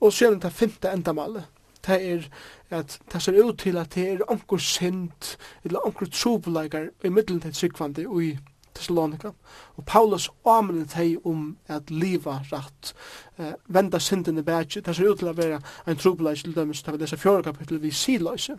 Og 0.00 0.12
så 0.12 0.30
er 0.30 0.38
det 0.38 0.52
femte 0.52 0.92
endamalet, 0.92 1.48
det 1.86 1.98
er 2.12 2.28
at 2.70 2.98
det 3.12 3.22
ser 3.22 3.42
ut 3.42 3.58
til 3.58 3.76
at 3.76 3.94
det 3.94 4.06
er 4.08 4.24
onkur 4.30 4.58
synd 4.58 5.36
eller 5.64 5.86
onkur 5.86 6.06
trobeleikar 6.06 6.90
i 7.04 7.08
middelen 7.08 7.40
til 7.40 7.54
tryggvandi 7.54 8.06
og 8.06 8.22
i 8.24 8.38
Thessalonika. 8.80 9.30
Og 9.76 9.84
Paulus 9.86 10.30
åmene 10.44 10.86
teg 10.88 11.26
om 11.26 11.56
at 11.68 11.90
liva 11.90 12.40
rætt, 12.52 12.94
eh, 13.38 13.52
venda 13.68 13.98
synden 13.98 14.38
i 14.38 14.42
bætje, 14.42 14.80
det 14.80 14.96
ser 14.96 15.10
ut 15.10 15.18
til 15.18 15.28
å 15.28 15.36
være 15.36 15.60
en 15.86 15.96
trobeleis 15.96 16.42
til 16.42 16.54
dømes, 16.54 16.82
det 16.82 16.94
er 16.94 16.98
disse 16.98 17.16
fjore 17.16 17.42
kapittel 17.42 17.82
vi 17.82 17.90
siløse, 17.90 18.58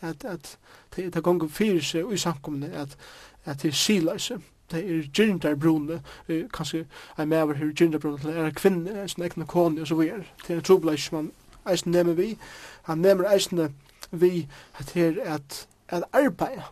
at, 0.00 0.24
at 0.24 0.58
det 0.96 1.16
er 1.16 1.20
gongen 1.20 1.48
fyrir 1.48 1.82
seg 1.82 2.04
og 2.04 2.12
i 2.12 2.16
samkomne, 2.16 2.72
at, 2.72 2.96
at 3.44 3.62
det 3.62 3.68
er 3.68 3.76
siløse, 3.76 4.40
det 4.70 4.84
er 4.84 5.08
gyndar 5.12 5.54
brune, 5.54 6.02
kanskje 6.54 6.86
er 7.16 7.24
med 7.24 7.42
over 7.42 7.54
her 7.54 7.72
gyndar 7.74 7.98
brune, 7.98 8.18
det 8.22 8.36
er 8.36 8.46
en 8.46 8.54
kvinne, 8.54 9.02
en 9.02 9.24
egna 9.24 9.44
kone, 9.44 9.80
og 9.80 9.86
så 9.86 9.94
videre. 9.94 10.24
Det 10.46 10.56
er 10.56 10.88
en 10.90 10.98
som 10.98 11.16
man 11.16 11.32
eisen 11.70 11.92
nemmer 11.92 12.12
vi, 12.12 12.38
han 12.82 12.98
nemmer 12.98 13.28
eisen 13.30 13.74
vi 14.10 14.48
at 14.78 14.90
her 14.90 15.14
at, 15.24 15.68
at 15.88 16.04
arbeid, 16.12 16.62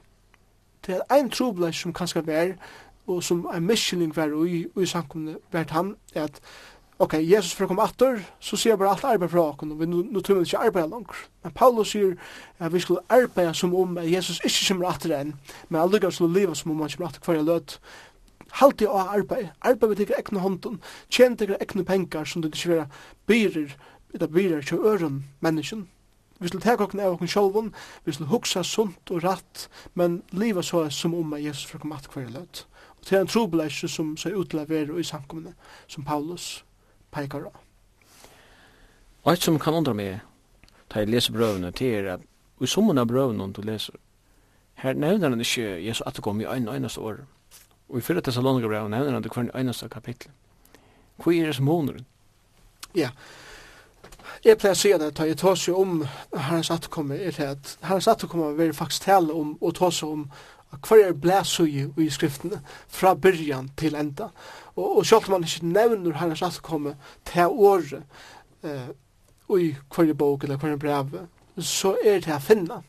det 0.87 0.97
er 0.97 1.15
ein 1.15 1.31
trobeleis 1.31 1.77
som 1.77 1.93
kanskje 1.93 2.23
er 2.27 2.55
og 3.09 3.23
som 3.25 3.47
en 3.55 3.67
missioning 3.67 4.13
var 4.17 4.33
i, 4.45 4.67
i 4.69 4.87
samkomne 4.87 5.39
vært 5.53 5.73
han, 5.73 5.95
er 6.15 6.29
at 6.29 6.43
ok, 6.99 7.15
Jesus 7.23 7.55
for 7.55 7.65
å 7.65 7.71
komme 7.71 7.87
atter, 7.87 8.21
så 8.43 8.59
sier 8.59 8.79
bare 8.79 8.93
alt 8.93 9.07
arbeid 9.07 9.31
fra 9.33 9.45
åkken, 9.53 9.73
og 9.73 9.81
vi 9.81 9.87
nå 9.89 10.23
tror 10.25 10.41
vi 10.41 10.49
ikke 10.49 10.65
arbeid 10.67 10.91
langt. 10.91 11.15
Men 11.47 11.55
Paulus 11.57 11.93
sier 11.95 12.17
at 12.59 12.75
vi 12.75 12.83
skulle 12.83 13.05
arbeid 13.15 13.55
som 13.57 13.75
om 13.79 13.99
at 14.03 14.09
Jesus 14.11 14.43
ikke 14.43 14.73
kommer 14.73 14.91
atter 14.91 15.15
enn, 15.17 15.35
men 15.69 15.81
aldri 15.81 16.03
gav 16.03 16.15
skulle 16.15 16.35
leve 16.35 16.57
som 16.59 16.75
om 16.75 16.83
han 16.83 16.91
kommer 16.95 17.11
atter 17.11 17.25
hver 17.25 17.45
løt. 17.47 17.77
Halt 18.59 18.83
i 18.83 18.89
å 18.89 18.97
arbeid, 19.05 19.53
arbeid 19.61 19.93
med 19.93 20.03
ikke 20.03 20.19
ekne 20.19 20.43
hånden, 20.43 20.81
tjent 21.13 21.45
ikke 21.45 21.61
ekne 21.63 21.85
penger 21.87 22.27
som 22.27 22.43
det 22.43 22.55
ikke 22.57 22.75
vera 22.75 22.89
byrer, 23.31 23.77
det 24.19 24.33
byrer 24.33 24.67
til 24.67 24.83
øren 24.89 25.23
menneskene. 25.45 25.87
Vi 26.39 26.49
skulle 26.49 26.63
ta 26.63 26.77
kokken 26.79 27.01
av 27.03 27.17
okken 27.17 27.31
sjolven, 27.31 27.73
vi 28.07 28.15
skulle 28.15 28.31
huksa 28.31 28.63
sunt 28.63 29.11
og 29.11 29.25
ratt, 29.25 29.67
men 29.99 30.23
livet 30.31 30.65
så 30.65 30.85
som 30.95 31.15
om 31.19 31.35
at 31.35 31.43
Jesus 31.43 31.67
for 31.67 31.79
å 31.79 31.83
komme 31.83 31.99
atter 31.99 32.15
hver 32.15 32.31
løt. 32.31 32.63
Så 33.09 33.17
er 33.17 33.21
en 33.21 33.27
trobeleisje 33.27 33.89
som 33.89 34.17
ser 34.21 34.35
ut 34.37 34.51
til 34.53 34.61
å 34.61 34.67
være 34.69 34.99
i 35.01 35.05
samkommende, 35.07 35.55
som 35.89 36.05
Paulus 36.05 36.65
peikar 37.09 37.47
av. 37.49 37.55
Og 39.25 39.33
et 39.33 39.47
som 39.47 39.57
kan 39.59 39.79
undra 39.79 39.95
meg, 39.97 40.19
da 40.93 41.01
jeg 41.01 41.09
leser 41.09 41.33
brøvene, 41.33 41.71
til 41.73 41.95
er 42.03 42.11
at 42.19 42.27
i 42.61 42.69
summen 42.69 43.01
av 43.01 43.09
brøvene 43.09 43.49
du 43.57 43.63
leser, 43.65 43.97
her 44.85 44.93
nevner 44.93 45.33
han 45.33 45.41
ikke 45.41 45.79
Jesus 45.81 46.05
at 46.05 46.21
det 46.21 46.23
kom 46.23 46.41
i 46.41 46.45
en 46.45 46.69
eneste 46.69 47.01
år. 47.01 47.23
Og 47.89 47.97
i 47.97 48.05
fyrre 48.05 48.21
Thessalonika 48.21 48.69
brev 48.69 48.91
nevner 48.93 49.17
han 49.17 49.25
det 49.25 49.33
hver 49.33 49.49
eneste 49.57 49.89
kapittel. 49.89 50.31
Hvor 51.17 51.33
er 51.33 51.47
det 51.47 51.57
som 51.57 51.65
måneder? 51.65 52.05
Ja, 52.95 53.09
jeg 54.45 54.59
pleier 54.61 54.77
å 54.77 54.79
si 54.79 54.93
det, 54.93 55.09
da 55.17 55.27
jeg 55.27 55.39
tar 55.41 55.57
seg 55.59 55.75
om 55.79 56.03
herrens 56.37 56.69
at 56.71 56.83
atterkomme, 56.83 57.17
er 57.17 57.33
det 57.35 57.49
at 57.57 57.73
herrens 57.89 58.09
atterkomme 58.09 58.53
vil 58.59 58.77
faktisk 58.77 59.09
tale 59.09 59.35
om, 59.35 59.57
og 59.61 59.75
ta 59.75 59.91
seg 59.91 60.13
om 60.13 60.27
hver 60.77 61.07
er 61.09 61.13
blæsøye 61.13 61.93
i 61.97 62.11
skriftene 62.11 62.61
fra 62.89 63.15
byrjan 63.15 63.71
til 63.77 63.95
enda. 63.95 64.29
Og, 64.77 64.99
og 64.99 65.07
selv 65.07 65.25
om 65.27 65.31
man 65.31 65.45
ikke 65.45 65.67
nevner 65.67 66.19
herrens 66.19 66.43
atkomme 66.43 66.97
til 67.25 67.47
året 67.47 68.03
eh, 68.65 68.89
i 69.59 69.75
hver 69.95 70.13
bok 70.15 70.45
eller 70.45 70.57
hver 70.57 70.77
brev, 70.77 71.27
så 71.59 71.97
er 72.05 72.21
det 72.21 72.35
å 72.35 72.43
finne. 72.43 72.83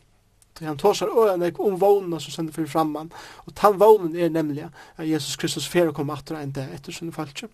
Så 0.58 0.66
han 0.66 0.78
tåsar 0.78 1.08
øyne 1.08 1.52
om 1.58 1.80
vågnene 1.80 2.20
som 2.20 2.32
sender 2.32 2.52
fyrir 2.52 2.68
framman. 2.68 3.12
Og 3.46 3.54
tann 3.56 3.80
vågnen 3.80 4.16
er 4.16 4.28
nemlig 4.28 4.68
at 4.96 5.08
Jesus 5.08 5.36
Kristus 5.36 5.68
fyrir 5.68 5.94
kom 5.96 6.10
atter 6.10 6.36
enn 6.36 6.52
det 6.52 6.68
etter 6.74 6.92
sinne 6.92 7.16
falskje. 7.16 7.48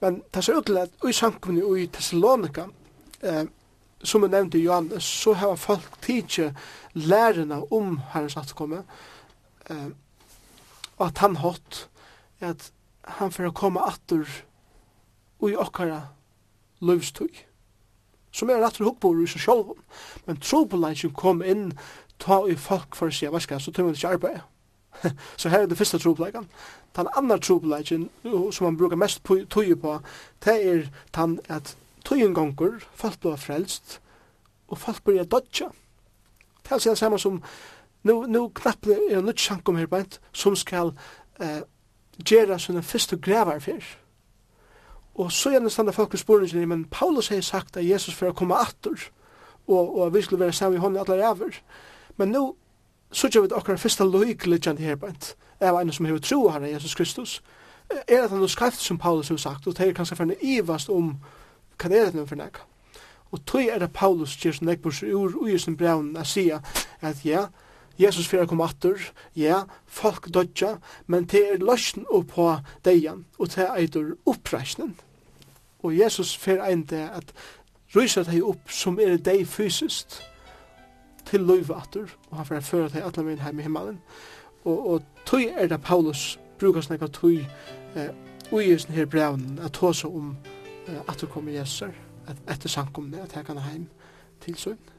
Men 0.00 0.22
det 0.34 0.44
ser 0.44 0.58
ut 0.58 0.66
til 0.66 0.80
at 0.82 0.90
i 1.08 1.12
sankumni 1.14 1.62
og 1.62 1.78
i 1.78 1.86
Thessalonika, 1.86 2.66
eh, 3.22 3.44
som 4.02 4.22
jeg 4.22 4.34
nevnte 4.34 4.58
i 4.58 4.64
Johannes, 4.64 5.04
så 5.04 5.32
har 5.32 5.56
folk 5.56 6.00
tidsje 6.02 6.50
lærerna 6.94 7.62
om 7.70 8.00
herrens 8.12 8.36
atkomme, 8.36 8.82
eh, 8.82 9.13
eh, 9.70 9.90
og 10.96 11.06
at 11.08 11.24
han 11.24 11.36
hatt 11.42 11.88
at 12.44 12.70
han 13.18 13.32
får 13.32 13.52
komme 13.56 13.82
atter 13.84 14.28
i 15.44 15.56
okkara 15.56 16.00
løvstøy 16.84 17.44
som 18.34 18.50
er 18.50 18.64
atter 18.66 18.84
hukkbor 18.84 19.20
i 19.22 19.28
seg 19.30 19.44
sjálfum. 19.44 19.78
Men 20.26 20.40
trobolagen 20.42 21.14
kom 21.14 21.42
inn, 21.46 21.70
ta 22.18 22.42
i 22.50 22.56
folk 22.58 22.96
for 22.98 23.10
å 23.10 23.14
si, 23.14 23.28
hva 23.30 23.40
skal 23.42 23.62
så 23.62 23.72
tar 23.74 23.86
man 23.86 23.94
ikke 23.94 24.16
arbeid. 24.16 24.40
så 25.40 25.52
her 25.52 25.64
er 25.64 25.70
det 25.70 25.78
første 25.78 26.00
trobolagen. 26.02 26.48
Den 26.96 27.10
andre 27.18 27.38
trobolagen, 27.42 28.08
som 28.24 28.68
man 28.68 28.78
brukar 28.78 28.98
mest 28.98 29.22
tøy 29.24 29.74
på, 29.78 29.98
det 30.46 30.56
er 30.56 30.88
den 31.14 31.38
at 31.48 31.76
tøyen 32.06 32.34
gonger, 32.34 32.82
folk 32.94 33.20
blir 33.22 33.38
frelst, 33.40 34.00
og 34.68 34.78
folk 34.82 35.02
blir 35.06 35.26
dodja. 35.26 35.70
Det 36.64 36.72
er 36.72 36.82
det 36.82 36.98
samme 36.98 37.18
som 37.20 37.42
nu, 38.04 38.22
nu 38.28 38.48
knappt 38.48 38.86
er 38.86 39.20
nødt 39.20 39.40
sjankum 39.40 39.76
her 39.76 39.86
bænt, 39.86 40.20
som 40.32 40.56
skal 40.56 40.92
eh, 41.40 41.62
gera 42.24 42.58
sånne 42.58 42.82
fyrstu 42.82 43.16
gravar 43.16 43.58
fyr. 43.64 43.82
Og 45.14 45.32
så 45.32 45.50
gjerne 45.54 45.70
standa 45.70 45.92
folk 45.92 46.14
i 46.14 46.64
men 46.64 46.84
Paulus 46.84 47.28
har 47.28 47.40
sagt 47.40 47.76
at 47.76 47.88
Jesus 47.88 48.14
fyrir 48.14 48.32
å 48.32 48.34
komme 48.34 48.54
atter, 48.54 49.10
og, 49.66 49.98
og 49.98 50.14
vi 50.14 50.22
skulle 50.22 50.40
være 50.40 50.52
sammen 50.52 50.78
i 50.78 50.80
hånden 50.80 51.00
allar 51.00 51.30
ever. 51.30 51.54
Men 52.16 52.28
nu, 52.28 52.54
så 53.12 53.28
gjør 53.28 53.42
vi 53.42 53.48
det 53.48 53.56
akkurat 53.56 53.80
første 53.80 54.04
loik 54.04 54.46
liggende 54.46 54.82
her 54.82 54.96
bænt, 54.96 55.36
av 55.60 55.80
en 55.80 55.92
som 55.92 56.06
tru 56.06 56.18
tro 56.18 56.48
herre 56.48 56.70
Jesus 56.70 56.94
Kristus, 56.94 57.42
er 58.08 58.24
at 58.24 58.30
han 58.30 58.40
har 58.40 58.46
skreift 58.46 58.80
som 58.80 58.98
Paulus 58.98 59.28
har 59.28 59.36
sagt, 59.36 59.66
og 59.66 59.78
det 59.78 59.88
er 59.88 59.92
kanskje 59.92 60.16
fyrir 60.16 60.42
ivast 60.42 60.88
om 60.88 61.16
hva 61.78 61.90
er 61.90 62.10
det 62.10 62.28
for 62.28 62.36
nekka. 62.36 62.66
Og 63.32 63.46
tog 63.46 63.66
er 63.66 63.78
det 63.78 63.92
Paulus 63.92 64.36
gjør 64.36 64.52
som 64.52 64.66
nekburs 64.66 65.02
ur 65.02 65.34
ui 65.42 65.58
sin 65.58 65.76
braun 65.76 66.16
a 66.16 66.24
sia 66.24 66.60
at 67.00 67.24
ja, 67.24 67.46
Jesus 67.98 68.26
fyrir 68.26 68.46
kom 68.50 68.60
attur, 68.64 68.98
ja, 69.36 69.62
folk 69.86 70.28
dodja, 70.34 70.76
men 71.06 71.28
det 71.30 71.42
er 71.52 71.62
løsjen 71.62 72.06
opp 72.10 72.32
på 72.34 72.48
deian, 72.84 73.24
og 73.38 73.52
det 73.54 73.68
eitur 73.70 74.16
oppreisnen. 74.26 74.96
Og 75.84 75.94
Jesus 75.98 76.36
fyrir 76.36 76.64
ein 76.64 76.82
det 76.90 77.04
at 77.12 77.34
rysa 77.94 78.24
deg 78.26 78.42
opp 78.42 78.70
som 78.72 78.98
er 78.98 79.16
deg 79.16 79.44
fysiskt 79.46 80.22
til 81.28 81.46
løyve 81.46 81.76
atur, 81.76 82.08
og 82.30 82.36
han 82.40 82.48
fyrir 82.48 82.66
fyrir 82.66 82.88
deg 82.94 83.06
atla 83.06 83.22
min 83.22 83.44
heim 83.44 83.60
i 83.60 83.66
himmelen. 83.66 84.00
Og, 84.64 84.90
og 84.90 85.02
tøy 85.26 85.46
er 85.52 85.68
det 85.68 85.82
Paulus 85.84 86.38
brukar 86.58 86.82
snakka 86.82 87.06
tøy 87.12 87.44
eh, 87.96 88.10
ui 88.52 88.64
i 88.72 88.76
her 88.96 89.06
brevnen 89.06 89.58
at 89.62 89.72
tåsa 89.72 90.08
om 90.08 90.36
eh, 90.88 91.00
attur 91.08 91.28
kommer 91.28 91.52
Jesus, 91.52 91.94
at 92.26 92.36
etter 92.48 92.68
sankumne, 92.68 93.22
at 93.22 93.36
jeg 93.36 93.44
kan 93.44 93.58
heim 93.58 93.86
til 94.40 94.56
søgn. 94.56 94.93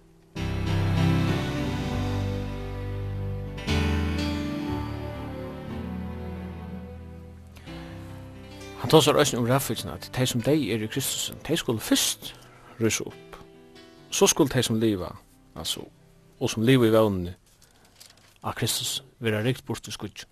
Han 8.85 8.89
tar 8.93 9.01
seg 9.01 9.15
røysen 9.17 9.39
om 9.39 9.47
raffitsen 9.49 9.89
at 9.89 10.03
de 10.13 10.25
som 10.29 10.43
de 10.45 10.51
er 10.69 10.83
i 10.85 10.87
Kristusen, 10.87 11.39
de 11.47 11.55
skulle 11.57 11.81
først 11.81 12.35
rysa 12.77 13.07
opp. 13.09 13.39
Så 14.13 14.27
skulle 14.29 14.53
de 14.53 14.61
som 14.63 14.77
liva, 14.77 15.07
altså, 15.57 15.87
og 16.39 16.51
som 16.53 16.61
liva 16.61 16.85
i 16.85 16.93
vevnene 16.93 17.33
av 18.43 18.53
Kristus, 18.53 18.99
være 19.25 19.41
rikt 19.41 19.65
bort 19.65 19.81
til 19.81 19.97
skudj. 19.97 20.27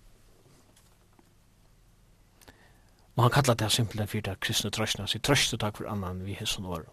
Og 3.16 3.24
han 3.24 3.34
kallar 3.34 3.58
det 3.58 3.72
simpelthen 3.74 4.12
fyrir 4.14 4.28
det 4.30 4.38
kristne 4.46 4.70
trøstna, 4.70 5.10
sier 5.10 5.26
trøstu 5.26 5.58
takk 5.58 5.82
for 5.82 5.90
annan 5.90 6.22
vi 6.22 6.38
hesson 6.38 6.70
år. 6.70 6.86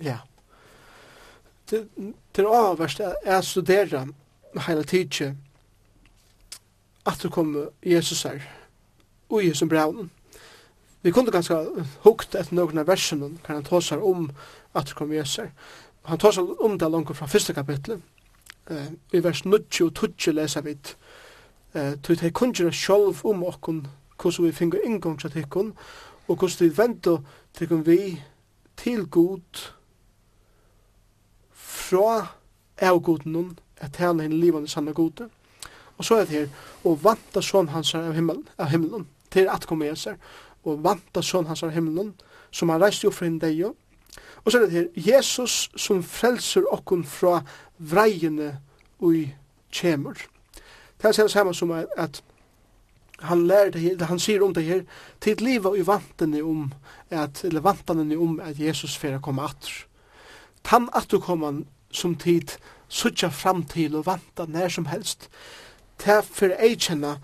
Ja. 0.00 0.22
Det, 1.68 1.90
det 2.32 2.46
er 2.46 2.54
avverst 2.56 3.04
er 3.04 3.44
studerer 3.44 4.08
heila 4.64 4.82
tidsje 4.82 5.34
at 7.04 7.20
du 7.20 7.28
kommer 7.28 7.68
Jesus 7.84 8.22
her, 8.22 8.40
ui 9.30 9.54
som 9.54 9.68
braunen. 9.68 10.10
Vi 11.02 11.12
kunde 11.12 11.30
ganska 11.30 11.66
hukt 12.02 12.34
etter 12.34 12.54
några 12.54 12.84
versen 12.84 13.38
kan 13.44 13.56
han 13.56 13.64
tåsar 13.64 14.04
om 14.04 14.32
at 14.72 14.86
det 14.86 14.94
kom 14.94 15.12
Jeser. 15.12 15.52
Han 16.02 16.18
tåsar 16.18 16.62
om 16.64 16.78
det 16.78 16.88
langt 16.88 17.16
fra 17.16 17.26
første 17.26 17.54
kapitlet. 17.54 18.00
Uh, 18.70 18.92
I 19.12 19.20
vers 19.20 19.44
90 19.44 19.84
og 19.84 19.94
20 19.94 20.32
leser 20.32 20.60
vi 20.60 20.74
uh, 21.74 21.94
tog 22.02 22.18
hei 22.18 22.30
kungjere 22.30 22.72
sjolv 22.72 23.22
om 23.24 23.44
okkon 23.46 23.86
hvordan 24.18 24.46
vi 24.46 24.52
finner 24.52 24.82
inngang 24.84 25.20
til 25.20 25.30
tikkun 25.30 25.72
og 26.28 26.36
hvordan 26.36 26.60
vi 26.60 26.76
venter 26.76 27.18
tikkun 27.54 27.86
vi 27.86 28.22
til 28.76 29.06
god 29.06 29.70
fra 31.52 32.26
av 32.76 32.96
avgodnen 32.96 33.58
at 33.80 33.96
tjene 33.96 34.26
henne 34.26 34.40
livande 34.40 34.68
sanne 34.68 34.92
gode. 34.92 35.28
Og 35.96 36.04
så 36.04 36.14
er 36.14 36.24
det 36.24 36.34
her, 36.34 36.48
og 36.84 37.00
vanta 37.04 37.40
sånn 37.40 37.70
hans 37.72 37.94
av 37.94 38.12
himmelen. 38.16 38.44
Av 38.58 38.68
himmelen 38.68 39.06
til 39.36 39.50
at 39.52 39.66
komme 39.68 39.90
Jeser, 39.90 40.16
og 40.66 40.82
vanta 40.84 41.22
sånn 41.22 41.46
hans 41.50 41.62
av 41.62 41.74
himmelen, 41.74 42.14
som 42.50 42.72
han 42.72 42.80
reiste 42.82 43.06
jo 43.06 43.12
fra 43.14 43.28
henne 43.28 43.42
deg 43.42 43.58
jo. 43.60 43.74
Og 44.44 44.52
så 44.52 44.58
er 44.58 44.66
det 44.66 44.76
her, 44.76 44.86
Jesus 44.94 45.66
som 45.76 46.02
frelser 46.06 46.64
okken 46.72 47.04
fra 47.04 47.42
vreiene 47.76 48.56
ui 49.02 49.26
kjemur. 49.74 50.16
Det 50.96 51.10
er 51.10 51.18
det 51.18 51.30
samme 51.30 51.52
som 51.54 51.74
at, 51.76 51.92
at 51.98 52.22
han 53.26 53.46
lærer 53.48 53.70
det 53.74 53.80
her, 53.80 54.04
han 54.08 54.20
sier 54.20 54.44
om 54.44 54.54
det 54.54 54.64
her, 54.64 54.82
til 55.20 55.42
livet 55.44 55.78
i 55.78 55.86
vantene 55.86 56.42
om 56.44 56.70
at, 57.10 57.44
eller 57.44 57.64
vantene 57.64 58.16
om 58.16 58.40
at 58.40 58.60
Jesus 58.60 58.96
fyrir 58.96 59.20
komma 59.20 59.44
att. 59.44 59.68
Tan 60.64 60.88
att 60.92 61.08
du 61.08 61.20
kommer 61.20 61.64
som 61.90 62.14
tid 62.14 62.50
suttja 62.88 63.28
fram 63.28 63.62
til 63.62 63.96
og 63.96 64.06
vanta 64.06 64.46
nær 64.46 64.68
som 64.68 64.86
helst. 64.86 65.28
til 65.98 66.22
fyrir 66.22 66.76
för 66.76 67.18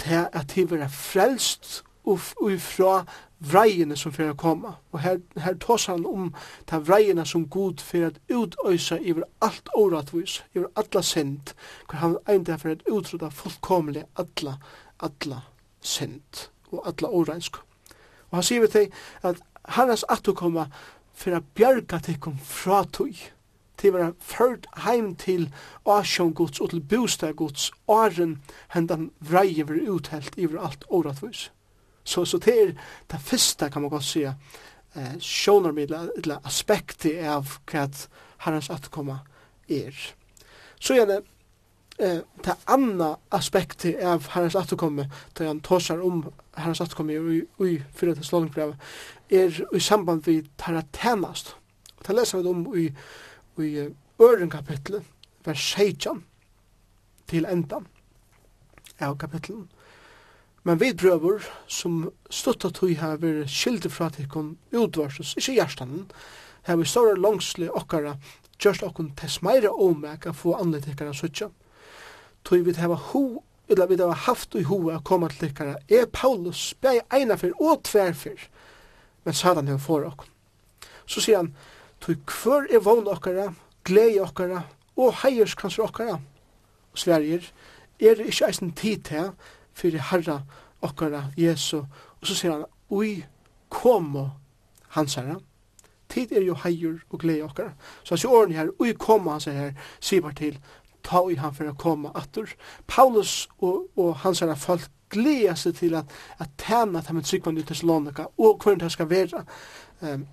til 0.00 0.26
at 0.32 0.52
de 0.54 0.70
vera 0.70 0.88
frelst 0.90 1.82
ifra 2.50 3.04
vreiene 3.40 3.96
som 3.96 4.12
fyrir 4.12 4.34
koma. 4.36 4.74
Og 4.92 5.00
her, 5.00 5.18
her 5.36 5.54
tås 5.60 5.86
han 5.86 6.06
om 6.06 6.34
ta 6.68 6.80
vreiene 6.84 7.24
som 7.26 7.48
god 7.48 7.80
fyrir 7.84 8.10
at 8.10 8.20
utøysa 8.28 8.98
iver 9.00 9.24
alt 9.40 9.68
åratvis, 9.74 10.40
iver 10.54 10.68
alla 10.76 11.02
synd, 11.02 11.54
hvor 11.88 11.98
han 11.98 12.16
enda 12.28 12.56
fyrir 12.56 12.78
at 12.78 12.88
utrota 12.90 13.28
fullkomlig 13.28 14.04
alla, 14.16 14.56
alla 15.00 15.42
synd 15.80 16.48
og 16.72 16.86
alla 16.86 17.08
åreinsk. 17.08 17.56
Og 18.30 18.38
han 18.38 18.46
sier 18.46 18.60
vi 18.60 18.68
til 18.68 18.92
at 19.22 19.40
herres 19.68 20.04
atokoma 20.08 20.68
fyrir 21.14 21.40
at 21.40 21.52
bjarga 21.54 21.98
tikkum 21.98 22.38
fra 22.38 22.84
til 23.80 23.94
vera 23.94 24.12
ført 24.20 24.66
heim 24.84 25.14
til 25.16 25.48
asjon 25.88 26.34
Guds 26.36 26.60
og 26.60 26.70
til 26.70 26.82
bostad 26.84 27.34
Guds 27.38 27.70
åren 27.88 28.38
hendan 28.74 29.10
vreie 29.20 29.66
vera 29.68 29.90
uthelt 29.92 30.36
iver 30.36 30.60
alt 30.60 30.84
åratvis. 30.88 31.48
Så, 32.04 32.24
så 32.24 32.38
det 32.38 32.54
er 32.62 32.72
det 33.10 33.20
første 33.20 33.70
kan 33.70 33.82
man 33.82 33.90
godt 33.90 34.04
si, 34.04 34.24
eh, 34.24 35.18
sjånarmidla 35.20 36.06
eller 36.16 36.40
aspektet 36.44 37.20
av 37.24 37.58
hva 37.70 37.88
herrens 38.44 38.70
atkomma 38.70 39.20
er. 39.68 39.94
Så 40.80 40.94
gjerne 40.94 41.20
eh 41.98 42.20
det 42.44 42.56
andre 42.66 43.16
aspekti 43.30 43.94
av 44.02 44.28
herrens 44.32 44.54
atkomma, 44.56 45.04
da 45.38 45.46
han 45.46 45.60
tåsar 45.60 46.00
om 46.00 46.32
herrens 46.56 46.80
atkomma 46.80 47.12
i 47.12 47.42
i 47.66 47.82
fyrir 47.94 48.14
til 48.14 48.24
Slåningbrevet, 48.24 48.76
er 49.30 49.60
i 49.74 49.80
samband 49.80 50.22
við 50.22 50.48
taratennast. 50.58 51.56
Og 51.98 52.06
Det 52.06 52.16
leser 52.16 52.42
vi 52.42 52.48
om 52.48 52.76
i 52.76 52.90
i 53.58 53.88
øren 54.20 54.50
kapitlet, 54.50 55.04
vers 55.44 55.72
16, 55.74 56.24
til 57.28 57.46
endan 57.46 57.86
av 59.00 59.16
kapitlet. 59.18 59.66
Men 60.62 60.80
vi 60.80 60.92
prøver, 60.94 61.40
som 61.66 62.10
stått 62.30 62.66
at 62.68 62.82
vi 62.82 62.94
har 63.00 63.20
vært 63.22 63.48
skilde 63.48 63.88
fra 63.90 64.10
til 64.12 64.28
kun 64.28 64.56
utvarses, 64.76 65.32
ikke 65.40 65.56
hjertanen, 65.56 66.10
har 66.68 66.76
vi 66.76 66.84
større 66.84 67.16
langslig 67.16 67.70
okkara, 67.72 68.18
gjørst 68.60 68.84
okkun 68.84 69.14
tess 69.16 69.40
meira 69.42 69.72
omek 69.72 70.26
a 70.28 70.34
få 70.36 70.52
anletikkara 70.60 71.14
suttja. 71.16 71.48
Tøy 72.44 72.60
vi 72.66 72.76
hava 72.76 72.98
hu, 73.10 73.40
eller 73.68 73.88
vi 73.88 73.96
hava 74.00 74.16
haft 74.26 74.54
i 74.54 74.66
hoa 74.68 75.00
koma 75.04 75.30
til 75.32 75.46
tikkara, 75.46 75.78
er 75.88 76.10
Paulus 76.12 76.74
bei 76.82 77.00
eina 77.08 77.38
fyr 77.40 77.56
og 77.56 77.86
tverfyr, 77.88 78.44
men 79.24 79.34
satan 79.34 79.68
hefur 79.68 79.86
for 79.86 80.10
okkun. 80.12 80.36
Så 81.08 81.24
sier 81.24 81.40
han, 81.40 81.54
Tog 82.00 82.26
kvör 82.26 82.66
er 82.70 82.80
vogn 82.80 83.08
okkara, 83.08 83.50
glei 83.84 84.20
okkara 84.20 84.62
og 84.96 85.14
heierskanser 85.22 85.84
okkara. 85.84 86.18
Og 86.92 86.98
Sverige 86.98 87.42
er 88.00 88.14
det 88.14 88.26
ikke 88.26 88.48
eisen 88.48 88.72
tid 88.72 89.02
til 89.04 89.30
fyrir 89.72 90.00
herra 90.10 90.40
okkara 90.82 91.24
Jesu. 91.36 91.82
Og 92.20 92.26
så 92.26 92.34
sier 92.34 92.52
han, 92.52 92.64
ui 92.90 93.24
komo 93.68 94.28
hans 94.96 95.14
herra. 95.14 95.36
Tid 96.08 96.32
er 96.32 96.42
jo 96.42 96.56
heier 96.64 96.98
og 97.10 97.20
glei 97.20 97.40
okkara. 97.42 97.74
Så 98.02 98.14
hans 98.14 98.24
årene 98.24 98.56
her, 98.56 98.72
ui 98.80 98.92
komo 98.92 99.30
hans 99.30 99.44
herra, 99.44 99.72
sier 100.00 100.24
bare 100.24 100.34
til, 100.40 100.58
ta 101.04 101.22
ui 101.24 101.36
han 101.36 101.54
for 101.54 101.68
å 101.70 101.76
komme 101.78 102.12
atur. 102.16 102.50
Paulus 102.86 103.48
og, 103.60 103.86
og 103.96 104.16
hans 104.24 104.40
herra 104.40 104.56
folk 104.56 104.88
gleda 105.10 105.54
seg 105.58 105.76
til 105.80 105.94
at, 105.98 106.10
at 106.38 106.50
tæna 106.58 107.00
at 107.00 107.08
han 107.10 107.18
er 107.18 107.26
tryggvann 107.26 107.58
i 107.58 107.64
Thessalonika 107.66 108.28
og 108.38 108.60
hvordan 108.62 108.80
det 108.80 108.92
skal 108.92 109.10
være. 109.10 109.44
Um, 110.00 110.26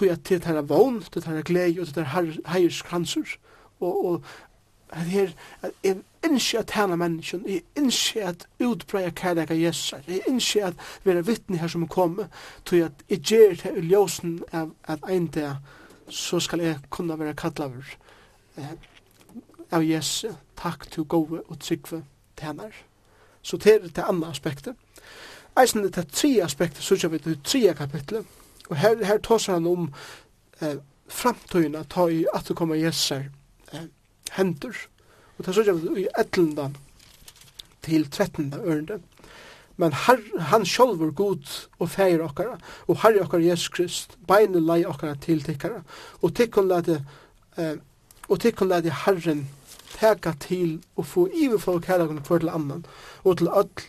tog 0.00 0.08
at 0.08 0.24
til 0.24 0.40
denne 0.44 0.64
vogn, 0.68 1.02
til 1.12 1.24
denne 1.26 1.44
glei 1.44 1.74
og 1.78 1.86
til 1.86 2.00
denne 2.00 2.38
heiers 2.54 2.82
kransur 2.82 3.36
Og, 3.80 4.04
og 4.04 4.22
at 4.90 5.06
her, 5.06 5.28
at 5.62 5.70
jeg 5.84 5.96
innskje 6.24 6.58
at 6.58 6.66
tjene 6.66 6.96
menneskjen, 6.96 7.44
jeg 7.48 7.62
innskje 7.78 8.24
at 8.26 8.46
utbreia 8.60 9.10
kærlega 9.10 9.54
Jesus, 9.54 9.94
jeg 10.08 10.20
innskje 10.28 10.64
at 10.66 10.74
vera 11.04 11.22
vittni 11.24 11.60
her 11.60 11.68
som 11.68 11.88
kommer, 11.88 12.26
tog 12.64 12.82
at 12.84 13.04
jeg 13.08 13.20
gjer 13.20 13.54
til 13.62 13.78
i 13.78 13.86
ljósen 13.92 14.40
av 14.52 14.74
at 14.84 15.06
ein 15.08 15.30
dag 15.32 15.62
så 16.10 16.40
skal 16.40 16.60
jeg 16.60 16.80
kunna 16.90 17.16
vera 17.16 17.32
kallaver 17.38 17.86
eh, 18.58 18.74
av 19.70 19.86
Jesus, 19.86 20.34
takk 20.58 20.88
til 20.90 21.04
gode 21.04 21.44
og 21.46 21.60
tryggve 21.62 22.02
tjener. 22.40 22.74
Så 23.42 23.56
det 23.56 23.74
er 23.74 23.88
det 23.88 24.04
andre 24.08 24.28
aspektet. 24.28 24.74
Eisen 25.58 25.84
det 25.86 25.96
er 25.98 26.10
tre 26.12 26.34
aspektet, 26.44 26.82
så 26.82 26.96
kjører 26.96 27.12
vi 27.12 27.18
til 27.18 27.38
tre 27.44 27.74
kapitlet, 27.74 28.26
Og 28.70 28.78
her, 28.78 29.04
her 29.04 29.18
tåsar 29.18 29.58
han 29.58 29.66
om 29.66 29.90
eh, 30.62 30.78
framtøyna, 31.10 31.84
ta 31.90 32.06
i 32.10 32.22
at 32.34 32.48
det 32.48 32.56
kommer 32.58 32.78
jesser 32.78 33.28
eh, 33.72 33.88
hendur. 34.36 34.76
Og 35.36 35.44
det 35.44 35.52
er 35.52 35.58
sånn 35.58 35.98
i 35.98 36.06
etlenda 36.20 36.70
til 37.84 38.06
13. 38.06 38.52
ørende. 38.60 39.00
Men 39.80 39.94
her, 39.96 40.20
han 40.50 40.66
sjálfur 40.68 41.12
god 41.16 41.52
og 41.80 41.88
feir 41.88 42.20
okkara, 42.20 42.58
og 42.86 43.00
herri 43.00 43.22
okkara 43.22 43.46
Jesus 43.46 43.70
Krist, 43.72 44.18
beinu 44.28 44.60
lei 44.60 44.82
okkara 44.84 45.16
til 45.24 45.40
tikkara, 45.42 45.80
og 46.20 46.34
tikkun 46.36 46.68
lade, 46.68 46.98
eh, 47.56 47.78
og 48.28 48.42
tikkun 48.44 48.68
lade 48.68 48.92
herren 49.06 49.46
teka 49.94 50.34
til 50.40 50.82
og 50.96 51.06
få 51.06 51.26
iverfå 51.32 51.78
kærlagun 51.80 52.20
hver 52.20 52.44
til 52.44 52.52
annan, 52.52 52.84
og 53.24 53.38
til 53.40 53.48
öll 53.48 53.88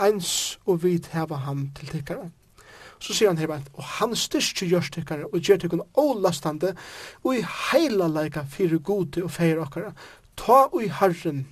eins 0.00 0.58
og 0.66 0.82
vit 0.84 1.10
heva 1.12 1.42
han 1.48 1.70
til 1.74 1.88
tikkara 1.88 2.30
så 3.00 3.14
sier 3.14 3.32
han 3.32 3.38
her 3.38 3.52
og 3.54 3.84
han 3.98 4.14
styrkje 4.16 4.68
gjørstikkare 4.72 5.30
og 5.32 5.40
gjør 5.40 5.64
tikkun 5.64 5.86
ålastande 6.00 6.74
og 7.22 7.34
i 7.36 7.42
heila 7.70 8.08
leika 8.08 8.44
fyrir 8.50 8.78
gode 8.78 9.24
og 9.24 9.30
feir 9.30 9.60
okkara. 9.62 9.92
Ta 10.36 10.64
og 10.72 10.82
i 10.82 10.88
herren, 10.88 11.46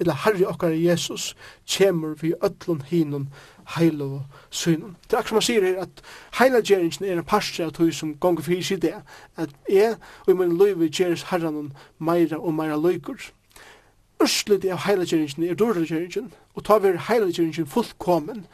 eller 0.00 0.16
herri 0.24 0.46
okkara 0.48 0.76
Jesus, 0.76 1.34
kjemur 1.66 2.16
vi 2.20 2.32
öllun 2.40 2.82
hinun 2.88 3.28
heila 3.76 4.04
og 4.04 4.22
synun. 4.50 4.96
Det 5.04 5.16
er 5.16 5.22
akkur 5.22 5.38
man 5.38 5.44
sier 5.44 5.66
her 5.66 5.82
at 5.84 6.02
heila 6.38 6.62
gjerringen 6.64 7.06
er 7.06 7.18
en 7.18 7.26
parstre 7.26 7.66
av 7.66 7.74
tog 7.76 7.92
som 7.94 8.14
gonger 8.22 8.46
fyrir 8.46 8.64
sig 8.64 8.82
det, 8.82 8.94
at 9.36 9.50
jeg 9.68 9.96
og 10.26 10.32
i 10.32 10.38
min 10.38 10.56
løyvi 10.58 10.88
gjerrings 10.88 11.28
herran 11.30 11.72
meira 11.98 12.38
og 12.38 12.54
meira 12.54 12.78
løykur. 12.80 13.30
Ørslet 14.22 14.64
av 14.68 14.84
heila 14.86 15.04
gjerringen 15.04 15.48
er 15.48 15.54
dårlig 15.54 15.88
gjerringen, 15.88 16.32
og 16.54 16.64
ta 16.64 16.78
vi 16.78 16.96
heila 17.08 17.30
gjerringen 17.30 17.66
fullkommen, 17.66 18.46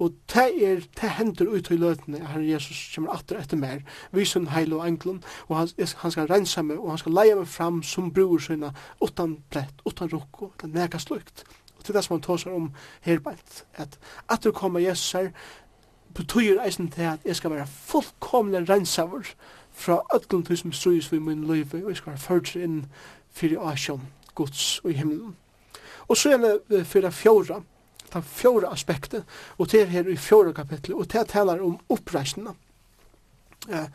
Og 0.00 0.14
det 0.32 0.64
er, 0.64 0.80
det 1.00 1.10
hender 1.18 1.50
ut 1.52 1.70
i 1.70 1.76
løtene, 1.76 2.22
Herre 2.24 2.46
Jesus 2.48 2.78
kommer 2.94 3.12
atter 3.12 3.36
etter 3.36 3.58
mer, 3.60 3.82
viser 4.16 4.40
en 4.40 4.48
heil 4.54 4.72
og 4.72 4.86
englun, 4.86 5.18
og 5.48 5.58
han, 5.58 5.72
han 6.02 6.14
skal 6.14 6.30
rensa 6.30 6.64
meg, 6.64 6.80
og 6.80 6.94
han 6.94 7.02
skal 7.02 7.16
leie 7.18 7.36
meg 7.36 7.48
fram 7.52 7.82
som 7.84 8.08
bror 8.16 8.40
sinna, 8.40 8.72
utan 9.04 9.36
plett, 9.52 9.84
utan 9.84 10.08
rukko, 10.08 10.54
det 10.56 10.70
er 10.70 10.76
nega 10.78 11.00
slukt. 11.02 11.44
Og 11.76 11.84
til 11.84 11.94
det 11.94 12.04
som 12.04 12.16
han 12.16 12.24
tåsar 12.24 12.56
om 12.56 12.70
herbeint, 13.04 13.64
at 13.76 13.98
atter 14.28 14.56
koma 14.56 14.80
Jesus 14.80 15.12
her, 15.12 15.34
betyr 16.16 16.62
eisen 16.64 16.88
til 16.90 17.02
at 17.02 17.24
jeg 17.24 17.36
skal 17.36 17.50
være 17.50 17.66
fullkomlig 17.66 18.68
rensaver 18.70 19.34
fra 19.70 20.00
ötlund 20.14 20.48
því 20.48 20.56
som 20.56 20.72
strúis 20.72 21.12
vi 21.12 21.18
min 21.18 21.44
løyvi 21.46 21.84
og 21.84 21.92
jeg 21.92 22.00
skal 22.00 22.16
være 22.16 22.24
fyrir 22.24 22.64
inn 22.64 22.80
fyrir 23.30 23.62
asjon, 23.70 24.02
gods 24.34 24.80
og 24.84 24.90
i 24.90 24.96
himmelen. 24.98 25.36
Og 26.08 26.16
så 26.16 26.32
er 26.34 26.58
det 26.70 26.86
fyrir 26.86 27.10
fjóra, 27.14 27.60
den 28.12 28.26
fjore 28.26 28.72
aspektet, 28.72 29.24
og 29.58 29.70
det 29.72 29.82
er 29.82 29.94
her 29.94 30.08
i 30.08 30.16
fjore 30.16 30.54
kapitlet, 30.54 30.96
og 30.96 31.12
det 31.12 31.28
taler 31.28 31.62
om 31.64 31.78
oppreisningene. 31.88 32.56
Eh, 33.68 33.88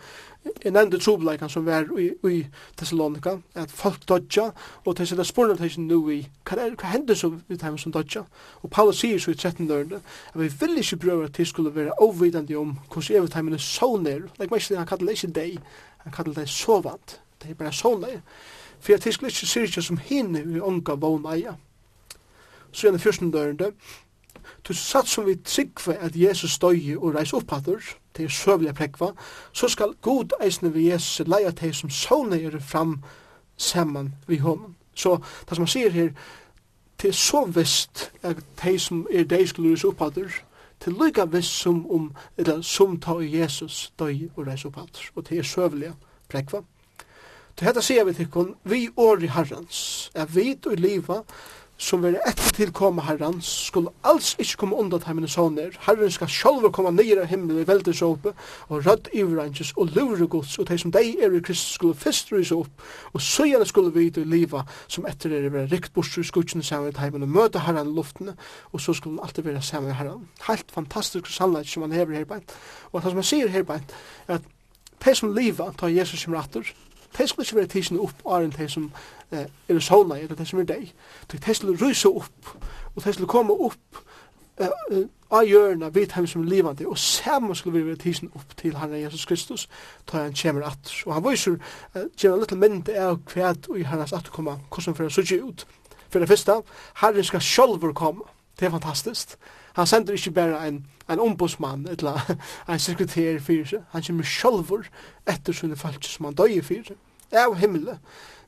jeg 0.63 0.71
nevnte 0.75 0.99
trobeleikene 1.01 1.49
som 1.49 1.65
var 1.65 1.87
i, 1.97 2.11
i 2.29 2.43
Thessalonika, 2.77 3.39
at 3.57 3.71
folk 3.73 4.03
dodja, 4.09 4.51
og 4.85 4.97
det 4.97 5.07
er 5.11 5.23
spurning 5.25 5.57
til 5.57 5.81
nå 5.81 5.97
i, 6.13 6.19
hva, 6.45 6.59
er, 6.61 6.75
hva 6.77 6.91
hender 6.91 7.17
så 7.17 7.31
vidt 7.33 7.63
dem 7.63 7.79
som 7.81 7.93
dodja? 7.95 8.21
Og 8.61 8.69
Paulus 8.69 9.01
sier 9.01 9.17
så 9.21 9.33
i 9.33 9.39
13 9.39 9.65
dørene, 9.69 10.03
at 10.33 10.37
vi 10.37 10.51
vil 10.61 10.77
ikke 10.77 11.01
prøve 11.07 11.25
at 11.25 11.37
det 11.37 11.47
skulle 11.49 11.73
være 11.75 11.97
overvidende 11.97 12.59
om 12.61 12.75
hvordan 12.91 13.17
evig 13.17 13.33
evigt 13.39 13.57
er 13.57 13.65
så 13.65 13.89
nær, 13.97 14.27
like 14.37 14.51
meg 14.53 14.61
ikke 14.61 14.77
han 14.77 14.87
kallar 14.91 15.09
det 15.09 15.17
ikke 15.17 15.33
deg, 15.39 15.57
han 16.05 16.13
kallar 16.13 16.37
det 16.37 16.49
sovant, 16.49 17.19
det 17.41 17.49
er 17.49 17.59
bare 17.59 17.73
så 17.73 17.95
nær, 17.97 18.21
for 18.79 18.93
at 18.93 19.03
de 19.03 19.11
skulle 19.11 19.33
ikke 19.33 19.49
sier 19.49 19.65
ikke 19.65 19.81
som 19.81 19.97
hinne 19.97 20.45
i 20.45 20.61
unga 20.61 20.93
vågn 20.93 21.25
eia. 21.33 21.57
Så 22.71 22.85
gjerne 22.85 22.99
14 22.99 23.31
dørene, 23.33 23.71
Du 24.67 24.73
satt 24.73 25.07
som 25.07 25.25
vi 25.25 25.35
tryggve 25.35 25.97
at 25.97 26.15
Jesus 26.15 26.51
støye 26.51 26.97
og 26.97 27.15
reis 27.15 27.33
opphattur, 27.33 27.81
det 28.17 28.25
er 28.25 28.29
søvlig 28.29 28.73
prekva, 28.75 29.11
så 29.53 29.67
skal 29.67 29.93
god 30.01 30.33
eisne 30.41 30.73
vi 30.73 30.89
Jesus 30.89 31.27
leia 31.27 31.51
teg 31.51 31.75
som 31.75 31.89
sånne 31.89 32.39
er 32.41 32.57
fram 32.59 33.03
saman 33.57 34.13
vi 34.27 34.37
honom. 34.41 34.75
Så 34.95 35.19
det 35.49 35.55
som 35.55 35.67
han 35.67 35.71
sier 35.71 35.93
her, 35.93 36.09
det 37.01 37.11
er 37.11 37.19
så 37.19 37.45
visst 37.45 38.11
at 38.23 38.41
de 38.63 38.79
som 38.79 39.05
er 39.11 39.23
de 39.23 39.47
skulle 39.47 39.75
reis 39.75 39.85
opphattur, 39.85 40.31
til 40.79 40.93
lykka 40.93 41.25
visst 41.25 41.61
som 41.61 41.85
om, 41.91 42.15
eller 42.37 42.61
som 42.61 42.97
ta 42.99 43.19
Jesus 43.21 43.93
døy 43.99 44.29
og 44.35 44.47
reis 44.47 44.65
opphattur, 44.65 45.11
og 45.15 45.29
det 45.29 45.37
er 45.37 45.43
søvlig 45.43 45.93
prekva. 46.29 46.63
Til 47.55 47.67
hetta 47.67 47.81
sier 47.81 48.03
vi 48.03 48.13
til 48.13 48.27
kun, 48.31 48.55
vi 48.63 48.89
år 48.97 49.23
i 49.23 49.29
herrens, 49.31 50.11
er 50.15 50.25
vi 50.25 50.49
i 50.51 50.75
liva, 50.75 51.21
som 51.77 52.03
vil 52.03 52.15
etter 52.23 52.53
til 52.55 52.71
komme 52.75 53.03
herren, 53.03 53.41
skulle 53.43 53.91
alls 54.07 54.33
ikke 54.39 54.61
komme 54.61 54.77
undan 54.79 55.03
heimene 55.03 55.27
såner. 55.27 55.75
Herren 55.83 56.11
skal 56.11 56.29
sjálfur 56.31 56.71
komme 56.71 56.93
nyer 56.95 57.19
av 57.23 57.27
himmelen 57.27 57.65
i 57.65 57.67
veldes 57.67 58.01
åpe, 58.05 58.31
og 58.69 58.85
rødt 58.85 59.09
ivrangis 59.13 59.73
og 59.75 59.91
lure 59.95 60.27
gods, 60.31 60.55
og 60.59 60.69
de 60.69 60.77
som 60.79 60.93
de 60.95 61.03
er 61.19 61.35
i 61.35 61.41
Kristus 61.43 61.75
skulle 61.75 61.99
fyrst 61.99 62.31
rysa 62.31 62.55
opp, 62.61 62.85
og 63.11 63.21
søgjane 63.21 63.67
skulle 63.67 63.91
vite 63.95 64.23
i 64.23 64.29
liva, 64.29 64.63
som 64.87 65.07
etter 65.09 65.35
er 65.35 65.49
være 65.51 65.71
rikt 65.73 65.93
bors 65.93 66.13
i 66.17 66.23
skutsjene 66.23 66.63
saman 66.63 66.95
i 66.95 66.99
heimene, 67.01 67.27
møte 67.27 67.65
herren 67.67 67.91
i 67.91 67.95
luftene, 67.97 68.37
og 68.71 68.81
så 68.81 68.95
skulle 68.95 69.19
han 69.19 69.27
alltid 69.27 69.43
være 69.49 69.61
sammen 69.61 69.91
med 69.91 69.99
herren. 69.99 70.25
Helt 70.47 70.71
fantastisk 70.71 71.27
sannleik 71.27 71.67
som 71.67 71.83
han 71.83 71.95
hever 71.95 72.15
her 72.15 72.25
beint. 72.29 72.55
Og 72.93 73.01
det 73.01 73.11
som 73.11 73.19
han 73.19 73.31
sier 73.33 73.51
her 73.51 73.67
beint, 73.67 73.91
er 74.27 74.39
at 74.39 74.51
de 75.05 75.15
som 75.15 75.35
liva, 75.35 75.73
tar 75.77 75.91
Jesus 75.91 76.23
som 76.23 76.33
ratter, 76.33 76.71
de 77.17 77.27
skulle 77.27 77.45
ikke 77.45 77.55
være 77.55 77.67
tidsen 77.71 77.99
opp, 77.99 78.15
og 78.25 78.33
er 78.35 78.45
enn 78.45 78.55
de 78.55 78.67
som 78.71 78.89
eh, 79.31 79.45
er 79.67 79.79
sauna, 79.79 80.19
eller 80.19 80.35
det 80.35 80.47
som 80.47 80.59
er 80.59 80.69
deg. 80.69 80.93
Så 81.31 81.37
det 81.37 81.55
skulle 81.55 81.77
rysa 81.87 82.09
opp, 82.09 82.55
og 82.95 83.03
det 83.03 83.13
skulle 83.13 83.29
komme 83.31 83.53
opp 83.53 84.01
eh, 84.59 85.07
av 85.31 85.43
hjørna 85.47 85.89
vid 85.89 86.11
hem 86.15 86.27
som 86.27 86.43
er 86.43 86.49
livande, 86.49 86.87
og 86.87 86.97
saman 86.97 87.55
skulle 87.55 87.79
vi 87.79 87.87
være 87.87 88.03
tisen 88.03 88.31
opp 88.35 88.55
til 88.57 88.77
Herren 88.77 89.01
Jesus 89.01 89.25
Kristus, 89.25 89.67
ta 90.07 90.23
han 90.23 90.37
kommer 90.41 90.67
at. 90.69 90.93
Og 91.05 91.13
han 91.13 91.25
viser, 91.25 91.57
eh, 91.95 92.07
gjerne 92.17 92.39
litt 92.43 92.57
mende 92.57 92.99
av 92.99 93.19
kvæd 93.25 93.69
og 93.69 93.79
i 93.79 93.83
Herrens 93.83 94.13
atterkomma, 94.13 94.59
hvordan 94.69 94.95
for 94.95 95.03
han 95.03 95.11
sutje 95.11 95.43
ut. 95.43 95.67
For 96.09 96.19
det 96.19 96.29
første, 96.29 96.61
Herren 97.01 97.23
skal 97.23 97.41
sjolver 97.41 97.93
komme, 97.93 98.21
det 98.59 98.65
er 98.65 98.71
fantastisk. 98.71 99.35
Han 99.75 99.87
sender 99.87 100.13
ikke 100.13 100.31
bare 100.31 100.67
en, 100.67 100.85
en 101.09 101.19
ombudsmann, 101.19 101.87
eller 101.87 102.35
en 102.69 102.79
sekretær 102.79 103.39
fyrir 103.39 103.65
seg. 103.65 103.81
Han 103.91 104.03
kommer 104.03 104.23
sjolver 104.23 104.87
etter 105.27 105.53
sånne 105.53 105.75
folk 105.75 106.03
som 106.07 106.29
han 106.29 106.37
døyer 106.37 106.63
fyrir 106.63 106.85
seg. 106.87 107.01
Av 107.35 107.57
himmelen 107.59 107.99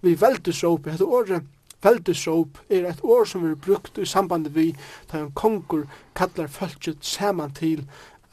vi 0.01 0.15
veldesåp, 0.19 0.85
dette 0.85 1.05
året 1.05 1.43
veldesåp 1.83 2.57
er 2.69 2.87
et 2.89 3.03
år 3.03 3.25
som 3.25 3.43
vi 3.45 3.55
brukt 3.55 3.97
i 3.97 4.05
samband 4.05 4.47
vi 4.55 4.71
da 5.11 5.21
en 5.21 5.31
konkur 5.31 5.85
kallar 6.15 6.47
fölkjet 6.47 7.05
saman 7.05 7.53
til 7.53 7.85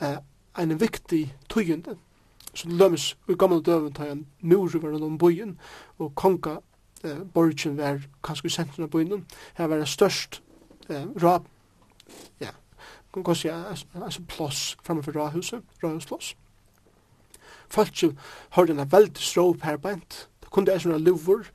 uh, 0.02 0.18
en 0.58 0.80
viktig 0.80 1.34
tøyende. 1.48 1.96
Så 2.54 2.68
det 2.68 2.78
lømmes 2.78 3.16
i 3.28 3.34
gamle 3.38 3.62
døven 3.62 3.92
da 3.92 4.10
en 4.12 4.26
mur 4.40 4.70
var 4.78 4.98
noen 4.98 5.18
byen, 5.18 5.58
og 5.98 6.14
konga 6.14 6.58
uh, 7.04 7.24
borgen 7.34 7.78
var 7.78 8.00
kanskje 8.24 8.46
i 8.46 8.56
sentrum 8.56 8.86
av 8.88 8.94
byen, 8.94 9.26
her 9.54 9.66
var 9.66 9.82
det 9.82 9.88
størst 9.88 10.42
uh, 10.90 11.06
rap, 11.22 11.48
ja, 12.40 12.54
kan 13.14 13.22
gå 13.22 13.34
seg 13.38 13.76
altså 13.94 14.22
plås 14.28 14.76
framfor 14.82 15.14
rahuset, 15.14 15.62
rahusplås. 15.82 16.34
Fölkjet 17.70 18.18
hørte 18.54 18.72
en 18.72 18.92
veldig 18.92 19.62
her 19.62 19.76
bænt, 19.76 20.28
kom 20.54 20.66
det 20.66 20.76
er 20.76 20.84
sånne 20.84 21.02
luvor, 21.02 21.48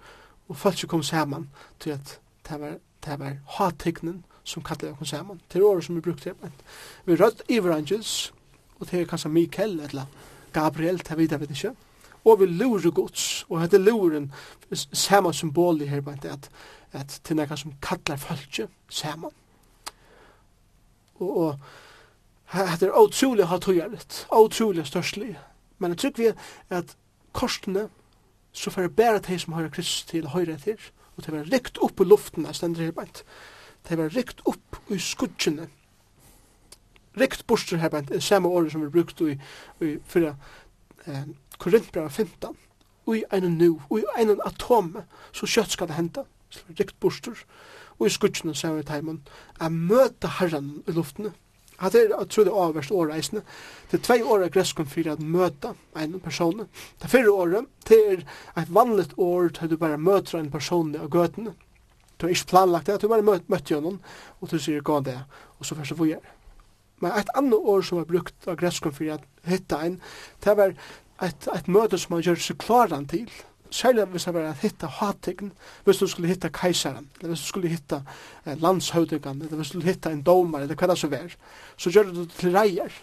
og 0.50 0.58
folk 0.60 0.82
kom 0.92 1.04
saman 1.06 1.48
til 1.80 1.96
at 1.96 2.18
det 2.50 2.58
var, 2.60 2.80
det 3.06 3.20
var 3.22 3.38
hattegnen 3.58 4.24
som 4.44 4.66
kallet 4.66 4.98
kom 4.98 5.08
saman, 5.08 5.42
er 5.54 5.64
året 5.64 5.86
som 5.86 5.96
vi 5.96 6.04
brukte 6.04 6.34
det. 6.34 6.52
Vi 7.06 7.16
rødt 7.16 7.46
ivrangels, 7.48 8.34
og 8.80 8.90
det 8.90 9.02
er 9.02 9.10
kanskje 9.10 9.32
Mikael 9.32 9.80
eller 9.80 10.10
Gabriel, 10.54 10.98
det 10.98 11.18
vet 11.18 11.32
jeg 11.32 11.40
vet 11.40 11.52
ikke, 11.56 11.76
og 12.26 12.40
vi 12.40 12.46
lurer 12.46 12.92
gods, 12.92 13.46
og 13.50 13.62
hette 13.62 13.78
luren, 13.78 14.32
samme 14.74 15.34
symbol 15.34 15.82
i 15.82 15.88
her, 15.88 16.02
at, 16.08 16.50
at 16.92 17.20
det 17.24 17.36
er 17.36 17.40
noe 17.40 17.58
som 17.58 17.78
kallar 17.82 18.20
folket 18.20 18.70
saman. 18.90 19.36
Og, 21.20 21.38
og 21.38 21.60
Det 22.52 22.88
er 22.88 22.98
utrolig 22.98 23.46
hattøyarligt, 23.46 24.28
utrolig 24.34 24.88
størstlig, 24.88 25.38
men 25.78 25.92
jeg 25.92 25.98
tror 25.98 26.12
vi 26.18 26.32
at 26.70 26.96
korsene, 27.34 27.90
så 28.54 28.72
får 28.72 28.88
det 28.88 28.96
bare 28.96 29.20
de 29.20 29.40
som 29.40 29.54
har 29.54 29.70
Kristus 29.70 30.06
til 30.10 30.30
høyre 30.34 30.56
etter, 30.58 30.80
og 31.18 31.26
det 31.26 31.34
var 31.34 31.52
rikt 31.52 31.78
opp 31.84 32.00
i 32.02 32.08
luften, 32.08 32.46
jeg 32.46 32.56
stender 32.56 32.88
her 32.88 32.96
beint. 32.96 33.24
Det 33.88 33.98
var 33.98 34.14
rikt 34.16 34.42
opp 34.48 34.80
i 34.92 35.00
skudgjene. 35.00 35.68
Rikt 37.20 37.46
borster 37.48 37.82
her 37.82 37.92
beint, 37.94 38.10
det 38.10 38.24
samme 38.24 38.50
året 38.50 38.72
som 38.72 38.84
vi 38.84 38.92
brukte 38.94 39.34
i, 39.34 39.38
i 39.84 39.98
fyrra 40.08 40.36
eh, 41.06 41.28
Korintbrevet 41.60 42.12
15, 42.12 42.56
og 43.06 43.18
i 43.18 43.24
en 43.34 43.58
nu, 43.58 43.82
og 43.90 44.00
i 44.00 44.06
en 44.22 44.40
atom, 44.46 44.94
så 45.34 45.50
kjøtt 45.50 45.76
skal 45.76 45.90
det 45.90 45.98
hente, 45.98 46.24
rikt 46.80 47.00
borster, 47.00 47.36
og 48.00 48.08
i 48.08 48.14
skudgjene, 48.14 48.56
sier 48.56 48.78
vi 48.78 48.86
til 48.86 48.96
heimen, 48.96 49.22
jeg 49.60 49.76
møter 49.76 50.38
herren 50.40 50.78
i 50.88 50.96
luftene, 50.96 51.34
Hatt 51.80 51.96
er, 51.96 52.12
jeg 52.12 52.28
tror 52.34 52.46
det 52.46 52.52
er 52.52 52.62
avverst 52.66 52.92
åreisende. 52.92 53.42
Det 53.92 54.00
er 54.00 54.04
tvei 54.04 54.20
åra 54.24 54.50
gresskom 54.52 54.88
for 54.90 55.08
å 55.08 55.16
møte 55.24 55.74
en 55.96 56.18
person. 56.24 56.66
Det 57.00 57.08
er 57.08 57.14
fyrre 57.14 57.32
året, 57.32 57.70
det 57.88 58.00
er 58.04 58.24
et 58.60 58.74
vanligt 58.76 59.16
år 59.18 59.54
til 59.56 59.72
du 59.72 59.78
bare 59.80 60.00
møter 60.00 60.42
en 60.42 60.52
person 60.52 60.92
av 61.00 61.08
gøtene. 61.14 61.56
Du 62.20 62.26
har 62.28 62.34
ikke 62.36 62.52
planlagt 62.52 62.90
det, 62.90 62.98
du 63.00 63.08
bare 63.08 63.24
møt, 63.24 63.48
møtt 63.48 63.72
gjennom, 63.72 64.02
og 64.42 64.52
du 64.52 64.58
sier 64.60 64.84
gå 64.84 65.00
det, 65.08 65.16
og 65.56 65.68
så 65.68 65.78
først 65.78 65.96
vi 66.02 66.12
er. 66.18 66.34
Men 67.00 67.16
et 67.16 67.32
annet 67.40 67.70
år 67.74 67.86
som 67.88 68.02
er 68.02 68.10
brukt 68.10 68.48
av 68.48 68.58
gresskom 68.60 68.92
for 68.92 69.14
å 69.16 69.20
hitte 69.48 69.80
en, 69.86 69.96
det 70.44 70.52
er 70.52 70.74
et, 71.24 71.48
et 71.48 71.70
møte 71.72 72.00
som 72.00 72.18
man 72.18 72.26
gjør 72.26 72.42
seg 72.44 72.60
klaran 72.60 73.08
til, 73.08 73.32
særlig 73.72 74.06
hvis 74.14 74.26
det 74.26 74.34
var 74.34 74.48
at 74.50 74.64
hitta 74.64 74.88
hattikn, 75.00 75.52
hvis 75.86 75.98
du 75.98 76.08
skulle 76.08 76.30
hitta 76.30 76.50
kajsaren, 76.54 77.10
eller 77.20 77.34
hvis 77.34 77.44
du 77.46 77.52
skulle 77.52 77.70
hitta 77.70 78.02
eh, 78.46 78.62
landshøvdingan, 78.62 79.42
eller 79.42 79.56
hvis 79.56 79.68
du 79.68 79.78
skulle 79.78 79.92
hitta 79.92 80.12
en 80.12 80.24
domar, 80.26 80.64
eller 80.66 80.76
hva 80.76 80.90
det 80.92 80.98
så 81.00 81.10
var, 81.12 81.36
så 81.78 81.94
gjør 81.94 82.10
du 82.10 82.24
det 82.24 82.32
til 82.38 82.56
reier. 82.56 82.96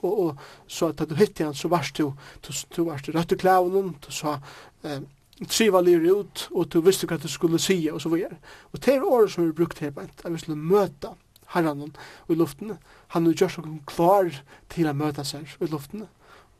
Og, 0.00 0.18
og 0.18 0.36
så 0.66 0.90
at 0.92 1.02
du 1.08 1.14
hitti 1.14 1.44
han, 1.44 1.54
så 1.54 1.68
varst 1.68 1.98
du, 1.98 2.12
du, 2.46 2.52
du 2.76 2.84
varst 2.88 3.06
du 3.06 3.12
rødt 3.16 3.32
i 3.32 3.40
klævnen, 3.40 3.94
du 4.00 4.12
sa 4.12 4.38
eh, 4.84 5.02
triva 5.48 5.80
lyr 5.80 6.04
ut, 6.12 6.46
og 6.52 6.68
du 6.72 6.80
visste 6.84 7.08
hva 7.08 7.18
du 7.20 7.28
skulle 7.28 7.60
si, 7.60 7.82
og 7.92 8.00
så 8.00 8.12
videre. 8.12 8.36
Og 8.72 8.84
det 8.84 8.94
er 8.94 9.04
året 9.04 9.32
som 9.32 9.46
vi 9.46 9.56
brukt 9.56 9.80
her, 9.80 9.92
at 9.96 10.24
vi 10.28 10.38
skulle 10.38 10.60
møta 10.60 11.14
herranen 11.54 11.94
i 12.28 12.36
luftene. 12.38 12.78
Han 13.14 13.26
har 13.26 13.34
gjort 13.34 13.56
seg 13.56 13.68
klar 13.88 14.30
til 14.70 14.88
å 14.88 14.96
møta 14.96 15.24
seg 15.26 15.48
i 15.60 15.70
luftene 15.70 16.08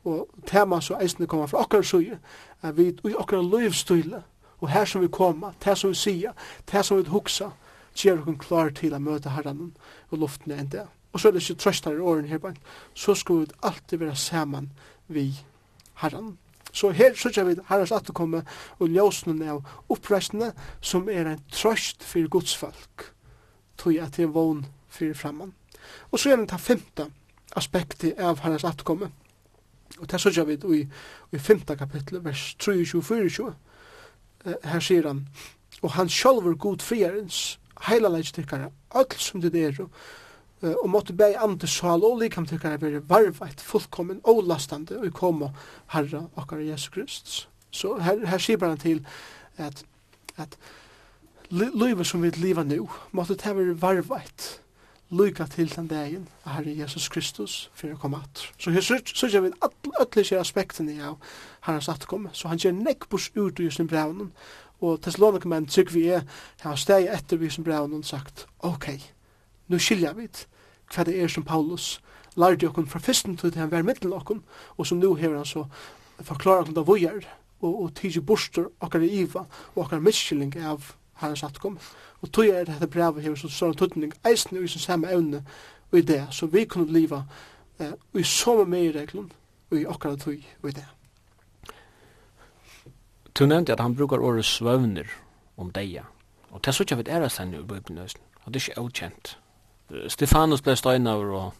og 0.05 0.29
tema 0.47 0.81
så 0.81 0.97
eisne 1.01 1.27
koma 1.27 1.45
fra 1.45 1.61
okkar 1.61 1.85
suje, 1.85 2.19
er 2.61 2.71
vi 2.71 2.89
i 2.89 3.15
okkar 3.15 3.43
løyvstøyle, 3.45 4.23
og 4.61 4.69
her 4.69 4.85
som 4.85 5.01
vi 5.01 5.07
koma, 5.07 5.53
det 5.65 5.77
som 5.77 5.89
vi 5.89 5.95
sia, 5.95 6.33
det 6.71 6.85
som 6.85 6.97
vi 6.97 7.09
huksa, 7.09 7.51
gjør 7.95 8.23
okkar 8.25 8.37
klar 8.37 8.69
til 8.69 8.93
a 8.93 8.99
møte 8.99 9.29
herran 9.29 9.73
og 10.11 10.17
luftene 10.17 10.57
enn 10.61 10.71
det. 10.71 10.85
Og 11.11 11.19
så 11.19 11.27
er 11.27 11.35
det 11.35 11.41
ikke 11.43 11.59
trøstar 11.59 11.97
i 11.97 11.99
åren 11.99 12.29
her, 12.29 12.53
så 12.93 13.15
skal 13.15 13.41
vi 13.41 13.57
alltid 13.63 13.97
være 13.97 14.15
saman 14.15 14.71
vi 15.07 15.33
herran. 16.01 16.37
Så 16.71 16.91
her 16.95 17.15
sykja 17.15 17.43
vi 17.43 17.57
herrens 17.67 17.91
komme 18.13 18.45
og 18.79 18.87
ljósnum 18.87 19.41
av 19.43 19.65
oppreisnene 19.91 20.53
som 20.81 21.09
er 21.09 21.27
en 21.27 21.41
trøst 21.51 22.03
for 22.03 22.29
gudsfolk, 22.31 23.11
tog 23.77 23.97
at 23.99 24.15
det 24.15 24.23
er 24.23 24.31
vogn 24.31 24.65
fyrir 24.89 25.13
framman. 25.13 25.53
Og 26.11 26.19
så 26.19 26.31
er 26.31 26.39
det 26.39 26.49
ta 26.49 26.57
femte 26.57 27.09
aspektet 27.55 28.19
av 28.19 28.39
herrens 28.39 28.63
komme, 28.87 29.11
Og 29.99 30.11
det 30.11 30.21
sørger 30.21 30.43
vi 30.43 30.57
i, 30.77 30.87
i 31.31 31.37
5. 31.37 31.61
kapittel, 31.77 32.23
vers 32.23 32.55
23-24. 32.63 33.51
Her 34.63 34.79
sier 34.79 35.07
han, 35.07 35.27
og 35.81 35.91
han 35.91 36.09
sjálfur 36.09 36.55
god 36.57 36.81
friarens, 36.85 37.59
heila 37.87 38.09
leikstikkara, 38.09 38.71
öll 38.95 39.17
som 39.17 39.41
det 39.41 39.55
er, 39.55 39.77
og 40.61 40.89
måtte 40.89 41.13
bei 41.17 41.33
ande 41.41 41.67
sal 41.67 42.03
og 42.05 42.19
likam 42.21 42.45
tikkara 42.45 42.77
vere 42.81 43.01
varvait, 43.09 43.61
fullkommen, 43.61 44.21
olastande, 44.23 44.99
og 44.99 45.13
koma 45.13 45.49
herra 45.93 46.27
okkar 46.37 46.61
Jesu 46.61 46.91
Krist. 46.93 47.47
Så 47.71 47.95
her, 47.97 48.25
her 48.27 48.37
sier 48.37 48.61
han 48.67 48.77
til 48.77 49.05
at, 49.57 49.83
at 50.37 50.57
livet 51.51 52.07
som 52.07 52.21
vi 52.21 52.29
lever 52.29 52.63
nu, 52.63 52.89
måtte 53.11 53.35
det 53.35 53.55
være 53.57 53.81
varvait, 53.81 54.61
lykka 55.11 55.45
til 55.51 55.71
den 55.75 55.87
dagen 55.87 56.27
av 56.45 56.55
Herre 56.55 56.73
Jesus 56.75 57.09
Kristus 57.11 57.69
for 57.75 57.91
å 57.91 57.99
komme 57.99 58.21
at. 58.23 58.45
Så 58.57 58.71
her 58.71 58.83
sørger 58.83 59.43
vi 59.43 59.51
alle 59.59 60.07
disse 60.15 60.39
aspektene 60.39 60.95
av 61.03 61.17
Herrens 61.67 61.89
atkomme. 61.91 62.31
Så 62.33 62.47
han 62.47 62.61
gjør 62.61 62.77
nekkbors 62.77 63.31
ut 63.35 63.59
i 63.59 63.69
sin 63.71 63.89
brevnen, 63.91 64.31
og 64.81 65.01
Thessalonikemenn 65.03 65.67
tykker 65.69 65.93
vi 65.93 66.05
er, 66.15 66.23
han 66.63 66.79
steg 66.79 67.09
etter 67.11 67.37
vi 67.37 67.51
sin 67.51 67.67
brevnen 67.67 68.03
sagt, 68.03 68.47
ok, 68.65 68.87
nu 69.67 69.77
skiljer 69.79 70.15
vi 70.17 70.29
hva 70.91 71.05
det 71.07 71.19
er 71.21 71.29
som 71.31 71.45
Paulus 71.47 71.99
lærte 72.39 72.67
okkur 72.67 72.87
fra 72.87 72.99
fyrsten 73.03 73.37
til 73.37 73.53
han 73.59 73.71
var 73.71 73.85
mittel 73.85 74.13
okkur, 74.15 74.39
og 74.77 74.87
som 74.87 74.99
nu 74.99 75.13
hever 75.19 75.41
han 75.41 75.47
så 75.47 75.65
forklarer 76.23 76.65
okkur 76.65 76.77
da 76.77 76.85
vojer, 76.87 77.27
og, 77.61 77.83
og 77.83 77.93
tidsi 77.99 78.23
bostur 78.23 78.71
okkar 78.79 79.03
i 79.05 79.11
iva, 79.21 79.45
og 79.75 79.85
okkar 79.85 80.01
miskilling 80.03 80.55
av 80.57 80.95
Herrens 81.21 81.43
atkomme. 81.45 81.79
Og 82.21 82.31
tog 82.31 82.45
er 82.45 82.63
dette 82.63 82.87
brevet 82.87 83.23
her 83.23 83.35
som 83.35 83.49
står 83.49 83.67
en 83.67 83.77
tøtning, 83.77 84.13
eisen 84.27 84.63
i 84.63 84.67
sin 84.67 84.81
samme 84.81 85.11
evne 85.11 85.43
og 85.91 85.99
i 85.99 86.01
det, 86.01 86.27
så 86.31 86.45
vi 86.45 86.65
kunne 86.65 86.93
liva 86.93 87.23
eh, 87.79 87.93
i 88.13 88.23
samme 88.23 88.65
med 88.65 88.83
i 88.83 88.91
reglun 88.91 89.31
og 89.71 89.77
i 89.77 89.85
akkurat 89.85 90.19
tog 90.19 90.37
og 90.61 90.69
i 90.69 90.73
det. 90.73 90.85
Du 93.39 93.45
nevnte 93.45 93.73
at 93.73 93.79
han 93.79 93.95
brukar 93.95 94.19
året 94.19 94.45
svøvner 94.45 95.07
om 95.57 95.71
deia, 95.71 96.03
og 96.51 96.59
det 96.59 96.67
er 96.67 96.71
så 96.71 96.83
ikke 96.83 96.97
vi 96.97 97.03
er 97.07 97.19
det 97.19 97.47
nu 97.47 97.59
i 97.59 97.63
Bibelen, 97.63 97.99
og 98.43 98.53
det 98.53 98.55
er 98.55 98.69
ikke 98.69 98.79
avkjent. 98.79 99.37
Stefanus 100.07 100.61
ble 100.61 100.75
støynaver 100.75 101.33
og 101.35 101.53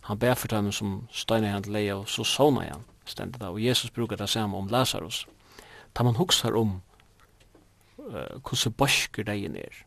han 0.00 0.18
ber 0.18 0.34
for 0.34 0.48
dem 0.48 0.72
som 0.72 1.08
støyna 1.10 1.50
han 1.50 1.62
til 1.62 1.72
leia 1.72 1.94
og 1.94 2.08
så 2.08 2.24
såna 2.24 2.60
han 2.60 2.84
stendet 3.04 3.40
da, 3.40 3.50
og 3.50 3.64
Jesus 3.64 3.90
brukar 3.90 4.16
det 4.16 4.28
samme 4.28 4.56
om 4.56 4.66
Lazarus. 4.66 5.26
Da 5.98 6.02
man 6.02 6.16
huksar 6.16 6.56
om 6.56 6.82
hvordan 8.10 8.72
borsker 8.72 9.24
degen 9.24 9.56
er. 9.56 9.82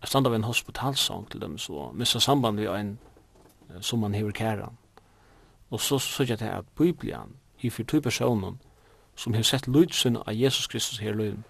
Jeg 0.00 0.08
standa 0.08 0.28
ved 0.28 0.36
en 0.36 0.44
hospitalsang 0.44 1.30
til 1.30 1.40
dem, 1.40 1.58
så 1.58 1.90
missa 1.94 2.18
samband 2.18 2.60
vi 2.60 2.66
en 2.66 2.98
som 3.80 3.98
man 3.98 4.14
hever 4.14 4.30
kæran. 4.30 4.78
Og 5.70 5.80
så 5.80 5.98
sier 5.98 6.26
jeg 6.28 6.38
til 6.38 6.44
at 6.46 6.64
Biblian, 6.76 7.36
i 7.60 7.70
for 7.70 7.82
to 7.82 8.00
personen, 8.00 8.60
som 9.16 9.34
har 9.34 9.42
sett 9.42 9.66
lydsen 9.68 10.16
av 10.16 10.34
Jesus 10.34 10.66
Kristus 10.66 10.98
her 10.98 11.14
løyen, 11.14 11.44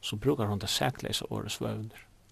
så 0.00 0.16
brukar 0.16 0.46
han 0.46 0.58
det 0.58 0.68
sækleis 0.68 1.22
av 1.22 1.32
årets. 1.32 1.60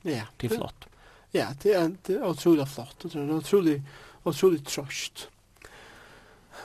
Ja. 0.04 0.26
Det 0.40 0.52
er 0.52 0.56
flott. 0.56 0.88
Ja, 1.34 1.48
det 1.62 1.74
er, 1.74 1.88
det 2.06 2.16
er 2.16 2.28
utrolig 2.28 2.68
flott. 2.68 3.02
Det 3.02 3.14
er 3.14 3.32
utrolig, 3.32 3.82
utrolig 4.24 4.64
trøst. 4.66 5.28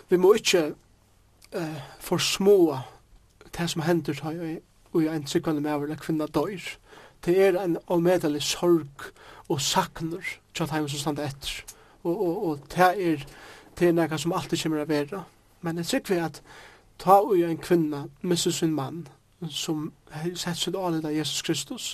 Vi 0.10 0.18
må 0.18 0.34
ikke 0.34 0.74
uh, 1.56 1.82
forsmå 2.00 2.78
det 3.58 3.70
som 3.70 3.82
hender 3.82 4.14
til 4.14 4.60
og 4.94 5.04
en 5.04 5.24
tryggvande 5.24 5.62
med 5.62 5.84
eller 5.84 5.96
kvinna 5.96 6.26
døyr. 6.26 6.64
Det 7.26 7.36
er 7.48 7.60
en 7.60 7.78
allmedelig 7.90 8.42
sorg 8.44 9.12
og 9.50 9.62
sakner 9.62 10.24
til 10.54 10.64
at 10.64 10.72
heimen 10.72 10.90
som 10.90 11.00
standa 11.00 11.26
etter. 11.28 11.64
Og, 12.04 12.28
og, 12.28 12.48
og 12.48 12.60
det 12.72 12.80
er, 12.80 13.26
det 13.80 13.88
er 13.88 13.96
nekka 13.96 14.18
som 14.18 14.34
alltid 14.34 14.64
kommer 14.64 14.84
å 14.84 14.90
være. 14.90 15.24
Men 15.62 15.78
jeg 15.78 15.90
tryggvi 15.92 16.20
at 16.24 16.42
ta 17.00 17.20
ui 17.24 17.44
en 17.44 17.58
kvinna 17.58 18.06
misser 18.22 18.56
sin 18.56 18.76
mann 18.76 19.08
som 19.50 19.92
sett 20.36 20.58
sin 20.58 20.76
alit 20.76 21.06
av 21.06 21.16
Jesus 21.16 21.42
Kristus. 21.42 21.90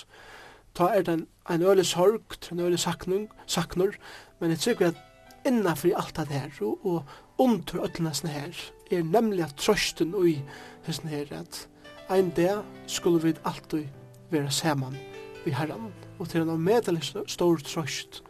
Ta 0.74 0.90
er 0.94 1.02
den 1.02 1.26
en, 1.50 1.62
øle 1.62 1.84
sorg, 1.84 2.38
en 2.52 2.60
øle 2.60 2.78
saknung, 2.78 3.28
saknar 3.46 3.96
men 4.40 4.50
jeg 4.50 4.58
tryggvi 4.58 4.90
at 4.90 5.02
innanfor 5.46 5.94
alt 5.96 6.16
det 6.16 6.26
her 6.28 6.50
og, 6.60 6.86
og 6.86 7.02
under 7.38 7.84
öllnesen 7.86 8.28
her 8.28 8.56
er 8.90 9.02
nemlig 9.02 9.44
at 9.44 9.56
trøsten 9.56 10.14
ui 10.14 10.40
hessen 10.86 11.08
her 11.08 11.26
at 11.30 11.68
ein 12.08 12.30
dag 12.30 12.62
skulle 12.86 13.22
vi 13.22 13.34
alltid 13.44 13.86
være 14.30 14.50
saman 14.50 14.96
vi 15.44 15.50
herran, 15.50 15.92
og 16.18 16.28
til 16.28 16.40
en 16.42 16.60
medelig 16.60 17.02
stor 17.26 17.56
trøst 17.56 18.22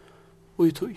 og 0.58 0.66
i 0.66 0.72
tøy. 0.72 0.96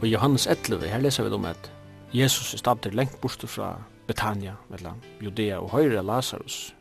Og 0.00 0.06
i 0.06 0.10
Johannes 0.10 0.46
11, 0.46 0.88
her 0.88 0.98
leser 0.98 1.24
vi 1.24 1.34
om 1.34 1.44
at 1.44 1.72
Jesus 2.14 2.54
er 2.54 2.58
stadig 2.58 2.94
lengt 2.94 3.20
bort 3.20 3.44
fra 3.46 3.74
Betania, 4.06 4.54
mellom 4.68 5.02
Judea 5.22 5.58
og 5.58 5.70
Høyre 5.70 6.02
Lazarus, 6.02 6.74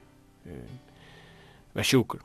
eh, 0.46 0.72
var 1.74 1.84
sjuker. 1.84 2.20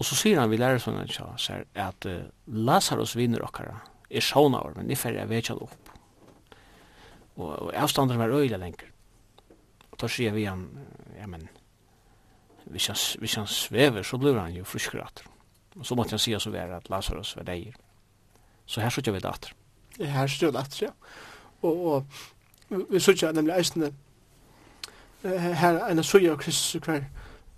Og 0.00 0.06
så 0.08 0.16
sier 0.16 0.40
han 0.40 0.48
vi 0.48 0.56
lærer 0.56 0.80
sånn 0.80 0.96
at 1.00 2.06
uh, 2.08 2.20
Lazarus 2.48 3.12
vinner 3.18 3.44
okkara 3.44 3.76
er 4.10 4.24
sjånaver, 4.24 4.74
men 4.78 4.88
jeg 4.90 4.98
ferdig 4.98 5.20
er 5.22 5.28
vekjan 5.30 5.60
opp. 5.60 5.90
Og, 7.36 7.50
og 7.50 7.68
avstanderen 7.76 8.20
var 8.22 8.32
øyla 8.32 8.58
lenger. 8.58 8.88
Og 9.92 10.00
da 10.00 10.08
sier 10.10 10.32
vi 10.34 10.46
han, 10.48 10.64
ja 11.18 11.28
men, 11.30 11.46
hvis 12.72 12.88
han, 12.90 12.98
hvis 13.20 13.36
han 13.38 13.46
svever 13.50 14.06
så 14.06 14.18
blir 14.18 14.40
han 14.40 14.56
jo 14.56 14.66
fruskrat. 14.66 15.22
Og 15.76 15.86
så 15.86 15.94
måtte 15.94 16.16
han 16.16 16.22
sier 16.22 16.42
så 16.42 16.50
være 16.50 16.80
at 16.80 16.90
Lazarus 16.90 17.36
var 17.36 17.46
deir. 17.52 17.76
Så 18.66 18.82
her 18.82 18.90
sier 18.94 19.12
vi 19.12 19.22
det 19.22 19.30
atter. 19.30 19.54
Ja, 19.98 20.10
Her 20.22 20.32
sier 20.32 20.48
vi 20.48 20.56
det 20.56 20.64
atter, 20.64 20.86
ja. 20.88 20.92
Og, 21.60 21.84
og 22.70 22.86
vi 22.90 23.02
sier 23.04 23.36
nemlig 23.36 23.58
eisende 23.60 23.92
her 25.22 25.74
er 25.76 25.90
en 25.90 26.04
søye 26.04 26.30
av 26.32 26.38
Kristus 26.40 26.80
hver, 26.84 27.02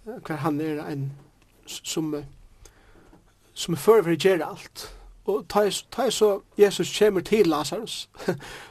hver 0.05 0.41
han 0.43 0.61
er 0.61 0.81
en 0.91 1.13
som 1.67 2.25
som 3.55 3.77
för 3.77 4.03
för 4.03 4.11
ger 4.11 4.41
allt. 4.41 4.95
Och 5.25 5.49
ta 5.49 5.71
ta 5.91 6.11
så 6.11 6.43
Jesus 6.57 6.99
kommer 6.99 7.21
till 7.21 7.49
Lazarus. 7.49 8.09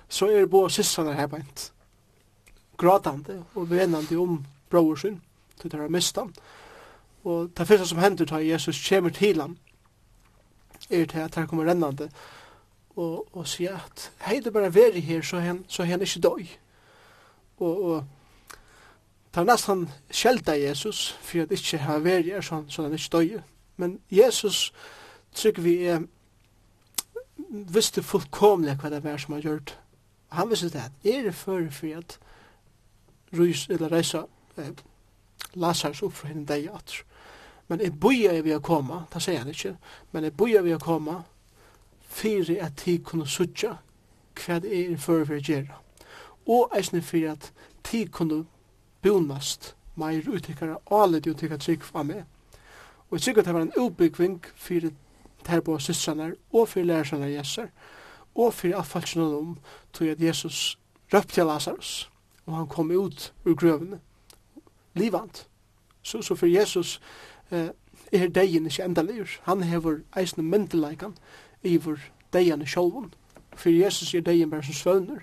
så 0.07 0.27
är 0.27 0.39
det 0.39 0.47
bara 0.47 0.69
systrarna 0.69 1.13
här 1.13 1.27
på 1.27 1.35
ett. 1.35 1.71
Gråtande 2.77 3.43
och 3.53 3.71
vänande 3.71 4.17
om 4.17 4.45
brorsen 4.69 5.21
till 5.61 5.69
det 5.69 5.77
har 5.77 5.89
mistan. 5.89 6.33
Och 7.21 7.49
det 7.49 7.65
första 7.65 7.85
som 7.85 7.97
händer 7.97 8.25
tar 8.25 8.39
Jesus 8.39 8.89
kommer 8.89 9.09
till 9.09 9.41
han. 9.41 9.57
Är 10.89 11.05
det 11.05 11.25
att 11.25 11.35
han 11.35 11.47
kommer 11.47 11.65
rännande 11.65 12.09
och 12.87 13.37
och 13.37 13.47
säger 13.47 13.73
att 13.73 14.11
hej 14.17 14.41
det 14.41 14.51
bara 14.51 14.69
veri 14.69 14.99
här 14.99 15.21
så 15.21 15.37
han, 15.37 15.63
så 15.67 15.83
han 15.83 15.91
är 15.91 16.17
inte 16.17 16.19
död. 16.19 16.47
Och 17.57 17.85
och 17.85 18.03
Det 19.31 19.39
er 19.39 19.47
nesten 19.47 19.85
sjelda 20.11 20.57
Jesus, 20.59 21.17
for 21.21 21.45
at 21.45 21.51
ikke 21.51 21.77
har 21.85 22.01
vært 22.03 22.27
her, 22.27 22.43
sånn, 22.43 22.65
så 22.67 22.83
han 22.83 22.95
ikke 22.97 23.13
døye. 23.13 23.43
Men 23.79 23.99
Jesus, 24.11 24.73
trygg 25.31 25.61
vi 25.63 25.77
er, 25.87 26.03
visste 27.71 28.03
fullkomlig 28.03 28.75
hva 28.81 28.91
det 28.91 29.03
var 29.05 29.21
som 29.23 29.37
han 29.37 29.45
gjort. 29.45 29.77
Han 30.35 30.51
visste 30.51 30.69
det, 30.73 30.83
at 30.83 31.07
er 31.07 31.23
det 31.29 31.35
før 31.35 31.69
for 31.71 31.95
at 32.01 32.17
rys, 33.39 33.69
eller 33.69 33.91
reisa 33.91 34.25
eh, 34.57 34.75
Lazarus 35.55 36.03
opp 36.03 36.19
fra 36.19 36.33
henne 36.33 36.45
deg 36.47 36.67
at. 36.75 36.99
Men 37.71 37.79
jeg 37.79 37.95
boja 38.03 38.35
vi 38.43 38.51
å 38.55 38.59
komme, 38.59 39.05
det 39.13 39.23
sier 39.23 39.39
han 39.39 39.51
ikke, 39.51 39.77
men 40.11 40.27
jeg 40.27 40.35
boja 40.35 40.61
vi 40.63 40.75
å 40.75 40.83
komme, 40.83 41.21
for 42.11 42.51
at 42.59 42.83
de 42.83 42.97
kunne 42.99 43.27
sutja 43.31 43.77
hva 44.35 44.59
det 44.59 44.71
er 44.75 44.97
før 44.99 45.23
for 45.23 45.39
å 45.39 45.45
gjøre. 45.47 45.77
Og 46.51 46.73
eisne 46.75 46.99
for 47.05 47.31
at 47.31 47.53
de 47.87 48.03
kunne 48.11 48.43
bunast 49.01 49.75
meir 49.95 50.29
og 50.29 50.43
tykkara 50.43 50.77
álit 50.91 51.27
og 51.27 51.37
tykkara 51.37 51.59
trygg 51.59 51.83
av 51.93 52.05
meg. 52.05 52.25
Og 53.09 53.17
jeg 53.17 53.21
tykkara 53.21 53.45
det 53.45 53.53
var 53.53 53.61
en 53.61 53.73
utbyggving 53.77 54.45
fyrir 54.55 54.93
terbo 55.45 55.73
og 55.73 55.81
systranar 55.81 56.35
og 56.53 56.69
fyrir 56.69 56.85
lærersanar 56.85 57.33
jesser 57.33 57.67
og 58.35 58.53
fyrir 58.53 58.77
alt 58.77 58.87
falskjønnen 58.87 59.35
om 59.35 59.57
tog 59.93 60.07
at 60.07 60.21
Jesus 60.21 60.77
røpte 61.13 61.43
Lazarus 61.43 62.09
og 62.45 62.55
han 62.57 62.67
kom 62.67 62.91
ut 62.91 63.33
ur 63.45 63.55
grøvene 63.55 63.99
livant. 64.93 65.47
Så, 66.01 66.21
så 66.21 66.35
fyrir 66.35 66.59
Jesus 66.59 67.01
eh, 67.51 67.69
er 68.11 68.27
degin 68.27 68.65
ikke 68.65 68.83
endaligur. 68.83 69.27
Han 69.43 69.63
hever 69.63 70.01
eisne 70.17 70.43
myndeleikan 70.43 71.17
iver 71.63 71.99
degin 72.33 72.61
i 72.61 72.65
sjolvun. 72.65 73.13
Fyrir 73.55 73.85
Jesus 73.85 74.13
er 74.13 74.21
degin 74.21 74.49
bare 74.49 74.63
som 74.63 74.73
svøvner 74.73 75.19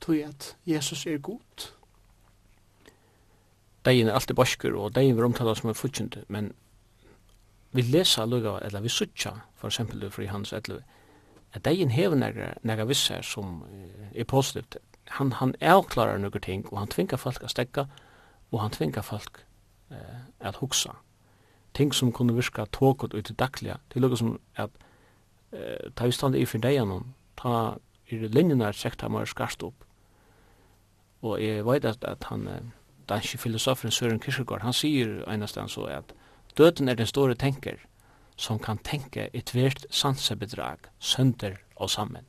tog 0.00 0.16
at 0.16 0.56
Jesus 0.66 1.06
er 1.06 1.18
god 1.18 1.72
deien 3.88 4.08
er 4.08 4.16
alltid 4.18 4.36
borskur, 4.36 4.76
og 4.76 4.94
deien 4.94 5.16
vil 5.16 5.26
omtala 5.26 5.54
som 5.56 5.70
med 5.70 5.78
fudgjende, 5.78 6.24
men 6.28 6.52
vi 7.72 7.82
lesa 7.82 8.24
lukka, 8.24 8.58
eller 8.64 8.80
vi 8.80 8.88
sutja, 8.92 9.32
for 9.56 9.68
eksempel 9.68 10.10
fri 10.10 10.28
hans 10.28 10.52
etter, 10.56 10.82
at 11.52 11.64
deien 11.64 11.90
hever 11.92 12.16
nega, 12.16 12.52
nega 12.62 12.84
vissar 12.88 13.24
som 13.24 13.62
er 14.14 14.24
positivt. 14.28 14.76
Han, 15.16 15.32
han 15.32 15.54
avklarar 15.64 16.20
nokkur 16.20 16.44
ting, 16.44 16.66
og 16.72 16.78
han 16.78 16.92
tvingar 16.92 17.20
folk 17.20 17.42
a 17.44 17.48
stekka, 17.48 17.86
og 18.52 18.60
han 18.60 18.72
tvingar 18.72 19.04
folk 19.04 19.42
eh, 19.90 20.24
at 20.40 20.60
hugsa. 20.60 20.96
Ting 21.74 21.94
som 21.94 22.12
kunne 22.12 22.36
virka 22.36 22.66
tåkot 22.72 23.14
ut 23.14 23.30
i 23.30 23.36
dagliga, 23.36 23.78
til 23.90 24.04
lukka 24.04 24.20
som 24.20 24.38
at 24.56 24.70
eh, 25.52 25.90
ta 25.96 26.08
vistand 26.08 26.36
i 26.36 26.44
fyrir 26.48 26.64
deian, 26.68 27.14
ta 27.36 27.76
i 28.08 28.20
linjina 28.28 28.68
er 28.68 28.76
trekt, 28.76 29.00
ta 29.00 29.24
skarst 29.24 29.62
opp. 29.62 29.84
Og 31.22 31.40
jeg 31.42 31.64
veit 31.66 31.84
at, 31.84 32.04
at 32.04 32.24
han, 32.30 32.48
eh, 32.48 32.60
danske 33.08 33.38
filosofen 33.38 33.90
Søren 33.90 34.20
Kierkegaard, 34.20 34.62
han 34.62 34.76
sier 34.76 35.22
einastan 35.30 35.68
så 35.68 35.86
at 35.92 36.14
døden 36.58 36.88
er 36.88 36.94
den 36.94 37.06
store 37.06 37.34
tenker 37.34 37.78
som 38.38 38.58
kan 38.58 38.78
tenke 38.78 39.28
et 39.34 39.50
hvert 39.50 39.86
sansebedrag 39.90 40.78
sønder 40.98 41.56
og 41.76 41.90
sammen. 41.90 42.26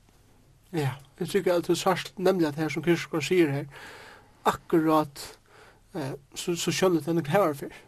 Ja, 0.73 0.89
jeg 1.19 1.27
tykker 1.29 1.53
alltid 1.53 1.75
sørst 1.75 2.13
nemlig 2.19 2.47
at 2.47 2.55
her 2.55 2.69
som 2.69 2.83
Kierkegaard 2.83 3.23
sier 3.23 3.51
her, 3.51 3.65
akkurat 4.45 5.21
eh, 5.95 6.13
så, 6.35 6.55
så 6.55 6.71
skjønner 6.71 7.05
det 7.05 7.15
noe 7.15 7.29
her 7.29 7.53
for. 7.53 7.81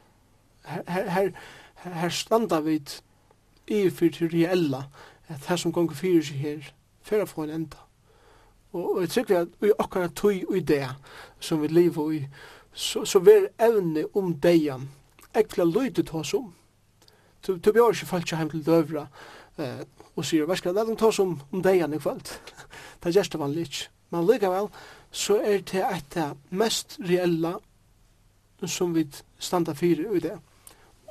Her, 0.65 1.09
her, 1.09 1.31
her 1.83 2.09
standa 2.09 2.59
vi 2.61 2.79
i 3.67 3.89
for 3.89 4.13
til 4.13 4.29
reella, 4.33 4.83
at 5.27 5.47
her 5.49 5.55
som 5.55 5.73
gonger 5.73 5.97
fyrir 5.97 6.25
seg 6.25 6.41
her, 6.41 6.73
fyrir 7.01 7.25
å 7.25 7.29
få 7.29 7.45
en 7.47 7.55
enda. 7.61 7.85
Og, 8.71 8.95
og 8.95 9.01
jeg 9.01 9.13
tykker 9.15 9.45
at 9.45 9.53
vi 9.61 9.73
akkurat 9.79 10.13
tog 10.15 10.55
i 10.55 10.59
det 10.59 10.87
som 11.39 11.61
vi 11.61 11.67
lever 11.71 12.11
i, 12.17 12.23
så, 12.73 13.05
så 13.05 13.19
ver 13.19 13.49
evne 13.59 14.05
om 14.15 14.33
deian, 14.33 14.89
ekla 15.35 15.65
løytet 15.67 16.11
ta 16.11 16.23
som 16.23 16.51
to 17.41 17.57
to 17.57 17.71
bjør 17.73 17.95
ikke 17.95 18.05
folk 18.05 18.29
hjem 18.29 18.49
til 18.49 18.65
døvra 18.65 19.07
eh, 19.57 19.83
og 20.15 20.25
sier, 20.25 20.45
hva 20.45 20.55
skal 20.59 20.75
jeg 20.77 20.97
ta 20.99 21.11
som 21.11 21.39
om 21.51 21.63
deian 21.63 21.93
i 21.93 21.99
kvöld? 21.99 22.27
det 23.01 23.09
er 23.09 23.15
gjerst 23.17 23.37
vanlig 23.39 23.67
ikke. 23.67 23.89
Men 24.11 24.27
likevel, 24.27 24.67
så 25.11 25.37
er 25.39 25.63
det 25.65 25.81
et 25.81 26.17
av 26.19 26.37
mest 26.49 26.97
reella 26.99 27.55
som 28.67 28.93
vi 28.95 29.07
standa 29.39 29.73
fyrir 29.73 30.11
i 30.15 30.19
det. 30.19 30.35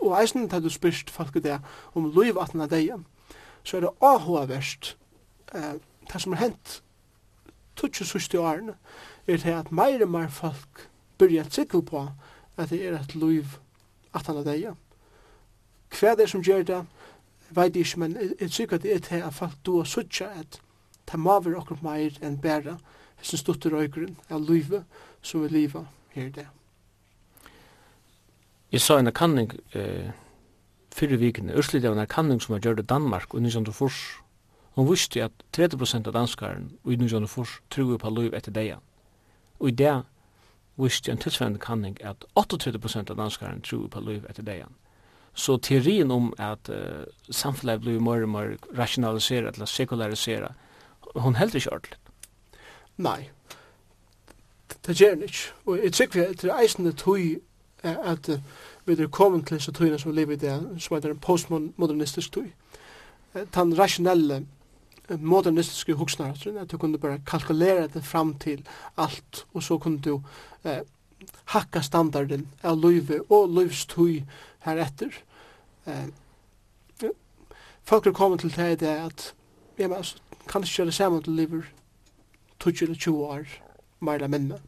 Og 0.01 0.15
eisen 0.21 0.49
til 0.49 0.63
du 0.63 0.71
spyrst 0.71 1.11
folk 1.11 1.35
det 1.43 1.59
om 1.95 2.11
løyvatna 2.15 2.69
deian, 2.71 3.07
så 3.65 3.77
er 3.77 3.87
det 3.87 3.97
ahoa 4.01 4.47
verst 4.49 4.97
eh, 5.55 5.81
det 6.13 6.21
som 6.21 6.37
har 6.37 6.47
hent 6.47 6.83
20-60 7.81 8.37
årene, 8.39 8.77
er 9.27 9.37
det 9.37 9.57
at 9.57 9.73
meir 9.73 10.03
og 10.05 10.11
meir 10.13 10.29
folk 10.29 10.90
byrja 11.21 11.45
trygg 11.53 11.77
på 11.87 12.07
at 12.57 12.73
det 12.73 12.81
er 12.87 12.97
et 12.99 13.15
liv 13.15 13.59
at 14.15 14.27
han 14.27 14.41
er 14.41 14.49
deg. 14.49 14.73
Hva 15.95 16.13
er 16.13 16.19
det 16.19 16.29
som 16.31 16.43
gjør 16.43 16.65
det, 16.67 16.81
veit 17.55 17.77
ikke, 17.77 18.01
men 18.01 18.17
jeg 18.41 18.51
trygg 18.51 18.73
at 18.77 18.83
det 18.83 18.95
er 18.95 19.05
til 19.05 19.27
at 19.27 19.35
folk 19.35 19.59
du 19.67 19.77
har 19.79 19.89
suttja 19.89 20.31
at 20.41 20.61
det 21.11 21.19
må 21.19 21.41
være 21.43 21.59
okkur 21.59 21.83
meir 21.83 22.17
enn 22.23 22.39
bæra 22.39 22.77
hos 23.19 23.35
en 23.35 23.43
stutter 23.43 23.75
røygrunn 23.75 24.17
av 24.31 24.43
livet 24.47 24.87
som 25.23 25.43
vi 25.43 25.51
liva 25.51 25.85
her 26.15 26.31
det. 26.35 26.47
Jeg 28.71 28.81
sa 28.81 29.01
en 29.01 29.11
kanning 29.13 29.51
eh, 29.75 30.13
fyrir 30.95 31.19
vikene, 31.19 31.57
Ørslidig 31.59 31.91
av 31.91 31.99
en 31.99 32.07
kanning 32.07 32.41
som 32.41 32.55
var 32.55 32.63
gjør 32.63 32.85
i 32.85 32.87
Danmark 32.87 33.35
og 33.35 33.43
1940 33.43 34.21
Hun 34.79 34.87
visste 34.87 35.25
at 35.25 35.33
30% 35.53 36.07
av 36.07 36.15
danskaren 36.15 36.71
og 36.85 36.93
i 36.93 36.97
1940 36.97 37.59
tror 37.75 37.99
på 37.99 38.11
liv 38.15 38.35
etter 38.35 38.55
deia. 38.55 38.79
Og 39.59 39.69
i 39.69 39.75
det 39.75 39.97
visste 40.83 41.13
en 41.13 41.19
tilsvarende 41.19 41.59
kanning 41.59 41.97
at 42.05 42.25
38% 42.39 43.11
av 43.11 43.17
danskaren 43.17 43.63
tror 43.63 43.89
på 43.89 44.01
liv 44.01 44.25
etter 44.29 44.43
dagen. 44.43 44.75
Så 45.35 45.57
teorien 45.57 46.11
om 46.11 46.33
at 46.39 46.69
uh, 46.69 47.05
samfunnet 47.31 47.81
blir 47.81 48.01
mer 48.01 48.25
og 48.27 48.29
mer 48.29 48.57
rasjonaliseret 48.79 49.55
eller 49.55 49.67
sekulariseret, 49.67 50.53
hun 51.15 51.39
heldur 51.39 51.59
ikke 51.59 51.73
ordentlig. 51.73 51.99
Nei, 52.97 53.31
det 54.87 55.01
gjør 55.01 55.15
han 55.15 55.23
ikke. 55.23 55.47
Og 55.67 55.85
jeg 55.85 55.93
tykker 55.93 56.29
vi 56.29 56.37
til 56.37 56.53
eisende 56.55 56.93
tog 56.93 57.21
at 57.83 58.29
uh, 58.29 58.41
vi 58.85 58.93
er 58.93 59.09
kommet 59.09 59.47
til 59.47 59.57
disse 59.57 59.73
togene 59.73 59.99
som 59.99 60.13
lever 60.13 60.33
i 60.33 60.37
det, 60.37 60.57
som 60.79 60.97
er 60.97 61.11
en 61.11 61.19
postmodernistisk 61.19 62.33
tog. 62.33 62.51
Den 63.55 63.79
rasjonelle 63.79 64.47
modernistiske 65.19 65.95
hoksnar, 65.95 66.37
at 66.61 66.71
du 66.71 66.79
kunne 66.79 66.99
bare 66.99 67.21
kalkulera 67.27 67.87
det 67.87 68.05
fram 68.05 68.35
til 68.35 68.67
alt, 68.97 69.47
og 69.55 69.63
så 69.63 69.79
kunne 69.79 69.99
du 69.99 70.23
eh, 70.65 70.83
hakka 71.45 71.83
standarden 71.83 72.47
av 72.63 72.79
løyve 72.79 73.21
og 73.31 73.51
løyvstøy 73.51 74.23
heretter. 74.67 75.11
Eh, 75.87 77.11
folk 77.83 78.07
er 78.07 78.13
kommet 78.13 78.41
til 78.41 78.55
det 78.57 78.83
at 78.87 79.35
jeg 79.79 79.89
men, 79.89 79.97
altså, 79.97 80.17
kan 80.49 80.63
ikke 80.63 80.75
gjøre 80.77 80.87
det 80.87 80.95
samme 80.95 81.23
til 81.23 81.33
livet 81.33 81.65
20-20 82.65 83.11
år 83.11 83.45
mer 84.01 84.13
eller 84.15 84.29
mindre. 84.29 84.59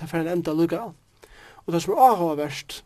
Det 0.00 0.12
er 0.12 0.20
en 0.20 0.28
enda 0.28 0.52
lukka. 0.52 0.80
Og 1.66 1.72
det 1.72 1.82
som 1.82 1.92
er 1.92 2.02
avhåverst, 2.10 2.84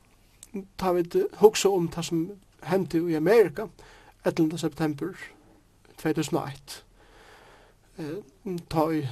tar 0.78 0.92
vi 0.92 1.02
det 1.02 1.26
hugsa 1.34 1.68
om 1.68 1.88
det 1.88 2.04
som 2.04 2.30
hendte 2.62 2.98
i 2.98 3.14
Amerika 3.14 3.66
11. 4.24 4.58
september 4.58 5.14
2001 6.02 6.84
ta 8.70 8.90
i 8.90 9.08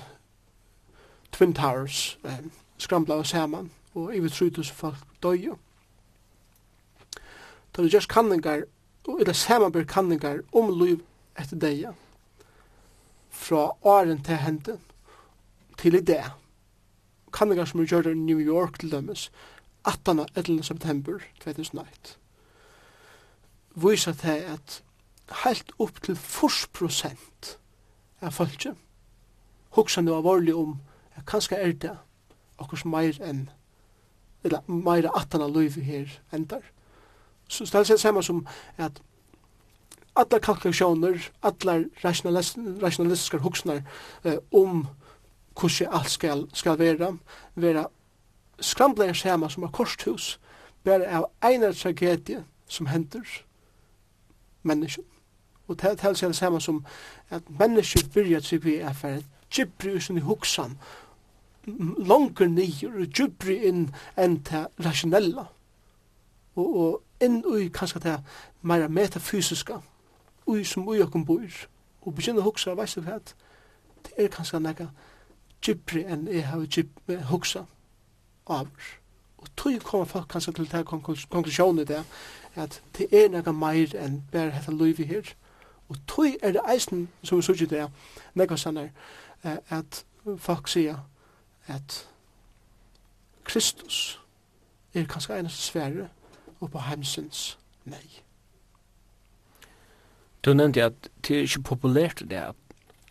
Twin 1.32 1.54
Towers 1.54 2.18
eh, 2.24 2.38
skrambla 2.78 3.14
skramla 3.14 3.24
saman 3.24 3.70
og 3.94 4.14
i 4.14 4.20
yfir 4.20 4.30
3000 4.30 4.74
folk 4.76 5.04
døy. 5.22 5.54
Da 7.72 7.82
det 7.82 7.92
gjørs 7.92 8.06
kanningar, 8.06 8.62
og 9.08 9.26
det 9.26 9.36
samanbyr 9.36 9.84
kanningar 9.84 10.42
om 10.52 10.70
liv 10.78 11.02
etter 11.36 11.58
deia, 11.60 11.92
fra 13.30 13.70
åren 13.82 14.22
til 14.24 14.40
hente 14.40 14.78
til 15.78 15.94
i 15.94 16.00
det. 16.00 16.22
Kanningar 17.32 17.64
som 17.68 17.80
er 17.80 17.90
gjør 17.90 18.10
i 18.12 18.14
New 18.14 18.38
York 18.40 18.78
til 18.78 18.92
dømes, 18.92 19.30
18. 19.84 20.24
11. 20.36 20.62
september 20.62 21.20
2001, 21.44 22.16
viser 23.74 24.12
til 24.12 24.48
at 24.54 24.82
helt 25.44 25.72
opp 25.78 26.02
til 26.02 26.16
40 26.16 26.72
prosent 26.72 27.58
av 28.22 28.30
fölkje. 28.30 28.74
Hugsa 29.76 30.00
nu 30.00 30.14
avorlig 30.14 30.56
om 30.56 30.78
at 31.16 31.26
kanskje 31.26 31.56
er 31.56 31.72
det 31.72 31.96
okkurs 32.58 32.84
meir 32.84 33.18
enn 33.20 33.48
eller 34.44 34.62
meira 34.70 35.10
atan 35.18 35.42
av 35.42 35.56
liv 35.56 35.74
her 35.82 36.12
endar. 36.32 36.62
Så 37.48 37.64
det 37.64 37.74
er 37.74 37.84
det 37.84 38.00
samme 38.00 38.22
som 38.22 38.46
at 38.78 39.02
alla 40.16 40.38
kalkulasjoner, 40.40 41.30
alla 41.42 41.84
rationalist, 42.04 42.58
rationalistiskar 42.82 43.38
hugsnar 43.38 43.82
eh, 44.24 44.38
om 44.52 44.86
hvordan 45.60 45.92
alt 45.92 46.10
skal, 46.10 46.46
skal 46.52 46.78
være, 46.78 47.18
være 47.54 47.86
skramblare 48.60 49.14
saman 49.14 49.50
som 49.50 49.62
er 49.62 49.72
korsthus, 49.72 50.38
bare 50.84 51.08
av 51.08 51.30
einar 51.42 51.72
tragedie 51.72 52.44
som 52.68 52.86
hender 52.86 53.42
menneskene. 54.62 55.15
Og 55.68 55.82
det 55.82 56.04
er 56.04 56.12
det 56.12 56.36
samme 56.36 56.60
som 56.60 56.84
at 57.30 57.42
mennesker 57.58 58.08
byrjar 58.14 58.40
til 58.40 58.64
vi 58.64 58.76
er 58.76 58.92
for 58.92 59.18
djibri 59.50 59.94
og 59.94 60.02
sin 60.02 60.18
huksan 60.18 60.78
langer 61.98 62.46
nyer 62.46 63.00
og 63.00 63.06
djibri 63.16 63.56
inn 63.66 63.88
enn 64.16 64.42
til 64.46 64.68
rasjonella 64.84 65.46
og, 66.56 66.76
og 66.76 67.24
inn 67.24 67.42
ui 67.46 67.68
kanskje 67.74 68.00
til 68.00 68.18
mer 68.62 68.88
metafysiska 68.88 69.80
ui 70.46 70.64
som 70.64 70.88
ui 70.88 71.02
okkur 71.02 71.24
bor 71.26 71.58
og 72.06 72.14
begynner 72.14 72.44
å 72.44 72.50
huksa, 72.50 72.76
veist 72.78 72.96
du 72.96 73.02
hva 73.02 73.18
det 73.18 74.14
er 74.16 74.30
kanskje 74.30 74.62
nekka 74.62 74.86
djibri 75.64 76.04
enn 76.06 76.28
jeg 76.30 76.46
har 76.46 77.26
huksa 77.32 77.66
avr 78.46 78.94
og 79.42 79.50
tog 79.56 79.82
kommer 79.82 80.06
folk 80.06 80.28
kanskje 80.28 80.52
til 80.52 80.70
det 80.70 80.86
konklusjonen 80.86 81.82
i 81.82 81.88
det 81.90 82.04
at 82.56 82.82
det 82.98 83.08
er 83.12 83.28
nekka 83.28 83.52
meir 83.52 83.92
enn 84.00 84.22
bare 84.32 84.54
hetta 84.54 84.72
luivi 84.72 85.04
her. 85.04 85.34
Og 85.88 85.96
tøy 86.06 86.36
er 86.42 86.52
det 86.52 86.62
eisen 86.68 87.08
som 87.22 87.38
vi 87.38 87.46
sier 87.46 87.70
det, 87.70 87.86
nekva 88.34 88.56
sannar, 88.56 88.88
at 89.44 90.04
folk 90.38 90.68
sier 90.68 91.04
at 91.66 92.06
Kristus 93.44 94.20
er 94.94 95.06
kanskje 95.06 95.38
eneste 95.38 95.62
sverre 95.62 96.08
og 96.60 96.70
på 96.72 96.82
heimsins 96.88 97.58
nei. 97.84 98.22
Du 100.42 100.54
nevnte 100.54 100.84
at 100.90 101.08
det 101.26 101.36
er 101.36 101.46
ikke 101.46 101.62
populært 101.74 102.22
det 102.30 102.38
at 102.38 102.56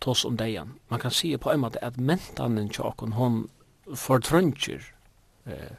tås 0.01 0.25
om 0.25 0.37
deian. 0.37 0.75
Man 0.89 0.99
kan 0.99 1.11
si 1.11 1.37
på 1.37 1.51
en 1.51 1.63
måte 1.63 1.83
at 1.83 1.97
mentanen 1.97 2.69
tjåkon, 2.69 3.15
hon 3.15 3.49
fortrøntjer 3.95 4.83
eh, 5.45 5.75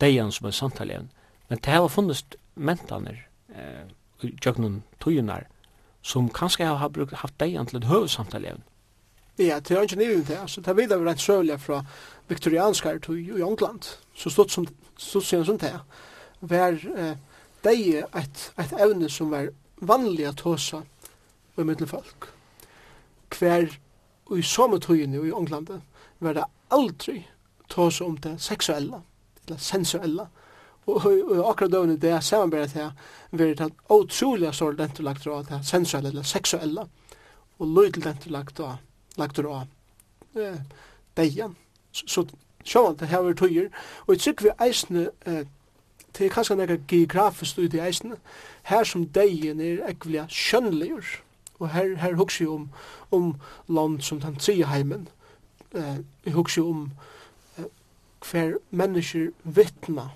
deian 0.00 0.32
som 0.32 0.46
er 0.46 0.56
samtalen. 0.56 1.10
Men 1.48 1.58
det 1.64 1.72
har 1.72 1.88
funnest 1.88 2.36
mentaner 2.54 3.24
eh, 3.54 3.88
tjokon 4.40 4.82
tøyunar 5.00 5.48
som 6.02 6.28
kanskje 6.28 6.66
har 6.66 6.88
brukt 6.88 7.14
haft 7.14 7.38
deg 7.40 7.56
til 7.68 7.78
et 7.78 7.88
høvesamtale 7.88 8.54
evne. 8.54 8.64
Ja, 9.38 9.60
det 9.60 9.70
er 9.70 9.82
ikke 9.82 9.96
nivå 9.96 10.24
til, 10.24 10.34
Altså, 10.34 10.60
det 10.60 10.68
er 10.68 10.74
videre 10.74 11.00
vi 11.00 11.08
rent 11.08 11.20
søvlig 11.20 11.60
fra 11.60 11.84
viktoriansk 12.28 12.84
her 12.84 12.98
til 12.98 13.18
i 13.18 13.42
England, 13.42 13.82
så 14.14 14.30
stod 14.30 14.48
som, 14.48 14.66
stod 14.96 15.22
som, 15.22 15.44
som 15.44 15.58
det, 15.58 15.72
var 16.40 16.68
eh, 16.96 17.16
det 17.64 18.04
et, 18.16 18.52
et 18.58 18.74
evne 18.80 19.08
som 19.08 19.30
var 19.30 19.48
vanlig 19.80 20.26
at 20.26 20.40
håsa 20.40 20.82
med 21.56 21.64
middelfolk. 21.64 22.28
Hver 23.38 23.66
og 24.26 24.38
i 24.38 24.42
samme 24.42 24.78
tøyene 24.80 25.16
i 25.26 25.32
England 25.32 25.80
var 26.20 26.32
det 26.32 26.44
aldri 26.70 27.26
tås 27.68 28.00
om 28.00 28.16
det 28.16 28.40
seksuella, 28.40 29.00
eller 29.46 29.58
sensuella, 29.58 30.26
og 30.86 31.50
akkurat 31.50 31.72
døgnet 31.72 32.02
det 32.02 32.10
er 32.10 32.20
samarbeid 32.20 32.68
til 32.68 32.90
verit 33.30 33.60
et 33.60 33.72
utrolig 33.90 34.54
sår 34.54 34.74
lentelagt 34.78 35.26
av 35.26 35.46
det 35.46 35.60
sensuelle 35.66 36.10
eller 36.10 36.26
seksuelle. 36.26 36.86
Og 37.58 37.68
løyd 37.68 38.00
lentelagt 38.04 38.60
av 38.60 38.80
lagt 39.16 39.38
av 39.38 39.66
degen 41.16 41.56
så 41.92 42.24
sjåan 42.64 42.96
det 42.96 43.08
her 43.08 43.28
er 43.28 43.34
tøyer. 43.34 43.68
Og 44.06 44.14
jeg 44.14 44.20
tykker 44.20 44.48
vi 44.48 44.54
eisne 44.66 45.10
det 46.12 46.26
er 46.26 46.32
kanskje 46.32 46.56
nekka 46.56 46.76
geografisk 46.88 47.58
ut 47.58 47.74
i 47.74 47.80
eisne 47.80 48.18
her 48.68 48.84
som 48.84 49.06
degen 49.06 49.60
er 49.60 49.80
ekvelia 49.88 50.26
kjønnligur 50.28 51.06
og 51.58 51.70
her, 51.72 51.94
her 51.96 52.16
huks 52.18 52.40
jo 52.40 52.54
om, 52.54 52.68
om 53.10 53.34
land 53.68 54.00
som 54.02 54.20
den 54.20 54.36
tredje 54.36 54.66
heimen. 54.66 55.08
Eh, 55.74 56.02
jeg 56.26 56.34
huks 56.34 56.56
jo 56.58 56.68
om 56.68 56.90
hver 58.30 58.56
mennesker 58.70 59.30
vittna 59.44 60.10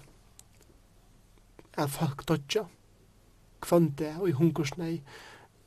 at 1.76 1.90
folk 1.90 2.24
dodja 2.28 2.64
kvante 3.60 4.14
og 4.20 4.28
i 4.28 4.36
hungersnei 4.36 5.02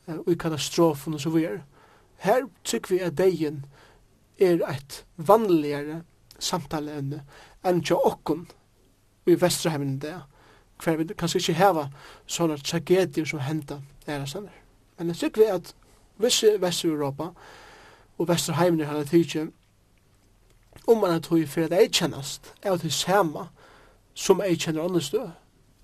og 0.07 0.31
i 0.31 0.37
katastrofen 0.39 1.13
og 1.13 1.21
så 1.21 1.29
videre. 1.29 1.61
Her 2.17 2.47
tykker 2.63 2.95
vi 2.95 2.99
at 2.99 3.17
deien 3.17 3.65
er 4.39 4.63
et 4.69 5.05
vanligere 5.15 6.01
samtaleevne 6.39 7.23
enn 7.67 7.83
til 7.83 7.99
okken 8.07 8.47
i 9.27 9.35
Vesterheimen 9.41 9.99
det, 10.01 10.15
hver 10.83 10.97
vi 10.97 11.13
kanskje 11.13 11.41
ikke 11.43 11.59
heva 11.59 11.89
sånne 12.27 12.57
tragedier 12.63 13.27
som 13.27 13.43
henda 13.43 13.81
er 14.07 14.25
stender. 14.25 14.55
Men 14.97 15.11
jeg 15.11 15.23
tykker 15.23 15.41
vi 15.41 15.49
at 15.51 15.73
visse 16.19 16.55
Vest-Europa 16.61 17.31
og 18.17 18.27
Vesterheimen 18.27 18.81
er 18.81 19.03
hele 19.11 19.51
om 20.87 20.97
man 20.97 21.11
er 21.11 21.19
tog 21.19 21.47
for 21.47 21.61
at 21.61 21.71
jeg 21.71 21.91
kjennast 21.91 22.53
er 22.61 22.77
det 22.77 22.93
samme 22.93 23.47
som 24.13 24.41
jeg 24.41 24.59
kjenner 24.59 24.83
andre 24.83 25.01
støy 25.01 25.27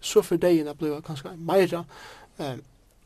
så 0.05 0.21
for 0.21 0.37
degen 0.41 0.69
er 0.69 0.77
blevet 0.77 1.05
kanskje 1.05 1.33
meira 1.37 1.83
eh, 2.39 2.57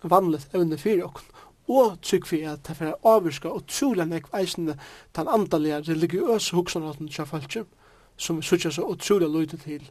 vanligt 0.03 0.55
evne 0.55 0.77
fyrir 0.77 1.07
okken. 1.07 1.25
Og 1.69 1.99
trygg 2.01 2.25
for 2.25 2.49
at 2.49 2.65
det 2.65 2.81
er 2.81 2.95
avvirska 3.05 3.51
og 3.53 3.67
trolig 3.69 4.07
nek 4.09 4.31
eisende 4.35 4.75
den 5.15 5.27
andalige 5.29 5.83
religiøse 5.91 6.55
hoksanraten 6.57 7.07
til 7.07 7.29
falskjum 7.29 7.69
som 8.19 8.37
vi 8.37 8.43
sutja 8.43 8.71
så 8.71 8.83
utrolig 8.83 9.29
løyde 9.29 9.57
til 9.57 9.85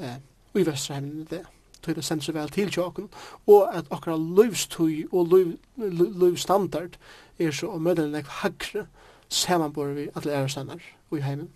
eh, 0.00 0.16
i 0.54 0.66
Vesterheimen 0.66 1.26
det 1.30 1.44
til 1.84 1.94
det 1.94 2.04
sendt 2.04 2.24
seg 2.24 2.34
vel 2.34 2.48
til 2.50 2.70
tjokken, 2.72 3.06
og 3.46 3.68
at 3.76 3.86
akkurat 3.94 4.20
løyvstøy 4.20 5.06
og 5.12 5.28
løyvstandard 5.76 6.96
er 7.38 7.52
så 7.54 7.70
å 7.70 7.78
møte 7.78 8.08
nek 8.10 8.26
hagre 8.40 8.86
samanbore 9.28 9.94
vi 9.94 10.08
alle 10.16 10.34
ærestannar 10.34 10.82
og 11.10 11.18
i 11.18 11.22
heimen. 11.22 11.52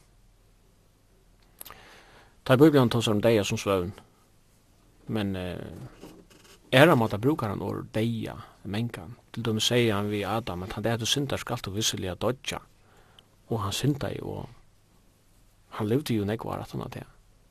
Ta 2.47 2.55
i 2.55 2.61
Bibelen 2.61 2.91
tås 2.91 3.09
om 3.09 3.23
deg 3.25 3.41
som 3.47 3.59
svøvn, 3.59 3.91
Men 5.11 5.37
eh, 5.37 5.59
ära 6.71 6.97
mata 6.97 7.19
brukar 7.19 7.49
han 7.49 7.63
or 7.63 7.87
deja 7.93 8.43
menkan 8.63 9.15
Till 9.31 9.43
dem 9.43 9.61
säger 9.61 9.95
han 9.95 10.09
vi 10.09 10.25
Adam 10.25 10.63
att 10.63 10.73
han 10.73 10.83
det 10.83 11.07
syndar 11.07 11.37
skall 11.37 11.59
och 11.67 11.77
visseliga 11.77 12.15
dodja. 12.15 12.63
Och 13.47 13.61
han 13.61 13.73
syndar 13.73 14.11
ju 14.11 14.21
och 14.21 14.49
han 15.69 15.89
levde 15.89 16.15
ju 16.15 16.25
nekvar 16.25 16.59
att 16.59 16.71
han 16.71 16.91
det. 16.91 17.05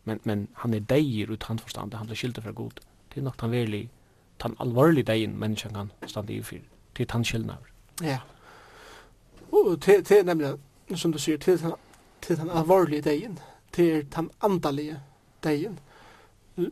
Men, 0.03 0.19
men 0.23 0.47
han 0.53 0.73
är 0.73 0.79
dejer 0.79 1.31
ut 1.31 1.43
handförstande, 1.43 1.97
han 1.97 2.05
blir 2.05 2.15
skyldig 2.15 2.43
för 2.43 2.51
god. 2.51 2.79
Det 3.13 3.19
är 3.19 3.23
något 3.23 3.41
han 3.41 3.51
verlig, 3.51 3.89
han 4.37 4.55
alvorlig 4.59 5.05
dejen 5.05 5.31
människan 5.31 5.73
kan 5.73 5.91
standa 6.07 6.33
i 6.33 6.43
för. 6.43 6.61
Det 6.93 7.03
han 7.03 7.07
tandskillnader. 7.07 7.71
Ja. 8.01 8.17
Og 9.51 9.81
til, 9.81 10.03
til 10.03 10.25
nemlig, 10.25 10.53
som 10.95 11.11
du 11.11 11.19
sier, 11.19 11.37
til, 11.37 11.59
til 12.21 12.37
den 12.37 12.49
alvorlige 12.49 13.01
dejen, 13.01 13.39
til 13.71 14.07
den 14.15 14.29
andalige 14.41 14.99
dejen, 15.43 15.79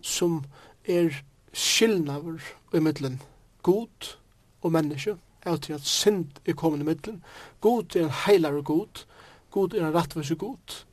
som 0.01 0.43
er 0.87 1.21
skilnaver 1.53 2.39
i 2.73 2.79
middelen 2.79 3.21
god 3.67 4.15
og 4.61 4.71
menneske, 4.71 5.17
er 5.41 5.55
til 5.55 5.73
at 5.73 5.81
synd 5.81 6.25
er 6.45 6.53
kommet 6.53 6.79
i 6.79 6.83
middelen. 6.83 7.23
God 7.61 7.95
er 7.95 8.03
en 8.03 8.13
heilare 8.25 8.63
god, 8.63 9.05
god 9.51 9.73
er 9.73 9.87
en 9.87 9.95
rattvise 9.95 10.35
god. 10.35 10.85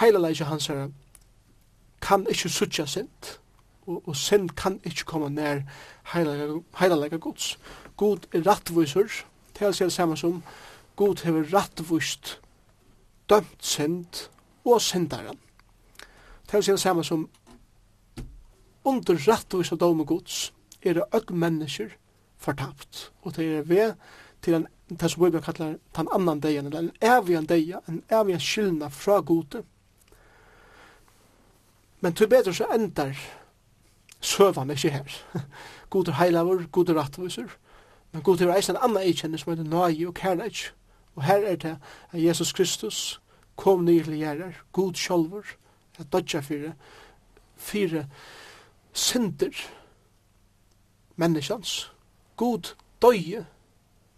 Heilaleisje 0.00 0.44
hans 0.44 0.66
her 0.66 0.88
kan 2.00 2.26
ikkje 2.30 2.50
sutja 2.50 2.86
synd, 2.86 3.38
og, 3.86 4.08
og 4.08 4.16
synd 4.16 4.50
kan 4.56 4.80
ikkje 4.84 5.04
komme 5.04 5.28
nær 5.30 5.60
heilare 6.12 7.18
gods. 7.18 7.58
God 7.96 8.28
er 8.32 8.46
rattviser, 8.46 9.24
til 9.54 9.74
seg 9.74 9.92
samme 9.92 10.16
som 10.16 10.42
God 10.96 11.24
hever 11.24 11.44
rattvist 11.52 12.38
dømt 13.28 13.64
synd 13.64 14.28
og 14.64 14.80
syndaren. 14.80 15.38
Til 16.48 16.62
seg 16.64 16.78
samme 16.78 17.04
som 17.04 17.28
under 18.84 19.14
rettvisa 19.14 19.76
dom 19.76 20.04
gods 20.06 20.52
er 20.82 20.94
det 20.94 21.04
øgn 21.14 21.38
mennesker 21.38 21.88
fortapt. 22.38 23.12
Og 23.22 23.36
det 23.36 23.56
er 23.58 23.62
ved 23.62 23.94
til 24.42 24.54
en, 24.54 24.66
det 24.88 25.10
som 25.10 25.24
Bibelen 25.24 25.42
kallar 25.42 25.74
den 25.96 26.08
annan 26.14 26.40
deien, 26.40 26.66
eller 26.66 26.78
en 26.78 26.92
evian 27.02 27.46
deia, 27.46 27.80
en 27.88 28.02
evian 28.10 28.40
skyldna 28.40 28.88
fra 28.88 29.20
gode. 29.20 29.62
Men 32.00 32.14
til 32.14 32.28
bedre 32.28 32.54
så 32.54 32.66
endar 32.74 33.18
søvan 34.20 34.70
ikke 34.70 34.90
her. 34.90 35.22
Gode 35.90 36.12
heilavur, 36.12 36.66
gode 36.72 36.94
rattvisur, 36.94 37.48
men 38.12 38.22
gode 38.22 38.44
er 38.44 38.56
eisen 38.56 38.76
anna 38.76 39.00
annan 39.00 39.38
som 39.38 39.52
er 39.52 39.62
nøye 39.62 40.08
og 40.08 40.14
kærleik. 40.14 40.72
Og 41.16 41.22
her 41.24 41.46
er 41.46 41.56
det 41.56 41.78
at 42.12 42.22
Jesus 42.22 42.52
Kristus 42.52 43.20
kom 43.56 43.84
nyr 43.84 44.04
til 44.04 44.18
gjerar, 44.18 44.62
god 44.72 44.94
sjolvur, 44.94 45.44
at 45.98 46.12
dodja 46.12 46.40
fyrir, 46.40 46.72
fyrir 47.56 48.04
synder 48.98 49.54
menneskans. 51.16 51.92
God 52.36 52.74
døye 53.02 53.46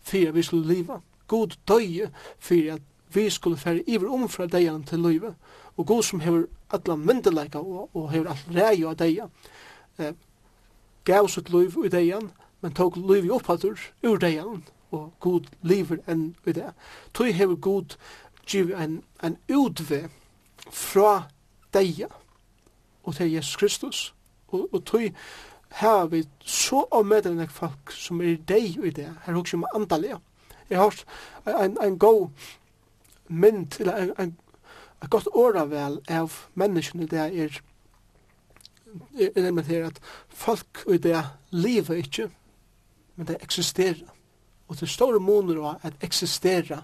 for 0.02 0.28
at 0.28 0.34
vi 0.34 0.42
skulle 0.42 0.74
liva. 0.74 1.00
God 1.26 1.56
døye 1.68 2.10
for 2.38 2.72
at 2.74 2.82
vi 3.14 3.30
skulle 3.30 3.56
fære 3.56 3.82
iver 3.86 4.12
om 4.12 4.28
fra 4.28 4.46
deian 4.46 4.84
til 4.84 4.98
liva. 4.98 5.34
Og 5.76 5.86
God 5.86 6.02
som 6.02 6.20
hever 6.20 6.44
alla 6.70 6.96
myndelæka 6.96 7.58
og, 7.58 7.90
og 7.94 8.10
hever 8.10 8.30
all 8.30 8.56
rei 8.56 8.84
av 8.84 8.96
deian. 8.96 9.30
Eh, 9.98 10.12
gav 11.04 11.28
sitt 11.28 11.50
liv 11.50 11.76
i 11.84 11.88
deian, 11.88 12.30
men 12.60 12.74
tok 12.74 12.96
liv 12.96 13.24
i 13.24 13.30
opphattur 13.30 13.78
ur 14.02 14.16
deian. 14.16 14.64
Og 14.90 15.12
God 15.20 15.48
lever 15.62 16.00
enn 16.08 16.34
i 16.46 16.52
det. 16.52 16.72
Tøy 17.14 17.32
hever 17.32 17.56
God 17.56 17.96
giv 18.46 18.72
en, 18.76 19.02
en 19.22 19.36
utve 19.48 20.08
fra 20.70 21.22
deia, 21.74 22.08
og 23.04 23.14
til 23.14 23.32
Jesus 23.32 23.56
Kristus 23.56 24.14
og, 24.50 24.68
og 24.72 24.84
tøy 24.84 25.10
her 25.80 26.06
vi 26.06 26.24
så 26.40 26.84
avmedelig 26.92 27.50
folk 27.50 27.92
som 27.94 28.20
er 28.20 28.36
deg 28.48 28.78
i 28.84 28.90
det, 28.90 29.08
her 29.24 29.34
hos 29.34 29.54
om 29.54 29.64
andalega. 29.74 30.18
Jeg 30.70 30.78
har 30.78 30.94
en, 31.64 31.78
en 31.82 31.98
god 31.98 32.28
mynd, 33.28 33.80
eller 33.80 33.96
en, 33.96 34.12
en, 34.18 34.36
en 35.02 35.08
godt 35.10 35.28
åravel 35.32 36.00
av 36.08 36.34
menneskene 36.54 37.06
det 37.06 37.18
er, 37.18 37.60
er 39.20 39.42
nemlig 39.42 39.66
her 39.70 39.86
at 39.86 40.00
folk 40.28 40.82
i 40.90 40.98
det 40.98 41.22
lever 41.50 42.02
ikke, 42.02 42.30
men 43.16 43.26
det 43.26 43.38
eksisterer. 43.42 44.02
Og 44.68 44.76
det 44.76 44.82
er 44.82 44.86
store 44.86 45.20
måneder 45.20 45.62
av 45.66 45.86
at 45.86 46.02
eksistera 46.02 46.82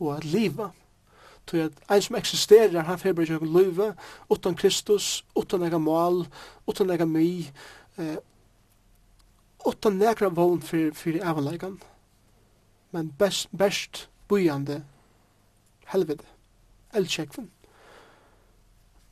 og 0.00 0.16
at 0.16 0.24
liva. 0.24 0.70
Tog 1.46 1.60
at 1.60 1.72
ein 1.90 2.02
som 2.02 2.16
eksisterer, 2.16 2.82
han 2.82 2.98
feber 2.98 3.22
ikke 3.22 3.40
noen 3.40 3.52
løyve, 3.52 3.94
utan 4.30 4.54
Kristus, 4.54 5.24
utan 5.36 5.62
ega 5.66 5.78
mål, 5.78 6.26
utan 6.66 6.90
ega 6.90 7.04
my, 7.04 7.26
eh, 7.98 8.16
utan 9.66 9.98
nekra 9.98 10.28
vogn 10.28 10.62
for, 10.62 10.92
for 10.94 11.18
evanlegan, 11.18 11.80
men 12.92 13.12
best, 13.18 13.48
best 13.56 14.08
bujande 14.28 14.84
helvede, 15.92 16.24
eldsjekven. 16.94 17.50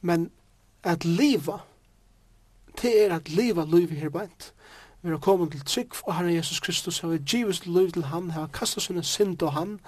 Men 0.01 0.31
at 0.83 1.05
liva, 1.05 1.59
det 2.83 3.05
er 3.05 3.14
at 3.14 3.28
liva 3.28 3.64
liv 3.64 3.91
her 3.91 4.09
beint. 4.09 4.53
Vi 5.03 5.09
har 5.09 5.18
kommet 5.18 5.53
til 5.53 5.64
trygg 5.64 5.95
for 5.95 6.12
Herren 6.12 6.35
Jesus 6.35 6.61
Kristus, 6.61 7.05
og 7.05 7.11
vi 7.11 7.16
har 7.16 7.24
givet 7.24 7.66
liv 7.66 7.91
til 7.91 8.05
han, 8.05 8.31
har 8.31 8.47
kastet 8.47 8.83
sinne 8.83 9.03
synd 9.03 9.43
og 9.43 9.53
han, 9.53 9.72
og 9.72 9.81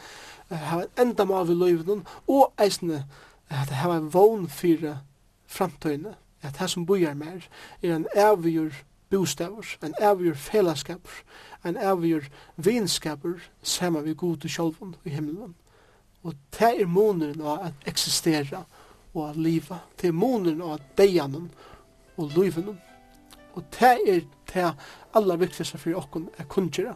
hava 0.59 0.89
enda 1.01 1.25
mal 1.25 1.47
við 1.49 1.61
lívinum 1.63 2.05
og 2.29 2.53
eisne 2.61 3.05
at 3.53 3.73
hava 3.77 4.01
vogn 4.01 4.49
fyrir 4.49 5.01
framtøyne, 5.47 6.15
at 6.43 6.59
det 6.59 6.71
som 6.71 6.87
bújar 6.87 7.15
mer 7.15 7.45
er 7.83 7.95
en 7.95 8.07
avgjur 8.17 8.73
bostavur, 9.13 9.67
en 9.83 9.95
avgjur 10.01 10.35
felaskapur, 10.35 11.23
en 11.65 11.77
avgjur 11.77 12.29
vinskapur 12.57 13.43
sema 13.63 14.01
vi 14.01 14.15
god 14.15 14.41
til 14.43 14.51
sjolvun 14.51 14.97
i 15.05 15.11
himmelen. 15.11 15.55
Og 16.23 16.35
det 16.59 16.71
er 16.81 16.87
måneren 16.87 17.43
av 17.43 17.67
at 17.69 17.87
eksistera 17.87 18.63
og 19.13 19.29
at 19.29 19.37
liva. 19.37 19.83
Det 20.01 20.09
er 20.09 20.17
måneren 20.17 20.63
av 20.63 20.79
at 20.79 20.87
deianen 20.99 21.51
og 22.17 22.37
livanen. 22.37 22.79
Og 23.55 23.65
det 23.79 23.97
er 24.09 24.23
det 24.53 24.71
aller 25.15 25.37
viktigste 25.37 25.79
for 25.79 25.99
okken 26.01 26.29
er 26.39 26.49
kunnkjera 26.49 26.95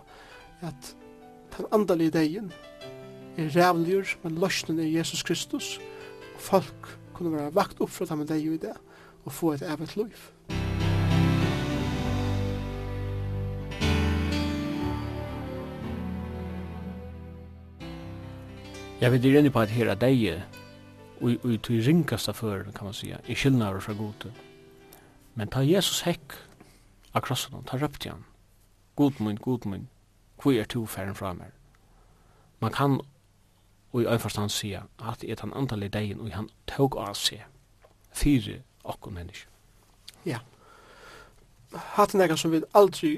at 0.64 0.94
den 1.56 1.68
andalige 1.72 2.14
deien 2.16 2.52
er 3.36 3.50
rævligur, 3.56 4.04
men 4.22 4.38
løsnen 4.38 4.78
er 4.80 4.88
Jesus 4.98 5.22
Kristus, 5.22 5.80
og 6.34 6.40
folk 6.40 6.98
kunne 7.12 7.32
være 7.32 7.54
vakt 7.54 7.80
opp 7.80 7.90
fra 7.90 8.04
dem 8.08 8.24
og 8.24 8.28
deg 8.28 8.44
i 8.44 8.56
det, 8.60 8.72
og 9.24 9.32
få 9.32 9.52
et 9.52 9.62
evigt 9.62 9.96
liv. 9.96 10.16
Jeg 19.00 19.12
vet 19.12 19.24
ikke 19.24 19.50
på 19.50 19.60
at 19.60 19.68
her 19.68 19.90
er 19.92 19.98
deg, 20.00 20.42
og 21.20 21.30
i 21.52 21.56
tog 21.56 21.76
ringkasta 21.86 22.32
før, 22.32 22.62
kan 22.72 22.84
man 22.84 22.94
sija, 22.94 23.16
i 23.28 23.34
kylnaver 23.34 23.80
fra 23.80 23.92
gode. 23.92 24.32
Men 25.34 25.48
ta 25.52 25.60
Jesus 25.60 26.00
hekk 26.06 26.32
av 27.12 27.20
krossen, 27.20 27.60
ta 27.68 27.76
røpte 27.76 28.08
han. 28.08 28.24
God 28.96 29.20
mun, 29.20 29.36
god 29.36 29.66
mun, 29.68 29.88
hvor 30.40 30.52
er 30.52 30.64
to 30.64 30.86
færen 30.86 31.14
fra 31.14 31.34
meg? 31.36 31.52
Man 32.60 32.72
kan 32.72 33.00
og 33.96 34.02
i 34.02 34.06
øynforstand 34.06 34.50
sier 34.52 34.82
at 35.00 35.20
det 35.20 35.30
er 35.30 35.34
den 35.40 35.52
antallet 35.56 35.92
degen 35.92 36.20
og 36.20 36.32
han 36.34 36.50
tog 36.68 36.98
av 37.00 37.14
seg 37.16 37.46
fire 38.12 38.58
okkur 38.84 39.10
mennesker. 39.10 39.48
Ja. 40.26 40.42
Hatt 41.96 42.12
er 42.14 42.20
nekka 42.20 42.36
som 42.36 42.52
vi 42.52 42.60
aldri 42.76 43.14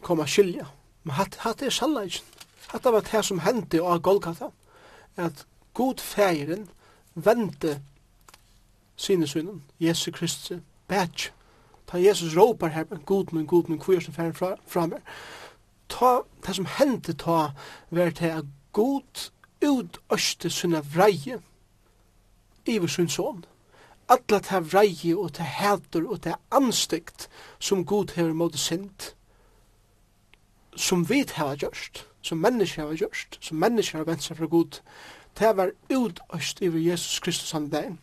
koma 0.00 0.24
skilja. 0.26 0.64
Men 1.04 1.18
hatt, 1.18 1.36
hatt 1.44 1.62
er 1.62 1.74
sannleikjen. 1.74 2.24
Hatt 2.72 2.88
var 2.88 3.04
det 3.04 3.24
som 3.24 3.42
hendi 3.44 3.80
av 3.80 4.00
Golgata. 4.00 4.48
At 5.16 5.44
god 5.74 6.00
feiren 6.00 6.68
vende 7.14 7.82
sinesynen, 8.96 9.62
Jesu 9.80 10.10
Kristi, 10.12 10.62
bætj. 10.88 11.28
Ta 11.86 12.00
Jesus 12.00 12.36
råpar 12.36 12.72
her, 12.72 12.84
god 13.04 13.32
min, 13.32 13.46
god 13.46 13.68
min, 13.68 13.82
hvor 13.84 13.94
er 13.94 14.00
som 14.00 14.14
feiren 14.14 14.34
fra, 14.34 14.54
fra 14.66 14.86
meg. 14.86 15.04
Ta, 15.92 16.22
det 16.46 16.56
som 16.56 16.68
hendi 16.78 17.12
ta, 17.12 17.50
var 17.90 18.16
det 18.16 18.30
at 18.30 18.48
god 18.72 19.28
ut 19.62 20.00
øste 20.12 20.50
sinne 20.50 20.82
vreie 20.94 21.40
iver 22.66 22.86
sin 22.86 23.08
son. 23.08 23.44
Alla 24.08 24.40
ta 24.40 24.60
vreie 24.60 25.16
og 25.16 25.32
ta 25.32 25.42
hætur 25.42 26.10
og 26.10 26.22
ta 26.22 26.34
anstykt 26.50 27.28
som 27.58 27.84
god 27.84 28.14
hever 28.14 28.32
mot 28.32 28.58
sint, 28.58 29.14
som 30.76 31.08
vi 31.08 31.24
hava 31.34 31.54
gjørst, 31.54 32.06
som 32.22 32.38
mennesker 32.38 32.82
hava 32.82 32.94
gjørst, 32.94 33.38
som 33.40 33.56
mennesker 33.56 33.98
hava 33.98 34.10
venstre 34.10 34.36
fra 34.36 34.46
god, 34.46 34.80
ta 35.34 35.52
var 35.52 35.70
ut 35.90 36.20
øst 36.34 36.60
iver 36.62 36.78
Jesus 36.78 37.20
Kristus 37.20 37.50
han 37.50 37.68
dag. 37.68 37.96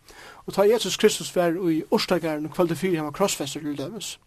Og 0.45 0.53
ta 0.53 0.61
Jesus 0.61 0.97
Kristus 0.97 1.35
var 1.35 1.69
i 1.69 1.83
orsdagaren 1.91 2.45
og 2.45 2.51
kvalitet 2.51 2.77
fyrir 2.77 2.95
han 2.95 3.05
var 3.05 3.11
krossfester 3.11 3.59
til 3.59 3.77
dømes 3.77 4.19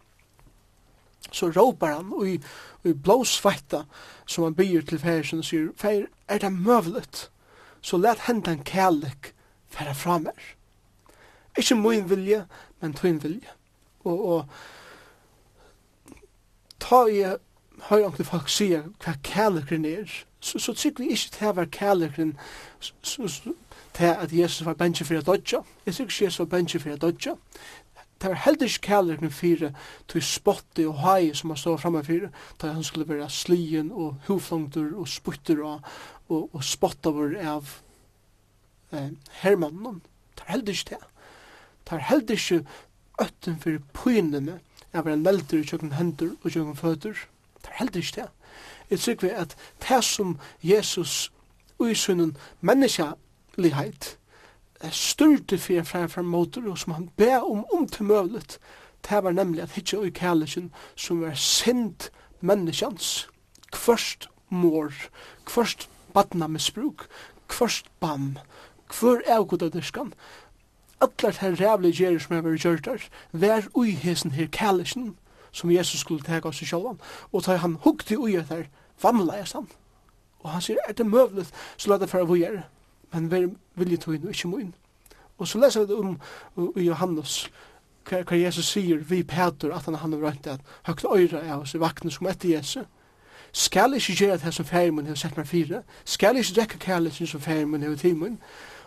så 1.31 1.51
råpar 1.51 1.95
han 1.97 2.13
og 2.13 2.29
i, 2.29 2.41
i 2.85 2.93
blåsfætta 2.93 3.85
som 4.27 4.45
han 4.45 4.55
byr 4.55 4.83
til 4.89 4.99
færen 4.99 5.39
og 5.39 5.45
sier, 5.45 5.69
færen, 5.77 6.07
er 6.29 6.39
det 6.39 6.53
møvlet? 6.53 7.31
Så 7.83 7.97
let 7.97 8.27
hendan 8.27 8.63
kærlek 8.65 9.35
færa 9.69 9.93
fra 9.93 10.19
mer. 10.19 10.55
Ikke 11.59 11.75
min 11.75 12.11
vilje, 12.11 12.47
men 12.81 12.95
tøyn 12.95 13.23
vilje. 13.23 13.49
Og, 14.05 14.29
og 14.29 14.47
ta 16.81 17.05
i 17.07 17.25
høyre 17.89 18.07
omkring 18.07 18.27
folk 18.27 18.49
sier 18.49 18.87
hva 19.03 19.15
kærlekren 19.25 19.85
er, 19.85 20.07
så, 20.41 20.59
så 20.59 20.75
tykker 20.75 21.05
vi 21.05 21.11
ikke 21.15 21.35
til 21.37 21.49
å 21.51 21.57
være 21.59 21.75
kærlekren 21.75 22.33
til 23.93 24.09
at 24.09 24.33
Jesus 24.33 24.67
var 24.67 24.79
bensje 24.79 25.07
for 25.07 25.21
å 25.21 25.27
dodja. 25.27 25.63
Jeg 25.87 25.95
tykker 25.95 26.11
ikke 26.11 26.25
Jesus 26.25 26.43
var 26.43 26.51
bensje 26.57 26.81
for 26.83 26.95
å 26.95 27.01
dodja 27.03 27.37
det 28.23 28.31
var 28.31 28.39
heller 28.45 28.65
ikke 28.65 28.87
kærlighet 28.87 29.33
fire 29.35 29.73
til 30.09 30.23
spotte 30.23 30.87
og 30.89 31.01
hei 31.03 31.33
som 31.35 31.51
han 31.51 31.57
stod 31.59 31.79
fremme 31.79 32.05
fire, 32.05 32.31
da 32.63 32.73
han 32.73 32.85
skulle 32.85 33.09
være 33.09 33.31
slien 33.31 33.91
og 33.93 34.15
hovflongter 34.29 34.93
og 34.95 35.09
sputter 35.09 35.63
og, 35.65 35.81
og, 36.29 36.51
og 36.55 36.65
spotte 36.65 37.11
over 37.11 37.35
av 37.41 37.73
eh, 38.93 39.11
hermannen. 39.43 40.03
Det 40.37 40.47
var 40.47 40.53
heller 40.53 40.71
ikke 40.71 40.95
det. 40.95 41.03
Det 41.85 41.93
var 41.93 41.99
heller 41.99 42.31
ikke 42.31 42.65
øtten 43.23 43.59
for 43.61 43.83
pynene 44.05 44.61
av 44.95 45.09
en 45.09 45.27
lelter 45.27 45.59
i 45.59 45.67
kjøkken 45.67 45.97
hender 45.99 46.37
og 46.43 46.51
kjøkken 46.51 46.79
føtter. 46.79 47.27
Det 47.59 47.71
var 47.71 47.79
heldig 47.83 48.05
ikke 48.05 48.21
det. 48.21 48.31
Jeg 48.91 49.01
tror 49.01 49.21
vi 49.23 49.29
at 49.43 49.57
det 49.89 50.05
som 50.05 50.39
Jesus 50.63 51.33
og 51.79 51.91
i 51.91 51.95
sunnen 51.95 52.37
menneskelighet 52.61 54.17
styrte 54.91 55.59
fyrir 55.59 55.85
fra 55.87 56.07
fra 56.07 56.23
motor 56.23 56.71
og 56.71 56.79
som 56.79 56.93
han 56.93 57.11
be 57.17 57.43
om 57.43 57.65
om 57.73 57.87
til 57.89 58.05
møvlet 58.05 58.59
det 59.09 59.25
var 59.25 59.33
nemlig 59.33 59.63
at 59.63 59.71
hitje 59.71 59.99
og 59.99 60.13
kærleken 60.13 60.73
som 60.97 61.21
var 61.23 61.35
sint 61.35 62.11
menneskjans 62.41 63.29
kvørst 63.73 64.29
mor 64.49 64.93
kvørst 65.47 65.89
badna 66.15 66.47
misbruk 66.47 67.07
kvørst 67.49 67.87
bam 68.01 68.39
kvør 68.89 69.23
avgoda 69.27 69.69
dyrskan 69.69 70.15
allar 71.01 71.39
her 71.41 71.57
rævlig 71.61 71.95
gjerri 71.99 72.21
som 72.21 72.37
er 72.37 72.47
vært 72.47 72.63
gjørt 72.63 72.85
der 72.85 73.09
vær 73.33 73.69
ui 73.75 73.91
hesen 73.91 74.35
her 74.39 74.47
kærleken 74.47 75.15
som 75.53 75.71
Jesus 75.71 76.01
skulle 76.01 76.25
tega 76.25 76.49
oss 76.49 76.63
i 76.63 76.67
sjálvan. 76.67 77.01
Og 77.33 77.45
ta 77.45 77.57
han 77.61 77.77
hukti 77.85 78.17
ui 78.17 78.37
etter 78.41 78.69
vamleis 79.03 79.53
han 79.53 79.69
og 80.43 80.51
han 80.51 80.63
sier 80.65 80.81
er 80.89 80.97
det 80.99 81.07
møvlet 81.07 81.51
så 81.77 81.91
la 81.91 81.99
det 81.99 82.11
fara 82.11 82.27
vujere 82.27 82.65
men 83.13 83.31
vær 83.31 83.49
vilje 83.77 83.97
tøyn 83.97 84.31
ikkje 84.31 84.51
moin. 84.51 84.75
Og 85.39 85.49
så 85.49 85.59
leser 85.59 85.81
vi 85.81 85.87
det 85.87 85.97
om 85.97 86.19
i 86.77 86.87
Johannes 86.87 87.51
hva, 88.09 88.23
hva 88.23 88.39
Jesus 88.39 88.73
sier 88.75 88.99
vi 89.09 89.23
Peter 89.23 89.73
at 89.75 89.87
han 89.87 89.97
har 89.99 90.19
rønt 90.27 90.47
at 90.47 90.61
høgt 90.87 91.05
øyre 91.05 91.41
er 91.41 91.57
oss 91.57 91.75
i 91.75 91.81
vakna 91.81 92.11
som 92.11 92.27
etter 92.27 92.55
Jesus. 92.55 92.85
Skal 93.53 93.95
ikkje 93.95 94.17
gjøre 94.17 94.39
det 94.45 94.55
som 94.55 94.67
ferie 94.67 94.93
mun 94.93 95.07
har 95.07 95.19
sett 95.21 95.37
meg 95.37 95.47
fire. 95.47 95.83
Skal 96.05 96.39
ikkje 96.41 96.57
drekke 96.61 96.79
kærlighet 96.79 97.29
som 97.29 97.41
ferie 97.41 97.67
mun 97.67 97.83
har 97.83 97.97
timen. 98.01 98.39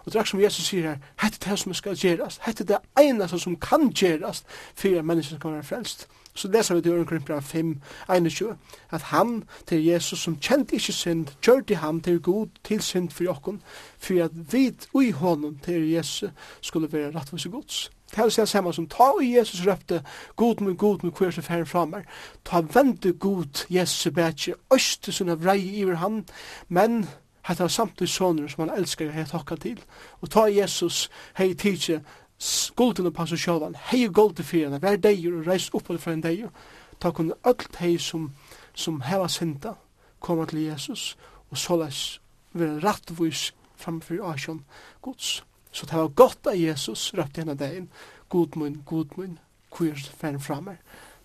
Og 0.05 0.13
det 0.13 0.19
er 0.19 0.23
som 0.29 0.41
Jesus 0.41 0.67
sier 0.69 0.89
her, 0.89 0.97
hette 1.21 1.49
det 1.49 1.59
som 1.59 1.73
skal 1.73 1.97
gjerast, 1.97 2.41
hette 2.45 2.63
det 2.63 2.77
eneste 2.99 3.39
som 3.41 3.55
kan 3.57 3.89
gjerast 3.89 4.45
for 4.75 4.99
at 4.99 5.05
mennesken 5.05 5.39
skal 5.39 5.57
være 5.57 5.63
frelst. 5.63 6.07
Så 6.35 6.47
leser 6.51 6.75
vi 6.75 6.81
til 6.81 6.91
Jørgen 6.91 7.05
Krimpra 7.05 7.39
5, 7.39 7.81
21, 8.15 8.57
at 8.91 9.01
han 9.01 9.43
til 9.67 9.85
Jesus 9.85 10.19
som 10.19 10.37
kjente 10.37 10.75
ikke 10.75 10.93
synd, 10.93 11.27
kjørte 11.41 11.75
ham 11.75 12.01
til 12.01 12.21
god 12.21 12.47
til 12.63 12.81
synd 12.81 13.09
for 13.09 13.23
jokken, 13.23 13.61
for 13.97 14.23
at 14.23 14.31
vi 14.51 14.71
ui 14.93 15.11
hånden 15.11 15.59
til 15.63 15.89
Jesus 15.91 16.29
skulle 16.61 16.91
være 16.91 17.11
rettvis 17.15 17.45
og 17.45 17.51
gods. 17.51 17.91
Det 18.11 18.19
er 18.19 18.29
det 18.29 18.49
samme 18.49 18.73
som 18.73 18.87
ta 18.87 19.11
i 19.23 19.37
Jesus 19.37 19.67
røpte, 19.67 20.03
god 20.35 20.61
med 20.61 20.75
god 20.75 21.03
med 21.03 21.11
hver 21.11 21.31
som 21.31 21.43
færre 21.43 21.65
fra 21.65 21.85
meg, 21.85 22.05
ta 22.45 22.61
vente 22.73 23.13
god 23.13 23.65
Jesus 23.69 24.13
bætje, 24.13 24.53
øste 24.73 25.11
sånne 25.11 25.31
er 25.31 25.41
vrei 25.41 25.59
i 25.81 25.85
han, 25.95 26.25
men 26.67 27.05
Hetta 27.45 27.67
samtidig 27.67 28.09
sonen 28.09 28.49
som 28.49 28.67
han 28.67 28.77
elskar 28.77 29.11
hei 29.13 29.25
tokka 29.29 29.55
til. 29.61 29.81
Og 30.21 30.31
ta 30.33 30.47
Jesus 30.49 31.09
hei 31.37 31.53
tidsje 31.53 31.99
skulden 32.37 33.13
på 33.13 33.25
seg 33.29 33.39
sjálvan, 33.39 33.77
hei 33.89 34.07
golde 34.07 34.43
fyrir 34.43 34.69
henne, 34.69 34.79
hver 34.83 34.99
deir 35.01 35.37
og 35.37 35.47
reis 35.47 35.69
upp 35.73 35.87
for 35.87 36.11
en 36.11 36.23
deir, 36.23 36.51
ta 36.99 37.11
kunne 37.11 37.37
öll 37.43 37.67
hei 37.79 37.97
som, 37.97 38.31
som 38.73 39.01
heva 39.01 39.27
synda, 39.27 39.75
koma 40.19 40.45
til 40.45 40.65
Jesus, 40.65 41.15
og 41.51 41.57
såleis 41.57 42.19
vera 42.53 42.79
rattvís 42.83 43.51
framfyr 43.77 44.23
asjon 44.23 44.63
gods. 45.01 45.43
Så 45.71 45.85
det 45.85 45.97
var 45.97 46.07
godt 46.07 46.47
av 46.47 46.55
Jesus 46.55 47.13
røpte 47.13 47.43
henne 47.43 47.57
deien, 47.59 47.89
god 48.29 48.55
mun, 48.55 48.81
god 48.85 49.17
mun, 49.17 49.37
kvir 49.71 49.99
fern 50.17 50.39
framme, 50.39 50.77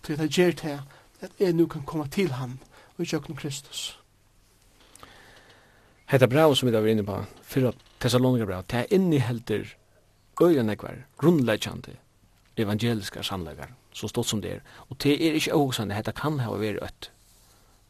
til 0.03 0.19
det 0.19 0.31
gjer 0.31 0.51
til 0.59 0.81
at 1.21 1.31
jeg 1.39 1.53
nu 1.53 1.67
kan 1.67 1.85
komme 1.87 2.07
til 2.07 2.31
han, 2.31 2.59
og 2.97 3.05
i 3.05 3.33
Kristus. 3.37 3.97
Hetta 6.05 6.27
brev 6.27 6.55
som 6.55 6.67
vi 6.67 6.73
da 6.73 6.81
var 6.81 6.91
inne 6.91 7.05
på, 7.05 7.23
fyrir 7.43 7.71
Thessalonika 7.99 8.45
brev, 8.45 8.63
det 8.67 8.79
er 8.79 8.91
innihelder 8.91 9.80
øyne 10.41 10.63
nekvar, 10.63 10.95
grunnleggjande 11.17 11.95
evangeliska 12.57 13.23
samlegar, 13.23 13.71
så 13.93 14.07
stått 14.07 14.27
som 14.27 14.41
det 14.41 14.51
er. 14.51 14.59
Og 14.89 15.03
det 15.03 15.27
er 15.27 15.33
ikke 15.33 15.55
åksande, 15.55 15.95
dette 15.95 16.11
kan 16.11 16.39
ha 16.39 16.55
vært 16.57 16.83
et, 16.83 17.11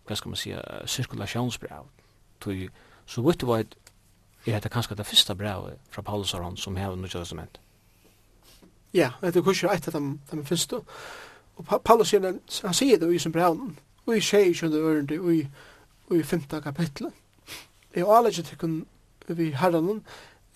hva 0.08 0.16
skal 0.16 0.30
man 0.30 0.38
säga, 0.38 0.62
sirkulationsbrev. 0.86 1.89
Tog, 2.41 2.70
så 3.06 3.22
vet 3.22 3.41
du 3.41 3.45
hva 3.45 3.60
et, 3.62 3.76
er 4.45 4.58
dette 4.58 4.70
kanskje 4.70 4.97
det 4.97 5.06
første 5.06 5.36
brevet 5.36 5.78
fra 5.89 6.02
Paulus 6.02 6.34
og 6.34 6.43
han 6.43 6.58
som 6.58 6.76
har 6.76 6.95
nødt 6.95 7.12
testament. 7.12 7.60
Ja, 8.93 9.12
det 9.22 9.36
er 9.36 9.41
kanskje 9.41 9.70
et 9.74 9.88
av 9.88 9.93
dem, 9.93 10.20
dem 10.32 10.45
første. 10.45 10.82
Og 11.56 11.82
Paulus 11.86 12.10
sier, 12.10 12.34
han 12.66 12.74
sier 12.74 12.99
det 12.99 13.14
i 13.14 13.20
sin 13.20 13.32
brev, 13.32 13.60
og 14.06 14.16
i 14.18 14.22
tjej 14.22 14.54
kjønne 14.54 14.78
ørende, 14.78 15.20
og 15.20 15.36
i, 15.36 16.24
femte 16.24 16.62
kapitlet. 16.62 17.14
Jeg 17.95 18.06
har 18.06 18.18
allerede 18.18 18.43
tykken 18.43 18.86
vi 19.28 19.52
herren, 19.56 20.02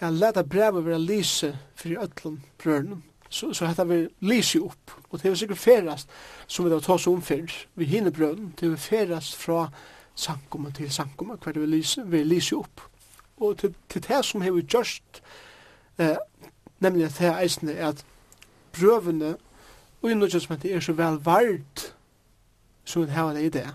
jeg 0.01 0.13
leta 0.13 0.43
brevet 0.43 0.85
være 0.85 0.99
lyse 0.99 1.57
for 1.75 1.89
i 1.89 1.97
öllum 1.97 2.39
brørnum. 2.63 3.03
Så, 3.29 3.53
så 3.53 3.65
hetta 3.65 3.83
vi 3.83 4.07
lyse 4.21 4.59
opp. 4.59 4.91
Og 5.09 5.21
det 5.21 5.31
er 5.31 5.35
sikkert 5.35 5.57
ferast, 5.57 6.09
som 6.47 6.65
vi 6.65 6.71
da 6.71 6.79
tar 6.79 7.07
om 7.09 7.21
fyrir, 7.21 7.53
vi 7.75 7.85
hinne 7.85 8.11
brøden, 8.11 8.53
det 8.59 8.71
er 8.71 8.75
ferast 8.75 9.35
fra 9.35 9.69
sankoma 10.15 10.71
til 10.71 10.91
sankoma, 10.91 11.35
hver 11.35 11.53
det 11.53 11.61
vi 11.61 11.67
lyse, 11.67 12.03
vi 12.05 12.23
lyse 12.23 12.55
opp. 12.55 12.81
Og 13.37 13.57
til, 13.57 13.75
til 13.89 14.03
det 14.07 14.25
som 14.25 14.41
har 14.41 14.51
vi 14.51 14.61
gjørst, 14.61 15.21
eh, 15.97 16.15
nemlig 16.79 17.05
at 17.05 17.17
det 17.19 17.27
er 17.27 17.39
eisende, 17.39 17.73
er 17.73 17.87
at 17.87 18.05
brøvene 18.71 19.35
og 20.05 20.11
i 20.11 20.13
noe 20.13 20.29
nødvendig 20.29 20.71
er 20.71 20.83
så 20.85 20.93
vel 20.93 21.15
vart 21.25 21.87
som 22.85 23.01
vi 23.01 23.15
har 23.15 23.33
det 23.33 23.43
i 23.43 23.49
det. 23.49 23.67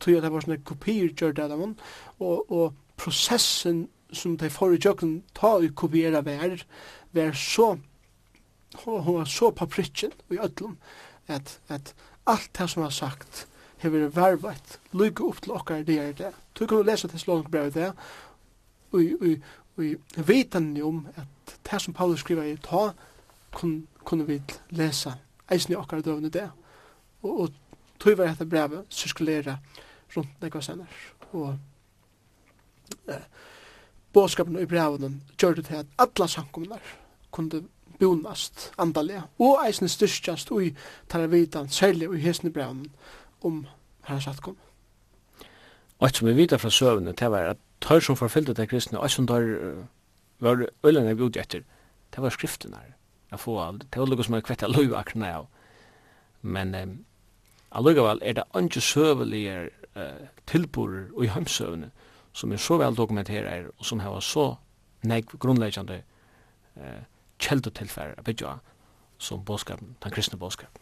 Tror 0.00 0.12
jeg 0.12 0.22
det 0.22 0.32
var 0.32 0.44
sånne 0.44 0.62
kopier 0.62 1.10
gjør 1.10 1.32
det 1.34 1.46
av 1.48 1.58
dem, 1.58 1.72
og, 2.20 2.52
og 2.52 2.74
prosessen 2.96 3.88
som 4.12 4.36
de 4.36 4.50
får 4.50 4.76
i 4.76 4.80
jøkken 4.84 5.14
ta 5.34 5.54
og 5.58 5.74
kopiera 5.76 6.22
vær, 6.24 6.58
vær 7.12 7.32
så, 7.38 7.76
hun 8.84 9.14
var 9.18 9.24
så 9.28 9.50
på 9.50 9.66
pritjen 9.66 10.12
i 10.30 10.38
ødlom, 10.40 10.76
at, 11.28 11.58
at 11.68 11.94
alt 12.26 12.50
det 12.58 12.68
som 12.70 12.82
var 12.82 12.90
sagt, 12.90 13.46
hever 13.82 14.08
vervet, 14.14 14.78
lykke 14.92 15.24
opp 15.26 15.42
til 15.42 15.56
okkar 15.56 15.82
det 15.86 15.98
er 15.98 16.12
det. 16.12 16.32
Du 16.58 16.66
kan 16.66 16.84
lese 16.86 17.08
til 17.08 17.20
slåning 17.20 17.50
brev 17.50 17.72
det, 17.74 17.92
og, 18.92 19.00
og, 19.20 19.32
og 19.76 20.28
vitan 20.28 20.76
om 20.82 21.06
at 21.16 21.56
det 21.70 21.80
som 21.82 21.94
Paulus 21.94 22.20
skriver 22.20 22.42
i 22.42 22.56
ta, 22.56 22.92
kun, 23.52 23.86
kunne 24.04 24.26
vi 24.26 24.40
lese 24.70 25.14
eisen 25.50 25.72
i 25.72 25.76
okkar 25.76 26.00
døvende 26.00 26.30
det. 26.30 26.48
Og, 27.22 27.40
og 27.40 27.48
tog 28.00 28.18
var 28.18 28.32
dette 28.32 28.46
brevet 28.46 28.86
sirkulere 28.88 29.58
rundt 30.16 30.42
nekva 30.42 30.60
senere. 30.60 30.88
Og, 31.32 31.58
eh, 33.08 33.26
båskapen 34.12 34.58
i 34.60 34.66
breven 34.66 35.22
gjør 35.40 35.54
det 35.54 35.66
til 35.68 35.82
at 35.82 35.86
alle 35.98 36.28
sankumene 36.28 36.80
kunne 37.32 37.62
bonast 38.00 38.72
andalega 38.78 39.22
og 39.38 39.62
eisen 39.66 39.88
styrstjast 39.88 40.50
ui 40.50 40.72
tar 41.08 41.26
vitan, 41.26 41.68
særlig 41.68 42.10
ui 42.10 42.20
hesne 42.20 42.50
breven 42.50 42.86
om 43.42 43.66
herra 44.08 44.20
satt 44.20 44.42
kom. 44.42 44.56
Og 45.98 46.08
et 46.08 46.16
som 46.16 46.26
vi 46.26 46.34
vita 46.34 46.58
fra 46.58 46.70
søvnene, 46.70 47.14
det 47.14 47.30
var 47.30 47.52
at 47.54 47.58
tør 47.80 48.00
som 48.00 48.16
forfyllte 48.16 48.54
til 48.54 48.68
kristne, 48.68 48.98
og 48.98 49.06
et 49.06 49.14
som 49.14 49.26
tør 49.26 49.84
var 50.42 50.66
øyne 50.86 51.16
vi 51.16 51.22
ut 51.22 51.36
etter, 51.36 51.62
det 52.14 52.22
var 52.22 52.30
skriften 52.30 52.74
her. 52.74 52.94
Jeg 53.30 53.40
få 53.40 53.58
av 53.58 53.78
det, 53.78 53.88
var 53.96 54.06
lukket 54.06 54.26
som 54.26 54.34
jeg 54.34 54.44
kvette 54.44 54.68
løy 54.68 54.92
akkurna 54.94 55.30
av. 55.36 55.46
Men 56.42 56.74
um, 56.74 56.96
allukkevel 57.70 58.20
er 58.22 58.32
det 58.32 58.44
ikke 58.58 58.80
søvelige 58.80 59.70
uh, 59.96 60.26
tilborer 60.46 61.06
og 61.14 61.24
i 61.24 61.30
heimsøvnene 61.32 61.90
som 62.32 62.52
er 62.52 62.60
så 62.60 62.78
vel 62.80 62.96
dokumenterer 62.96 63.68
og 63.78 63.86
som 63.86 64.00
har 64.00 64.20
så 64.20 64.54
nek 65.08 65.34
grunnleggjande 65.38 66.02
eh, 66.76 67.02
kjeldotilfær 67.42 68.14
av 68.18 68.24
bygja 68.24 68.58
som 69.22 69.42
bådskapen, 69.44 69.96
den 70.02 70.14
kristne 70.14 70.38
bådskapen. 70.38 70.80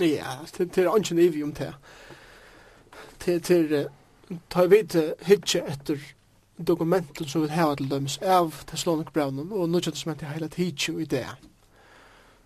Ja, 0.00 0.38
det 0.56 0.78
er 0.78 0.96
ikke 0.96 1.14
nivig 1.14 1.44
om 1.44 1.52
det. 1.54 1.74
Det 3.24 3.50
er 3.50 3.90
ta 4.48 4.64
vid 4.66 4.94
hitje 5.26 5.60
etter 5.66 6.00
dokumenten 6.56 7.28
som 7.28 7.42
vi 7.42 7.48
har 7.48 7.76
til 7.76 7.90
døms 7.90 8.18
av 8.22 8.62
Thessalonik-brevnen 8.70 9.52
og 9.52 9.68
nødvendig 9.68 10.00
som 10.00 10.12
heter 10.12 10.30
heila 10.30 10.48
hitje 10.56 10.94
i 11.00 11.04
det. 11.04 11.26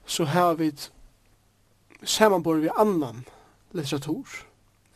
Så 0.06 0.24
har 0.24 0.54
vi 0.54 0.72
samanbor 2.02 2.60
vi 2.60 2.70
annan 2.76 3.24
litteratur, 3.72 4.28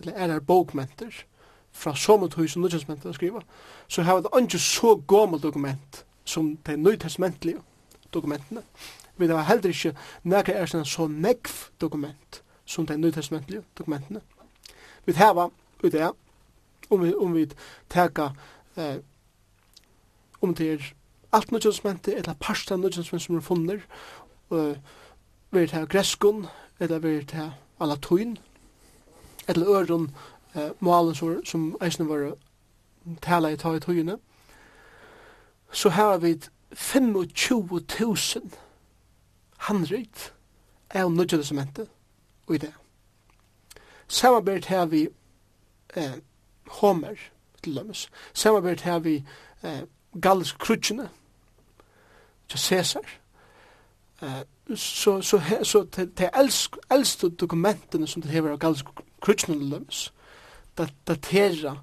eller 0.01 0.13
er 0.13 0.33
her 0.33 0.41
bokmenter, 0.41 1.25
fra 1.73 1.95
som 1.97 2.29
tøy 2.31 2.47
som 2.47 2.63
Nytestamentet 2.63 3.15
skriver, 3.15 3.41
så 3.89 4.03
har 4.03 4.21
det 4.21 4.43
ikke 4.43 4.59
så 4.59 5.01
gammel 5.09 5.43
dokument 5.43 6.05
som 6.25 6.57
de 6.57 6.77
nytestamentlige 6.77 7.59
dokumentene. 8.15 8.63
Vi 9.17 9.27
har 9.27 9.43
heller 9.43 9.69
ikke 9.69 9.97
nægge 10.23 10.53
er 10.53 10.85
så 10.85 11.07
nekv 11.07 11.51
dokument 11.81 12.43
som 12.65 12.87
de 12.87 12.99
nytestamentlige 12.99 13.63
dokumentene. 13.79 14.21
Vi 15.07 15.13
har 15.13 15.51
ut 15.83 15.93
det, 15.93 16.11
om 16.91 17.03
vi, 17.05 17.15
om 17.15 17.35
vi 17.35 17.51
teka 17.91 18.29
eh, 18.77 18.97
om 20.41 20.55
det 20.55 20.73
er 20.73 20.95
alt 21.33 21.53
nytestamentet 21.53 22.15
eller 22.17 22.35
parsta 22.41 22.77
nytestamentet 22.77 23.27
som 23.27 23.37
er 23.37 23.41
funnet, 23.41 23.81
og 24.51 24.77
vi 25.51 25.67
har 25.67 25.87
greskon, 25.87 26.47
eller 26.81 26.99
vi 26.99 27.27
har 27.33 27.53
alatuin, 27.81 28.39
eller 29.49 29.69
øron, 29.69 30.11
eh, 30.55 30.71
malen 30.81 31.15
som, 31.15 31.45
som 31.45 31.77
eisne 31.81 32.09
var 32.09 32.37
tala 33.23 33.51
i 33.51 33.57
ta 33.57 33.75
i 33.77 33.81
tøyene, 33.81 34.19
så 35.73 35.91
har 35.91 36.19
vi 36.19 36.35
25.000 36.75 38.41
handrit 39.69 40.33
av 40.95 41.13
nødja 41.13 41.39
testamentet 41.39 41.89
og 42.47 42.55
i 42.55 42.59
det. 42.59 42.73
Samarbeidt 44.09 44.67
har 44.67 44.87
vi 44.87 45.09
eh, 45.97 46.13
Homer 46.81 47.17
til 47.63 47.77
dømes. 47.77 48.09
Samarbeidt 48.33 48.81
har 48.81 48.99
vi 48.99 49.25
eh, 49.63 49.83
gallisk 50.21 50.59
krutsjene 50.59 51.09
til 52.49 52.59
Cæsar, 52.59 53.19
Eh, 54.23 54.77
så, 54.77 55.21
så, 55.21 55.21
så, 55.23 55.65
så 55.65 55.85
til, 55.85 56.11
til 56.15 56.29
eldste 56.91 57.29
dokumentene 57.29 58.07
som 58.07 58.23
det 58.23 58.31
hever 58.31 58.51
av 58.51 58.59
gallisk 58.59 58.87
krutsjene 59.23 59.59
til 59.59 59.71
dømes, 59.71 60.13
datera 61.07 61.77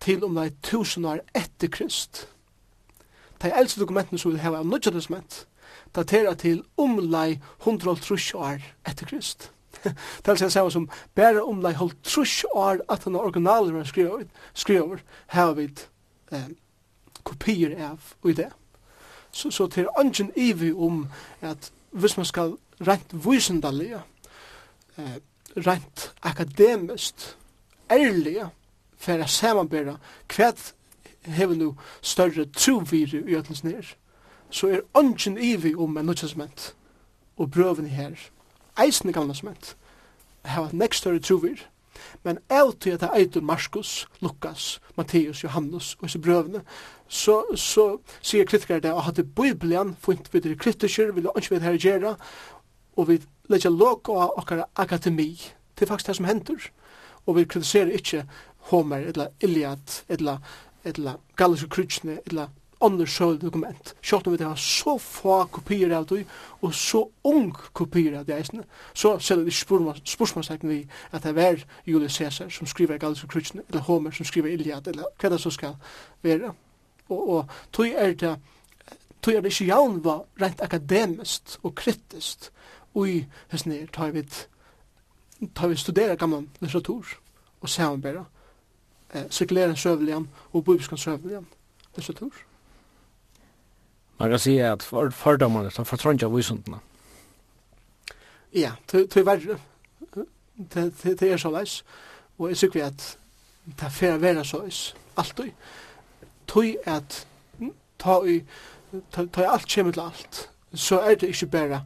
til 0.00 0.24
om 0.24 0.34
det 0.34 0.44
er 0.44 0.56
tusen 0.62 1.04
år 1.04 1.22
etter 1.36 1.70
Krist. 1.72 2.26
De 3.42 3.50
eldste 3.54 3.80
dokumentene 3.80 4.18
som 4.18 4.32
vi 4.32 4.42
har 4.42 4.56
av 4.56 4.66
Nødja 4.66 4.92
Testament 4.94 5.44
datera 5.94 6.34
til 6.34 6.62
om 6.76 6.98
det 6.98 7.38
130 7.62 8.34
år 8.34 8.62
etter 8.86 9.06
Krist. 9.06 9.50
Det 9.84 10.26
er 10.26 10.42
altså 10.42 10.70
som 10.70 10.88
bare 11.14 11.42
om 11.42 11.62
det 11.62 11.70
130 11.70 12.44
år 12.54 12.80
at 12.88 13.04
den 13.04 13.16
originalen 13.16 13.74
var 13.74 13.84
skriver 14.54 14.98
har 15.26 15.52
vi 15.54 15.68
eh, 16.32 16.48
kopier 17.22 17.76
av 17.90 18.00
i 18.24 18.32
det. 18.32 18.48
Så, 19.30 19.50
så 19.50 19.66
til 19.66 19.86
ønsken 20.00 20.32
ivi 20.36 20.72
om 20.72 21.06
at 21.40 21.70
hvis 21.90 22.16
man 22.16 22.26
skal 22.26 22.56
rent 22.80 23.12
vysendalige, 23.12 24.02
eh, 24.98 25.18
rent 25.56 26.12
akademisk, 26.22 27.36
ærlige 27.90 28.48
for 28.98 29.22
å 29.22 29.30
samanbæra 29.30 29.96
hva 30.34 30.52
hever 31.28 31.56
nu 31.56 31.74
større 32.02 32.46
trovire 32.56 33.22
i 33.26 33.36
øtlens 33.36 33.64
nir, 33.64 33.94
så 34.50 34.70
er 34.72 34.86
ønsken 34.96 35.38
ivi 35.38 35.74
om 35.74 35.96
en 35.96 36.06
nødvendig 36.06 36.72
og 37.38 37.50
brøven 37.50 37.86
her, 37.86 38.16
eisen 38.78 39.10
i 39.10 39.12
gamle 39.12 39.34
sment, 39.34 39.76
hava 40.44 40.66
et 40.66 40.78
nekst 40.78 41.04
større 41.04 41.20
trovir, 41.22 41.60
men 42.24 42.38
av 42.50 42.72
til 42.80 42.94
at 42.94 43.02
det 43.02 43.10
eitur 43.14 43.42
Marskos, 43.42 44.06
Lukas, 44.22 44.80
Matteus, 44.96 45.42
Johannes 45.44 45.94
og 45.98 46.06
disse 46.06 46.18
brøvene, 46.22 46.62
så, 47.08 47.42
så 47.54 47.98
sier 48.22 48.46
kritikere 48.46 48.80
det, 48.80 48.92
at 48.92 49.04
hadde 49.08 49.24
Bibelen 49.24 49.96
funnet 50.00 50.30
videre 50.32 50.58
kritiker, 50.58 51.12
ville 51.12 51.34
ønske 51.36 51.54
vi 51.54 51.64
her 51.64 51.78
gjøre, 51.78 52.16
og 52.96 53.08
vi 53.08 53.20
legger 53.48 53.70
låg 53.74 54.10
av 54.10 54.38
okkara 54.38 54.68
akademi, 54.76 55.32
det 55.78 55.86
er 55.86 55.92
faktisk 55.92 56.06
det 56.06 56.16
som 56.18 56.28
hender, 56.28 56.70
og 57.28 57.36
vi 57.36 57.44
kritiserer 57.44 57.92
ikkje 57.98 58.24
Homer, 58.70 59.04
eller 59.10 59.28
Iliad, 59.44 60.00
eller, 60.08 60.38
eller 60.84 61.20
Galliske 61.36 61.68
Krutjene, 61.68 62.18
eller 62.26 62.48
andre 62.80 63.06
søvdokument. 63.06 63.94
Sjått 64.02 64.26
om 64.26 64.36
vi 64.36 64.44
har 64.44 64.56
så 64.56 64.98
få 64.98 65.44
kopier 65.52 65.92
av 65.96 66.06
det, 66.06 66.24
og 66.62 66.74
så 66.74 67.02
ung 67.26 67.50
kopier 67.72 68.18
av 68.18 68.26
det 68.26 68.36
eisene, 68.36 68.64
så 68.94 69.16
ser 69.18 69.40
det 69.40 69.50
ikke 69.50 69.94
spørsmålstegn 70.04 70.68
vi 70.70 70.78
at 71.12 71.26
det 71.26 71.38
er 71.42 71.64
Julius 71.86 72.18
Caesar 72.18 72.48
som 72.48 72.66
skriver 72.66 72.98
Galliske 72.98 73.28
Krutjene, 73.28 73.64
eller 73.68 73.80
Homer 73.88 74.10
som 74.10 74.26
skriver 74.26 74.52
Iliad, 74.54 74.88
eller 74.88 75.10
hva 75.20 75.32
det 75.32 75.40
så 75.40 75.50
skal 75.50 75.74
være. 76.22 76.52
Og, 77.08 77.28
og 77.28 77.50
tog 77.72 77.88
er 77.88 78.14
det 78.14 78.36
tog 79.22 79.34
er 79.34 79.40
det 79.40 79.52
ikke 79.52 79.72
jaun 79.72 80.04
var 80.04 80.22
rent 80.40 80.60
akademisk 80.60 81.58
og 81.62 81.74
kritisk, 81.74 82.50
og 82.94 83.08
i 83.08 83.24
hessen 83.50 83.72
her 83.72 83.90
tar 83.92 84.14
vi 84.14 84.22
tar 85.54 85.68
vi 85.68 85.76
studera 85.76 86.16
gammal 86.16 86.48
litteratur 86.58 87.06
och 87.60 87.70
samarbeta 87.70 88.24
eh, 89.10 89.28
cirkulera 89.28 89.76
sövligen 89.76 90.28
och 90.34 90.64
bibelskan 90.64 90.98
sövligen 90.98 91.46
litteratur. 91.94 92.32
Man 94.16 94.30
kan 94.30 94.38
säga 94.38 94.72
att 94.72 94.82
för 94.82 95.10
fördomarna 95.10 95.70
som 95.70 95.84
förtrönja 95.84 96.28
visundna. 96.28 96.80
Ja, 98.50 98.72
tyvärr 98.86 99.58
det 101.02 101.22
er 101.22 101.36
så 101.36 101.50
läs 101.50 101.84
och 102.36 102.50
jag 102.50 102.56
tycker 102.56 102.84
att 102.84 103.18
det 103.64 103.82
är 103.82 103.90
för 103.90 104.12
att 104.12 104.20
vara 104.20 104.44
så 104.44 104.62
läs 104.62 104.94
alltid. 105.14 105.52
Tui 106.46 106.76
at 106.86 107.26
ta 107.96 108.26
i 108.26 108.44
ta, 109.10 109.26
ta 109.26 109.42
i 109.42 109.44
alt 109.44 109.68
kjemmet 109.68 109.94
til 109.94 110.00
alt, 110.00 110.50
så 110.74 111.00
er 111.00 111.14
det 111.14 111.28
ikke 111.28 111.46
bare 111.46 111.80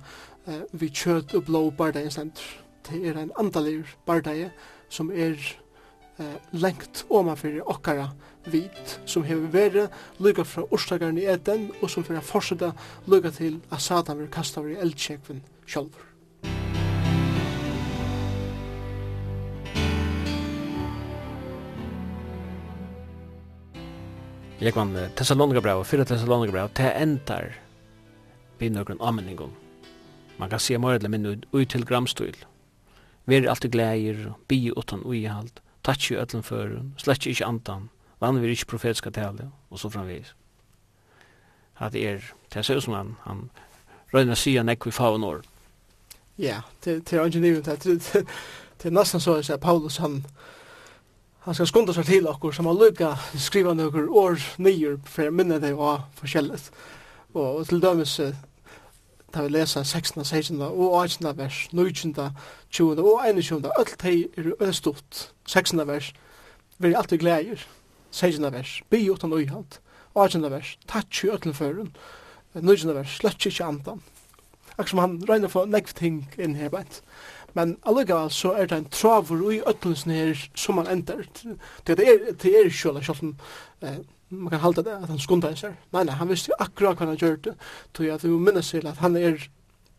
eh, 0.46 0.62
vi 0.72 0.88
kjøt 0.88 1.34
og 1.34 1.44
blå 1.44 1.70
bare 1.70 1.92
det 1.92 2.18
en 2.18 2.32
det 2.88 3.00
er 3.08 3.18
en 3.18 3.32
andaligur 3.38 3.88
bardeie 4.06 4.50
som 4.92 5.10
er 5.10 5.36
eh, 6.18 6.38
lengt 6.52 7.04
omanfyrir 7.10 7.66
okkara 7.70 8.10
vit 8.50 8.98
som 9.06 9.24
hefur 9.26 9.50
vere 9.52 9.88
lukka 10.18 10.44
fra 10.44 10.64
orsakaren 10.70 11.18
i 11.18 11.26
eten 11.30 11.70
og 11.80 11.90
som 11.90 12.04
fyrir 12.06 12.24
fortsetta 12.26 12.72
lukka 13.06 13.30
til 13.30 13.60
at 13.70 13.82
Satan 13.82 14.18
vil 14.18 14.32
kasta 14.32 14.60
over 14.60 14.74
i 14.74 14.80
eldkjekven 14.82 15.42
sjálfur. 15.66 16.08
Jeg 24.62 24.74
kan 24.76 24.94
Thessalonika 25.18 25.74
og 25.74 25.86
fyrir 25.86 26.06
Thessalonika 26.06 26.52
brev, 26.52 26.68
til 26.74 26.92
endar 26.94 27.48
vi 28.60 28.68
nøkron 28.70 29.02
anmenningum. 29.02 29.50
Man 30.38 30.50
kan 30.50 30.58
se 30.58 30.78
mer 30.78 30.94
eller 30.94 31.10
mindre 31.10 31.36
ut 31.52 31.68
til 31.68 31.86
gramstøyl 31.86 32.36
Veri 33.26 33.46
alltid 33.46 33.70
glægir, 33.70 34.32
bi 34.48 34.72
utan 34.76 35.02
uihald, 35.04 35.60
tatsi 35.84 36.16
öllum 36.18 36.42
førun, 36.42 36.94
slett 36.98 37.26
ikkje 37.26 37.46
andan, 37.46 37.88
vann 38.20 38.40
vi 38.42 38.50
ikkje 38.50 38.70
profetiska 38.70 39.10
tale, 39.10 39.50
og 39.70 39.78
så 39.78 39.90
framvis. 39.90 40.34
At 41.78 41.94
er, 41.94 42.22
det 42.54 42.64
ser 42.64 42.76
ut 42.76 42.84
som 42.84 42.94
han, 42.94 43.16
han 43.24 43.50
røyna 44.14 44.34
sida 44.34 44.62
nekvi 44.62 44.90
faun 44.90 45.24
år. 45.24 45.42
Ja, 46.38 46.60
det 46.84 47.12
er 47.12 47.24
ikke 47.24 47.40
nivet, 47.40 47.66
det 47.66 48.86
er 48.86 48.90
nesten 48.90 49.20
så 49.20 49.38
at 49.38 49.60
Paulus 49.60 49.96
han, 49.96 50.24
han 51.46 51.54
skal 51.54 51.66
skunda 51.66 51.94
seg 51.94 52.06
til 52.06 52.26
okkur, 52.26 52.52
som 52.52 52.66
har 52.66 52.74
lukka 52.74 53.14
skriva 53.38 53.74
nokkur 53.74 54.10
år 54.10 54.38
nyer 54.58 54.98
for 55.04 55.30
minne 55.30 55.60
det 55.62 55.76
var 55.78 56.08
forskjellet. 56.18 56.70
Og 57.34 57.66
til 57.68 57.82
dømes, 57.82 58.20
da 59.34 59.42
vi 59.42 59.48
lesa 59.48 59.84
16. 59.84 60.24
16. 60.24 60.62
og 60.62 61.02
18. 61.04 61.36
vers, 61.36 61.68
19. 61.72 62.14
20. 62.70 62.98
og 62.98 63.20
21. 63.28 63.70
Öll 63.78 63.96
teg 63.98 64.28
er 64.36 64.52
ødstutt. 64.60 65.32
16. 65.46 65.86
vers, 65.86 66.12
vi 66.78 66.92
er 66.92 66.98
alltid 66.98 67.18
glæger. 67.18 67.66
16. 68.10 68.52
vers, 68.52 68.82
bi 68.90 69.10
utan 69.10 69.32
uihalt. 69.32 69.80
18. 70.14 70.50
vers, 70.50 70.78
tatsi 70.88 71.28
öllum 71.28 71.54
førun. 71.54 71.94
19. 72.54 72.94
vers, 72.94 73.18
slötsi 73.20 73.48
ikkje 73.48 73.64
andan. 73.64 74.02
Akkur 74.78 74.88
som 74.88 74.98
han 74.98 75.20
røyner 75.28 75.48
for 75.48 75.68
nekv 75.68 75.94
ting 75.96 76.26
inn 76.38 76.56
her 76.56 76.68
beint. 76.68 77.02
Men 77.54 77.76
allugavel 77.84 78.30
så 78.30 78.52
er 78.56 78.66
det 78.66 78.78
en 78.78 78.90
travur 78.90 79.40
ui 79.48 79.60
öllum 79.60 80.10
her 80.10 80.48
som 80.54 80.74
man 80.74 80.86
endar. 80.86 81.24
Det 81.86 81.92
er, 81.92 81.94
det 81.94 82.08
er, 82.08 82.18
det 82.32 82.56
er, 82.60 82.68
det 83.80 83.88
er, 83.88 84.02
man 84.32 84.50
kan 84.50 84.60
halda 84.60 84.82
det, 84.82 84.92
at 85.02 85.08
han 85.08 85.18
skunda 85.20 85.50
en 85.52 85.58
seg. 85.60 85.74
Nei, 85.92 86.04
nei, 86.08 86.14
han 86.16 86.30
visste 86.30 86.52
jo 86.52 86.58
akkurat 86.62 86.98
hva 86.98 87.10
han 87.10 87.20
gjør 87.20 87.36
det, 87.44 87.54
tog 87.92 88.06
jeg 88.06 88.14
at 88.14 88.24
vi 88.24 88.32
minnes 88.32 88.70
til 88.72 88.86
at 88.88 89.02
han 89.04 89.16
er 89.20 89.48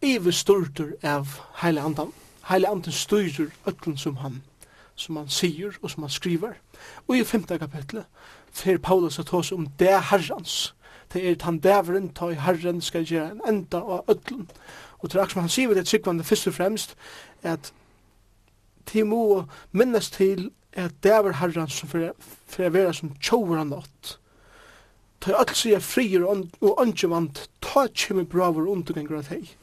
ivestortur 0.03 0.95
av 1.05 1.38
heile 1.61 1.84
andan. 1.85 2.14
Heile 2.49 2.72
andan 2.73 2.95
styrer 2.95 3.51
ötlen 3.69 3.97
som 3.97 4.18
han, 4.23 4.41
som 4.95 5.19
han 5.22 5.30
sier 5.31 5.77
og 5.81 5.91
som 5.93 6.07
han 6.07 6.14
skriver. 6.14 6.57
Og 7.07 7.18
i 7.18 7.27
femte 7.27 7.60
kapitlet 7.61 8.10
fer 8.53 8.77
Paulus 8.77 9.19
at 9.19 9.30
hos 9.30 9.51
om 9.51 9.68
det 9.80 9.93
herrans, 10.10 10.73
det 11.14 11.30
er 11.30 11.45
han 11.45 11.60
dæveren, 11.61 12.10
ta 12.10 12.31
i 12.34 12.39
herren 12.39 12.81
skal 12.81 13.05
gjøre 13.05 13.35
en 13.35 13.45
enda 13.47 13.77
av 13.77 14.10
ötlen. 14.10 14.49
Og 14.99 15.11
til 15.11 15.19
akkurat 15.19 15.45
han 15.45 15.53
sier 15.53 15.73
det 15.73 15.85
tryggvande 15.85 16.23
først 16.23 16.47
og 16.47 16.57
fremst, 16.57 16.95
at 17.43 17.73
de 18.93 19.03
må 19.03 19.45
minnes 19.72 20.10
til 20.10 20.49
at 20.73 20.91
det 21.03 21.11
er 21.11 21.38
herrans 21.38 21.73
som 21.73 21.89
fer, 21.89 22.11
fer 22.47 22.73
vera 22.73 22.93
som 22.93 23.14
tjover 23.22 23.61
han 23.61 23.72
nått, 23.73 24.18
ta 25.23 25.37
alt 25.39 25.55
sig 25.55 25.79
frier 25.83 26.25
og 26.27 26.81
ønske 26.81 27.07
vant, 27.09 27.45
ta 27.63 27.87
kjemme 27.87 28.25
braver 28.27 28.67
underganger 28.67 29.21
av 29.21 29.29
deg. 29.31 29.53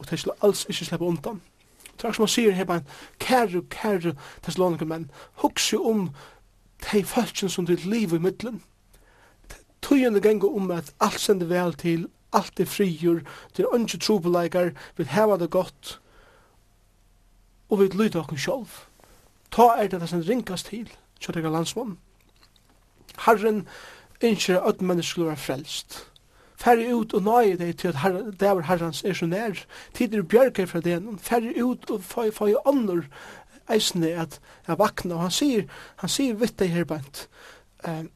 Og 0.00 0.08
ta 0.08 0.16
skal 0.16 0.38
alls 0.40 0.64
ikke 0.64 0.86
slippe 0.88 1.04
undan. 1.04 1.42
Det 1.92 2.08
er 2.08 2.16
som 2.16 2.24
han 2.24 2.32
sier 2.32 2.56
her, 2.56 2.66
bare, 2.66 2.84
kære, 3.20 3.62
kære 3.70 4.14
Thessaloniker 4.42 4.88
menn, 4.88 5.10
hugsi 5.44 5.76
om 5.76 6.08
de 6.88 7.02
falskjen 7.06 7.52
som 7.52 7.68
ditt 7.68 7.84
liv 7.84 8.14
i 8.16 8.20
middelen. 8.22 8.62
Tøyende 9.82 10.22
gengur 10.24 10.56
om 10.56 10.70
at 10.70 10.94
alt 11.04 11.20
sender 11.20 11.50
vel 11.50 11.76
til, 11.76 12.08
alt 12.32 12.60
er 12.60 12.70
frier, 12.70 13.20
til 13.52 13.68
er 13.68 13.76
ønske 13.76 14.00
trobeleikar, 14.00 14.72
vil 14.96 15.12
heva 15.12 15.36
det 15.36 15.50
godt, 15.50 15.98
og 17.68 17.80
vi 17.80 17.90
lyder 17.92 18.22
okkur 18.22 18.40
sjolv. 18.40 18.72
Ta 19.52 19.74
er 19.76 19.92
det 19.92 20.00
det 20.00 20.08
som 20.08 20.24
ringast 20.24 20.72
til, 20.72 20.88
kjøttega 21.20 21.52
landsmann. 21.52 21.98
Herren, 23.26 23.66
innskjer 24.22 24.62
at 24.62 24.82
mennesker 24.82 25.10
skulle 25.10 25.28
være 25.28 25.36
frelst. 25.36 25.98
Færre 26.62 26.94
ut 26.94 27.14
og 27.14 27.24
nøye 27.26 27.56
deg 27.58 27.76
til 27.78 27.90
at 27.90 28.14
det 28.14 28.40
dæver 28.40 28.68
herrens 28.68 29.02
er 29.04 29.16
så 29.18 29.26
nær. 29.26 29.58
Tider 29.94 30.22
bjørker 30.22 30.66
fra 30.66 30.80
det. 30.80 31.02
Færre 31.18 31.64
ut 31.64 31.90
og 31.90 32.04
få 32.04 32.46
i 32.46 32.54
ånder 32.64 33.02
eisende 33.70 34.14
at 34.14 34.40
jeg 34.68 34.78
vakna. 34.78 35.14
Og 35.14 35.20
han 35.26 35.34
sier, 35.34 35.64
han 35.96 36.10
sier 36.10 36.38
vitt 36.38 36.58
deg 36.60 36.70
her 36.70 36.84
bant. 36.88 37.26
Um, 37.88 38.10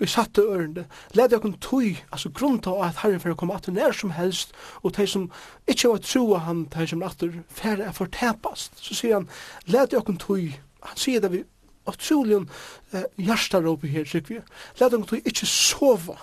vi 0.00 0.08
satte 0.10 0.42
ørende. 0.42 0.86
Lede 1.14 1.36
okkur 1.36 1.54
tøy, 1.62 1.94
altså 2.10 2.30
grunn 2.34 2.58
til 2.64 2.80
at 2.82 2.98
herren 3.04 3.20
fyrir 3.22 3.36
komme 3.38 3.54
atter 3.54 3.74
nær 3.74 3.92
som 3.94 4.10
helst, 4.16 4.54
og 4.82 4.96
de 4.96 5.06
som 5.06 5.28
ikke 5.68 5.92
var 5.92 6.02
troa 6.02 6.38
han, 6.48 6.64
de 6.74 6.86
som 6.90 7.04
atter 7.06 7.36
færre 7.48 7.86
er 7.86 7.94
fortepast. 7.94 8.80
Så 8.82 8.96
sier 8.98 9.20
han, 9.20 9.28
lede 9.70 10.00
okkur 10.00 10.18
tøy, 10.18 10.48
han 10.82 10.98
sier 10.98 11.22
det 11.22 11.32
vi 11.36 11.44
og 11.84 11.98
troligen 11.98 12.48
eh, 12.92 13.08
hjertaråp 13.16 13.86
her, 13.90 14.04
trykker 14.04 14.34
vi. 14.34 14.40
Læt 14.80 14.92
dere 14.92 15.22
ikke 15.24 15.46
sova 15.46 16.18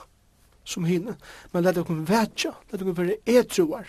som 0.64 0.86
henne, 0.86 1.16
men 1.54 1.64
læt 1.64 1.76
dere 1.76 1.98
vetja, 2.08 2.54
læt 2.72 2.80
dere 2.80 2.96
være 2.98 3.18
etroar, 3.26 3.88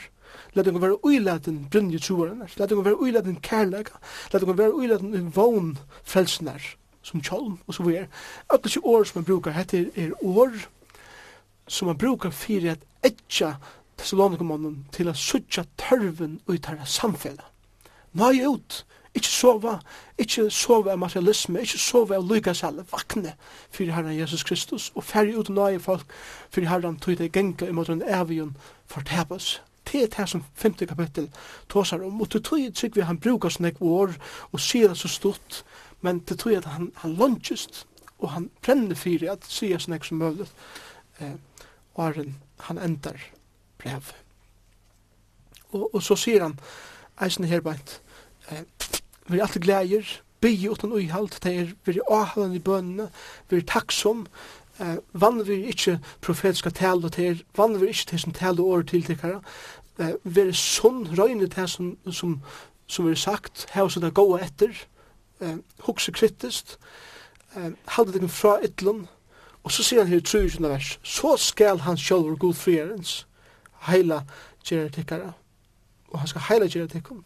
læt 0.54 0.64
dere 0.64 0.82
være 0.82 1.04
uiladen 1.04 1.64
brynje 1.70 1.98
troarene, 1.98 2.48
læt 2.56 2.70
dere 2.70 2.84
være 2.84 3.00
uiladen 3.00 3.40
kærlega, 3.40 4.00
læt 4.32 4.42
dere 4.42 4.58
være 4.58 4.74
uiladen 4.74 5.32
vogn 5.36 5.78
frelsenar, 6.04 6.62
som 7.02 7.20
tjolm, 7.20 7.58
og 7.66 7.74
så 7.74 7.82
videre. 7.82 8.06
Alle 8.50 8.62
disse 8.62 8.80
år 8.84 9.04
som 9.04 9.18
man 9.20 9.24
brukar, 9.24 9.50
hette 9.50 9.90
er 9.96 10.12
år 10.22 10.52
som 11.68 11.86
man 11.86 11.98
brukar 11.98 12.30
fyrir 12.30 12.72
at 12.72 12.86
etja 13.04 13.54
Thessalonikomannen 14.00 14.86
til 14.92 15.10
a 15.10 15.12
sutja 15.12 15.66
tørven 15.76 16.38
ut 16.48 16.66
her 16.66 16.84
samfella. 16.88 17.44
Nøy 18.16 18.46
ut, 18.48 18.84
Ikke 19.20 19.28
sova, 19.28 19.74
ikke 20.16 20.46
sova 20.48 20.94
av 20.94 21.00
materialisme, 21.02 21.60
ikke 21.60 21.78
sova 21.78 22.16
av 22.16 22.24
lykkesall, 22.24 22.78
vakne 22.88 23.34
fyrir 23.68 23.92
Herren 23.92 24.16
Jesus 24.16 24.44
Kristus, 24.48 24.86
og 24.96 25.04
færre 25.04 25.34
ut 25.36 25.50
nøye 25.52 25.80
folk 25.82 26.08
fyrir 26.48 26.70
Herren 26.70 26.96
tog 26.96 27.18
det 27.18 27.28
genga 27.34 27.68
i 27.68 27.74
måten 27.76 28.00
evigen 28.00 28.54
fortepes. 28.88 29.58
Det 29.84 30.02
er 30.06 30.14
det 30.14 30.28
som 30.28 30.44
5. 30.54 30.74
kapittel 30.88 31.28
tåsar 31.68 32.00
om, 32.06 32.20
og 32.20 32.30
til 32.30 32.42
tog 32.42 32.74
trygg 32.74 32.96
vi 32.96 33.04
han 33.04 33.20
brukar 33.20 33.52
sånne 33.52 33.74
år, 33.80 34.14
og 34.52 34.60
sier 34.60 34.88
det 34.88 34.96
så 34.96 35.10
stort, 35.12 35.64
men 36.00 36.22
til 36.24 36.38
tog 36.40 36.56
at 36.56 36.70
han, 36.72 36.88
han 37.02 37.16
lunchest, 37.20 37.84
og 38.18 38.30
han 38.30 38.48
brenner 38.62 38.96
fyrir 38.96 39.34
at 39.34 39.44
sier 39.44 39.82
sånne 39.82 40.00
som 40.06 40.22
mulig, 40.22 40.48
eh, 41.20 41.36
og 41.94 42.16
han, 42.16 42.38
han 42.70 42.80
endar 42.80 43.20
brev. 43.82 44.14
Og, 45.72 45.94
og 45.94 46.00
så 46.02 46.16
sier 46.16 46.46
han, 46.46 46.56
eisen 47.20 47.44
her 47.44 47.60
bænt, 47.60 48.00
eh, 48.48 48.64
vi 49.30 49.38
er 49.38 49.42
alltid 49.42 49.62
gleder, 49.62 50.20
bygge 50.40 50.70
uten 50.70 50.92
uihalt, 50.92 51.38
det 51.44 51.52
er 51.58 51.74
vi 51.84 51.98
er 51.98 52.08
avhalden 52.10 52.56
i 52.56 52.62
bønene, 52.64 53.10
vi 53.50 53.56
er 53.56 53.66
takksom, 53.68 54.26
eh, 54.80 54.96
vann 55.12 55.46
vi 55.46 55.64
ikke 55.72 55.98
profetiska 56.20 56.70
tale, 56.70 57.08
det 57.08 57.26
er 57.26 57.42
vann 57.56 57.80
vi 57.80 57.92
ikke 57.92 58.06
til 58.10 58.18
som 58.24 58.32
tale 58.32 58.62
året 58.62 58.88
til 58.88 59.04
tilkara, 59.04 59.40
eh, 59.98 60.16
vi 60.24 60.40
er 60.40 60.52
sånn 60.56 61.06
røyne 61.18 61.48
til 61.48 61.68
som, 61.68 61.96
som, 62.10 62.40
som 62.86 63.06
vi 63.06 63.12
er 63.12 63.20
sagt, 63.20 63.66
her 63.74 63.82
og 63.82 63.92
så 63.92 64.00
det 64.00 64.14
gåa 64.14 64.40
etter, 64.46 64.74
eh, 65.40 65.56
hukse 65.86 66.12
kritisk, 66.12 66.76
eh, 67.56 67.72
halde 67.96 68.18
det 68.18 68.30
fra 68.30 68.58
ytlun, 68.64 69.08
og 69.62 69.72
så 69.72 69.84
sier 69.84 70.00
han 70.00 70.08
her 70.08 70.22
i 70.22 70.24
20. 70.24 70.68
vers, 70.68 70.98
så 71.02 71.36
skal 71.36 71.84
han 71.84 72.00
sjálfur 72.00 72.38
god 72.38 72.54
frierens, 72.54 73.26
heila 73.88 74.22
gjerra 74.64 74.88
tikkara, 74.88 75.32
og 76.10 76.18
han 76.18 76.28
skal 76.28 76.48
heila 76.48 76.66
gjerra 76.66 76.88
tikkum, 76.88 77.24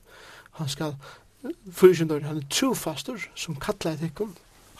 han 0.58 0.68
skal 0.68 0.94
Fyrirkjøndar, 1.72 2.20
han 2.20 2.36
er 2.36 2.48
trofastur 2.50 3.20
som 3.34 3.56
kallar 3.60 3.96
tikkun. 4.00 4.36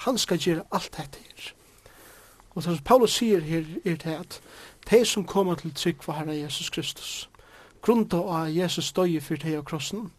Han 0.07 0.19
skal 0.19 0.39
gjere 0.39 0.65
alt 0.73 0.97
dette 0.97 1.19
her. 1.20 1.53
Og 2.55 2.62
det 2.62 2.65
som 2.65 2.85
Paulus 2.85 3.16
sier 3.19 3.41
her 3.41 3.65
er 3.85 3.97
det 3.97 4.15
at 4.15 4.41
de 4.91 5.05
som 5.05 5.27
kommer 5.27 5.55
til 5.55 5.74
trygg 5.74 6.03
for 6.03 6.12
Herre 6.12 6.36
Jesus 6.36 6.70
Kristus, 6.70 7.28
grunda 7.82 8.16
av 8.16 8.49
Jesus 8.57 8.93
døye 8.93 9.20
for 9.20 9.36
de 9.36 9.57
av 9.57 9.65
krossen, 9.65 10.12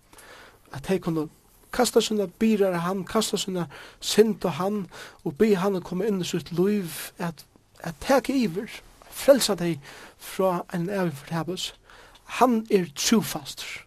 at 0.72 0.88
de 0.88 1.00
kunne 1.00 1.30
kasta 1.74 2.02
sina 2.02 2.28
birar 2.40 2.74
av 2.74 2.86
han, 2.86 3.04
kasta 3.04 3.38
sina 3.38 3.66
synd 4.00 4.46
av 4.46 4.60
han, 4.60 4.86
og 5.24 5.38
be 5.38 5.56
han 5.56 5.80
å 5.80 5.84
komme 5.84 6.08
inn 6.08 6.22
i 6.22 6.28
sitt 6.28 6.52
liv, 6.52 7.12
at, 7.18 7.46
at 7.84 7.98
teke 8.04 8.36
iver, 8.36 8.70
frelsa 9.10 9.56
deg 9.56 9.80
fra 10.20 10.62
en 10.74 10.90
evig 10.90 11.16
fortabus. 11.24 11.74
Han 12.40 12.66
er 12.70 12.90
trofaster 12.96 13.86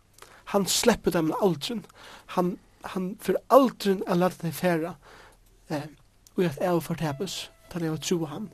han 0.48 0.66
släpper 0.66 1.10
dem 1.10 1.34
aldrin. 1.40 1.86
Han, 2.26 2.58
han 2.82 3.18
för 3.20 3.36
aldrin 3.46 4.02
er 4.08 4.14
lagt 4.14 4.42
dig 4.42 4.52
færa 4.52 4.94
eh, 5.68 5.82
och 6.34 6.44
att 6.44 6.58
jag 6.60 6.84
förtäpes 6.84 7.50
där 7.72 7.80
jag 7.80 8.02
tro 8.02 8.24
han. 8.24 8.50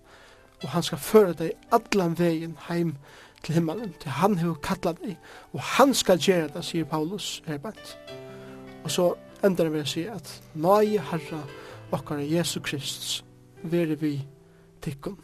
Og 0.62 0.68
han 0.68 0.82
skal 0.82 0.98
føre 0.98 1.32
deg 1.32 1.52
allan 1.70 2.18
vegin 2.18 2.56
heim 2.68 2.96
til 3.42 3.54
himmelen. 3.54 3.92
til 4.00 4.10
han 4.10 4.38
har 4.38 4.54
kallat 4.54 4.98
deg, 5.02 5.16
og 5.52 5.60
han 5.60 5.94
skal 5.94 6.18
gjøre 6.18 6.48
det, 6.48 6.64
sier 6.64 6.84
Paulus 6.84 7.42
här 7.46 7.58
bant. 7.58 7.98
Och 8.84 8.90
så 8.90 9.16
ändrar 9.42 9.68
vi 9.68 9.84
si 9.84 10.06
at 10.06 10.42
Nai 10.54 10.98
Herra 10.98 11.42
okkar 11.90 12.18
Jesu 12.18 12.60
Krist, 12.60 13.24
vere 13.62 13.94
vi 13.94 14.26
tikkum. 14.82 15.18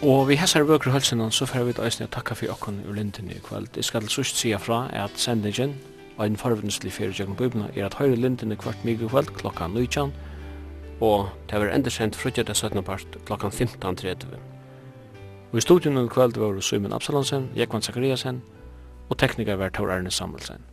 Og 0.00 0.30
vi 0.30 0.36
hessar 0.40 0.64
vøkru 0.64 0.94
hølsinnan, 0.94 1.28
så 1.28 1.44
fer 1.44 1.66
vi 1.68 1.74
eisne 1.84 2.06
å 2.06 2.10
takka 2.14 2.32
fyrir 2.32 2.54
okkon 2.54 2.78
ur 2.88 2.94
lindin 2.96 3.28
i 3.28 3.40
kvöld. 3.44 3.74
Jeg 3.76 3.84
skal 3.84 4.06
sust 4.08 4.38
sia 4.40 4.56
fra 4.56 4.86
at 4.96 5.18
sendingen, 5.20 5.74
og 6.16 6.24
en 6.24 6.38
forvindeslig 6.40 6.94
fyrir 6.96 7.12
jøkken 7.12 7.36
bøybna, 7.36 7.66
er 7.76 7.84
at 7.84 7.98
høyre 7.98 8.16
lindinni 8.16 8.56
kvart 8.56 8.80
mig 8.84 8.96
i 8.96 9.10
kvöld 9.10 9.28
klokka 9.36 9.68
19, 9.68 10.14
og 11.04 11.28
det 11.50 11.60
var 11.60 11.74
endersendt 11.74 12.16
frutja 12.16 12.46
den 12.48 12.56
17. 12.56 12.80
part 12.84 13.20
klokka 13.28 13.52
15.30. 13.52 14.40
Og 15.52 15.60
i 15.60 15.66
studion 15.68 16.00
i 16.00 16.08
kvöld 16.08 16.40
var 16.40 16.60
Simon 16.64 16.96
Absalonsen, 16.96 17.50
Jekvann 17.56 17.84
Zakariasen, 17.84 18.40
og 19.10 19.18
teknikar 19.18 19.60
var 19.60 19.68
Tor 19.68 19.92
Arne 19.92 20.10
Samuelsen. 20.10 20.64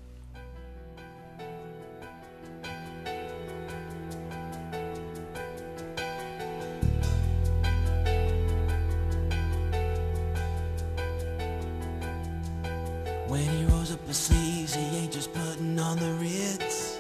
When 13.38 13.56
he 13.56 13.66
rolls 13.66 13.92
up 13.92 14.00
his 14.08 14.18
sleeves 14.18 14.74
He 14.74 14.98
ain't 14.98 15.12
just 15.12 15.32
putting 15.32 15.78
on 15.80 15.98
the 16.00 16.12
Ritz. 16.14 16.98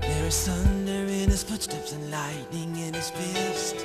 There 0.00 0.26
is 0.26 0.48
thunder 0.48 1.12
in 1.12 1.28
his 1.28 1.42
footsteps 1.42 1.92
And 1.92 2.10
lightning 2.10 2.74
in 2.76 2.94
his 2.94 3.10
fist. 3.10 3.84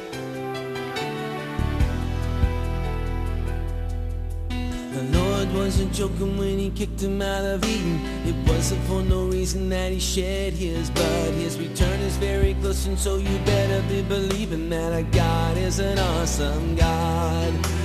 The 4.94 5.04
Lord 5.12 5.54
wasn't 5.54 5.92
joking 5.92 6.38
when 6.38 6.58
he 6.58 6.70
kicked 6.70 7.02
him 7.02 7.22
out 7.22 7.44
of 7.44 7.66
Eden. 7.66 8.00
It 8.26 8.50
wasn't 8.50 8.82
for 8.84 9.02
no 9.02 9.26
reason 9.26 9.68
that 9.72 9.92
he 9.92 10.00
shed 10.00 10.54
his 10.54 10.90
blood 10.90 11.34
His 11.34 11.60
return 11.60 12.00
is 12.00 12.16
very 12.16 12.54
close 12.62 12.88
and 12.88 12.98
so 12.98 13.18
you 13.18 13.38
better 13.40 13.86
be 13.90 14.04
believing 14.04 14.70
That 14.70 14.94
our 14.94 15.04
God 15.04 15.58
is 15.58 15.80
an 15.80 16.00
awesome 16.00 16.78
God. 16.78 17.85